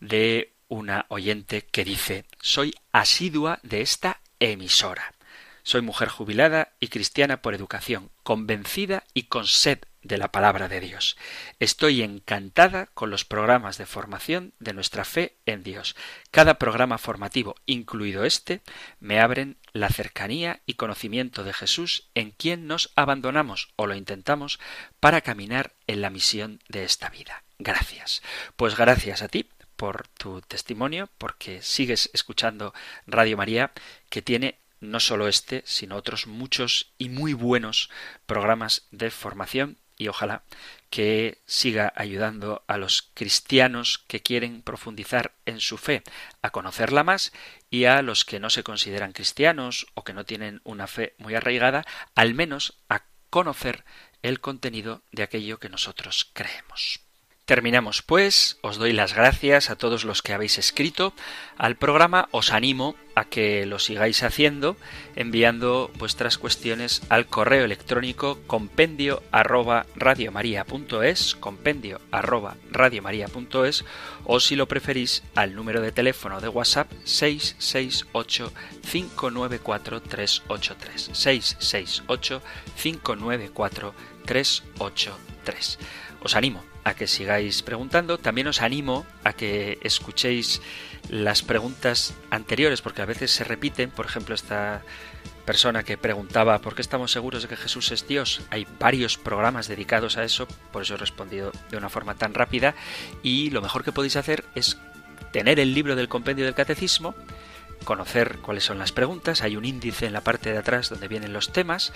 de 0.01 0.53
una 0.69 1.07
oyente 1.09 1.63
que 1.63 1.85
dice 1.85 2.25
Soy 2.41 2.75
asidua 2.93 3.61
de 3.63 3.81
esta 3.81 4.21
emisora. 4.39 5.14
Soy 5.65 5.81
mujer 5.81 6.09
jubilada 6.09 6.75
y 6.79 6.89
cristiana 6.89 7.41
por 7.41 7.55
educación, 7.55 8.11
convencida 8.23 9.03
y 9.15 9.25
con 9.25 9.47
sed 9.47 9.79
de 10.03 10.19
la 10.19 10.31
palabra 10.31 10.69
de 10.69 10.79
Dios. 10.81 11.17
Estoy 11.59 12.03
encantada 12.03 12.87
con 12.93 13.09
los 13.09 13.25
programas 13.25 13.79
de 13.79 13.87
formación 13.87 14.53
de 14.59 14.75
nuestra 14.75 15.07
fe 15.07 15.39
en 15.47 15.63
Dios. 15.63 15.97
Cada 16.31 16.59
programa 16.59 16.99
formativo, 16.99 17.57
incluido 17.65 18.27
este, 18.27 18.61
me 19.01 19.21
abren 19.21 19.57
la 19.73 19.89
cercanía 19.89 20.61
y 20.67 20.75
conocimiento 20.75 21.45
de 21.45 21.55
Jesús 21.55 22.11
en 22.15 22.33
quien 22.33 22.67
nos 22.67 22.93
abandonamos 22.95 23.73
o 23.77 23.87
lo 23.87 23.95
intentamos 23.95 24.61
para 25.01 25.23
caminar 25.23 25.73
en 25.87 26.03
la 26.03 26.11
misión 26.11 26.61
de 26.69 26.85
esta 26.85 27.09
vida. 27.09 27.43
Gracias. 27.59 28.23
Pues 28.57 28.77
gracias 28.77 29.23
a 29.23 29.29
ti 29.29 29.49
por 29.77 30.09
tu 30.09 30.43
testimonio, 30.43 31.09
porque 31.17 31.63
sigues 31.63 32.11
escuchando 32.13 32.75
Radio 33.07 33.39
María, 33.39 33.73
que 34.11 34.23
tiene 34.23 34.61
no 34.81 35.01
solo 35.01 35.29
este, 35.29 35.63
sino 35.67 35.97
otros 35.97 36.27
muchos 36.27 36.93
y 36.99 37.09
muy 37.09 37.33
buenos 37.33 37.91
programas 38.27 38.87
de 38.91 39.11
formación 39.11 39.79
y 39.97 40.09
ojalá 40.09 40.43
que 40.91 41.43
siga 41.47 41.93
ayudando 41.97 42.65
a 42.67 42.79
los 42.79 43.11
cristianos 43.15 43.99
que 44.07 44.21
quieren 44.21 44.63
profundizar 44.63 45.35
en 45.47 45.61
su 45.61 45.77
fe 45.79 46.03
a 46.43 46.51
conocerla 46.51 47.05
más 47.05 47.33
y 47.71 47.85
a 47.85 48.03
los 48.03 48.25
que 48.25 48.41
no 48.41 48.51
se 48.51 48.63
consideran 48.63 49.13
cristianos 49.13 49.87
o 49.95 50.05
que 50.05 50.15
no 50.15 50.25
tienen 50.25 50.61
una 50.65 50.87
fe 50.87 51.15
muy 51.19 51.35
arraigada, 51.35 51.85
al 52.15 52.35
menos 52.35 52.79
a 52.89 53.05
conocer 53.31 53.85
el 54.23 54.41
contenido 54.41 55.03
de 55.13 55.23
aquello 55.23 55.59
que 55.59 55.69
nosotros 55.69 56.31
creemos. 56.33 57.04
Terminamos 57.45 58.01
pues, 58.01 58.57
os 58.63 58.79
doy 58.79 58.95
las 58.95 59.15
gracias 59.15 59.69
a 59.69 59.77
todos 59.77 60.05
los 60.05 60.23
que 60.23 60.33
habéis 60.33 60.57
escrito 60.57 61.13
al 61.59 61.77
programa, 61.77 62.27
os 62.31 62.51
animo 62.51 62.97
a 63.15 63.27
que 63.27 63.67
lo 63.67 63.79
sigáis 63.79 64.23
haciendo 64.23 64.79
enviando 65.15 65.91
vuestras 65.99 66.39
cuestiones 66.39 67.03
al 67.11 67.27
correo 67.27 67.67
electrónico 67.67 68.39
compendio 68.47 69.23
arroba 69.31 69.85
radiomaria.es, 69.95 71.35
compendio 71.35 72.01
arroba 72.11 72.57
radiomaria.es 72.71 73.85
o 74.25 74.41
si 74.41 74.57
lo 74.57 74.67
preferís 74.67 75.23
al 75.35 75.55
número 75.55 75.83
de 75.83 75.93
teléfono 75.93 76.41
de 76.41 76.49
WhatsApp 76.49 76.91
668 77.05 78.55
594 78.91 80.01
383 80.01 81.11
668 81.13 82.43
594 82.75 83.95
383. 84.25 85.79
Os 86.23 86.37
animo 86.37 86.74
a 86.85 86.95
que 86.95 87.07
sigáis 87.07 87.63
preguntando. 87.63 88.19
También 88.19 88.47
os 88.47 88.63
animo 88.63 89.07
a 89.25 89.33
que 89.33 89.79
escuchéis 89.83 90.61
las 91.09 91.43
preguntas 91.43 92.15
anteriores, 92.31 92.83
porque 92.83 93.03
a 93.03 93.07
veces 93.07 93.31
se 93.31 93.45
repiten. 93.45 93.91
Por 93.91 94.07
ejemplo, 94.07 94.35
esta 94.35 94.83
persona 95.45 95.83
que 95.83 95.99
preguntaba 95.99 96.59
¿por 96.61 96.75
qué 96.75 96.81
estamos 96.81 97.13
seguros 97.13 97.43
de 97.43 97.49
que 97.49 97.57
Jesús 97.57 97.91
es 97.93 98.07
Dios? 98.07 98.43
Hay 98.51 98.67
varios 98.79 99.19
programas 99.19 99.69
dedicados 99.69 100.17
a 100.17 100.25
eso, 100.25 100.47
por 100.73 100.83
eso 100.83 100.95
he 100.95 100.99
respondido 100.99 101.53
de 101.71 101.77
una 101.77 101.89
forma 101.89 102.15
tan 102.15 102.35
rápida. 102.35 102.75
Y 103.23 103.51
lo 103.51 103.63
mejor 103.63 103.85
que 103.85 103.93
podéis 103.93 104.17
hacer 104.17 104.45
es 104.55 104.79
tener 105.33 105.59
el 105.59 105.75
libro 105.75 105.97
del 105.97 106.09
compendio 106.09 106.45
del 106.45 106.55
catecismo, 106.55 107.15
conocer 107.85 108.39
cuáles 108.39 108.65
son 108.65 108.79
las 108.79 108.93
preguntas, 108.93 109.43
hay 109.43 109.57
un 109.57 109.65
índice 109.65 110.07
en 110.07 110.13
la 110.13 110.23
parte 110.23 110.51
de 110.51 110.59
atrás 110.59 110.89
donde 110.89 111.09
vienen 111.09 111.33
los 111.33 111.53
temas 111.53 111.93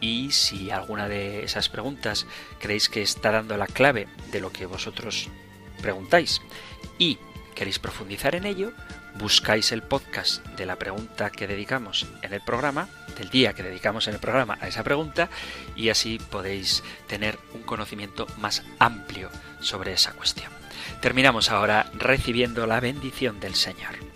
y 0.00 0.30
si 0.32 0.70
alguna 0.70 1.08
de 1.08 1.44
esas 1.44 1.68
preguntas 1.68 2.26
creéis 2.60 2.88
que 2.88 3.02
está 3.02 3.30
dando 3.30 3.56
la 3.56 3.66
clave 3.66 4.08
de 4.30 4.40
lo 4.40 4.52
que 4.52 4.66
vosotros 4.66 5.28
preguntáis 5.80 6.42
y 6.98 7.18
queréis 7.54 7.78
profundizar 7.78 8.34
en 8.34 8.44
ello, 8.44 8.72
buscáis 9.18 9.72
el 9.72 9.82
podcast 9.82 10.44
de 10.56 10.66
la 10.66 10.76
pregunta 10.76 11.30
que 11.30 11.46
dedicamos 11.46 12.06
en 12.22 12.34
el 12.34 12.42
programa, 12.42 12.88
del 13.16 13.30
día 13.30 13.54
que 13.54 13.62
dedicamos 13.62 14.08
en 14.08 14.14
el 14.14 14.20
programa 14.20 14.58
a 14.60 14.68
esa 14.68 14.82
pregunta, 14.82 15.30
y 15.74 15.88
así 15.88 16.20
podéis 16.30 16.82
tener 17.06 17.38
un 17.54 17.62
conocimiento 17.62 18.26
más 18.38 18.62
amplio 18.78 19.30
sobre 19.60 19.92
esa 19.92 20.12
cuestión. 20.12 20.52
Terminamos 21.00 21.50
ahora 21.50 21.90
recibiendo 21.94 22.66
la 22.66 22.80
bendición 22.80 23.40
del 23.40 23.54
Señor. 23.54 24.15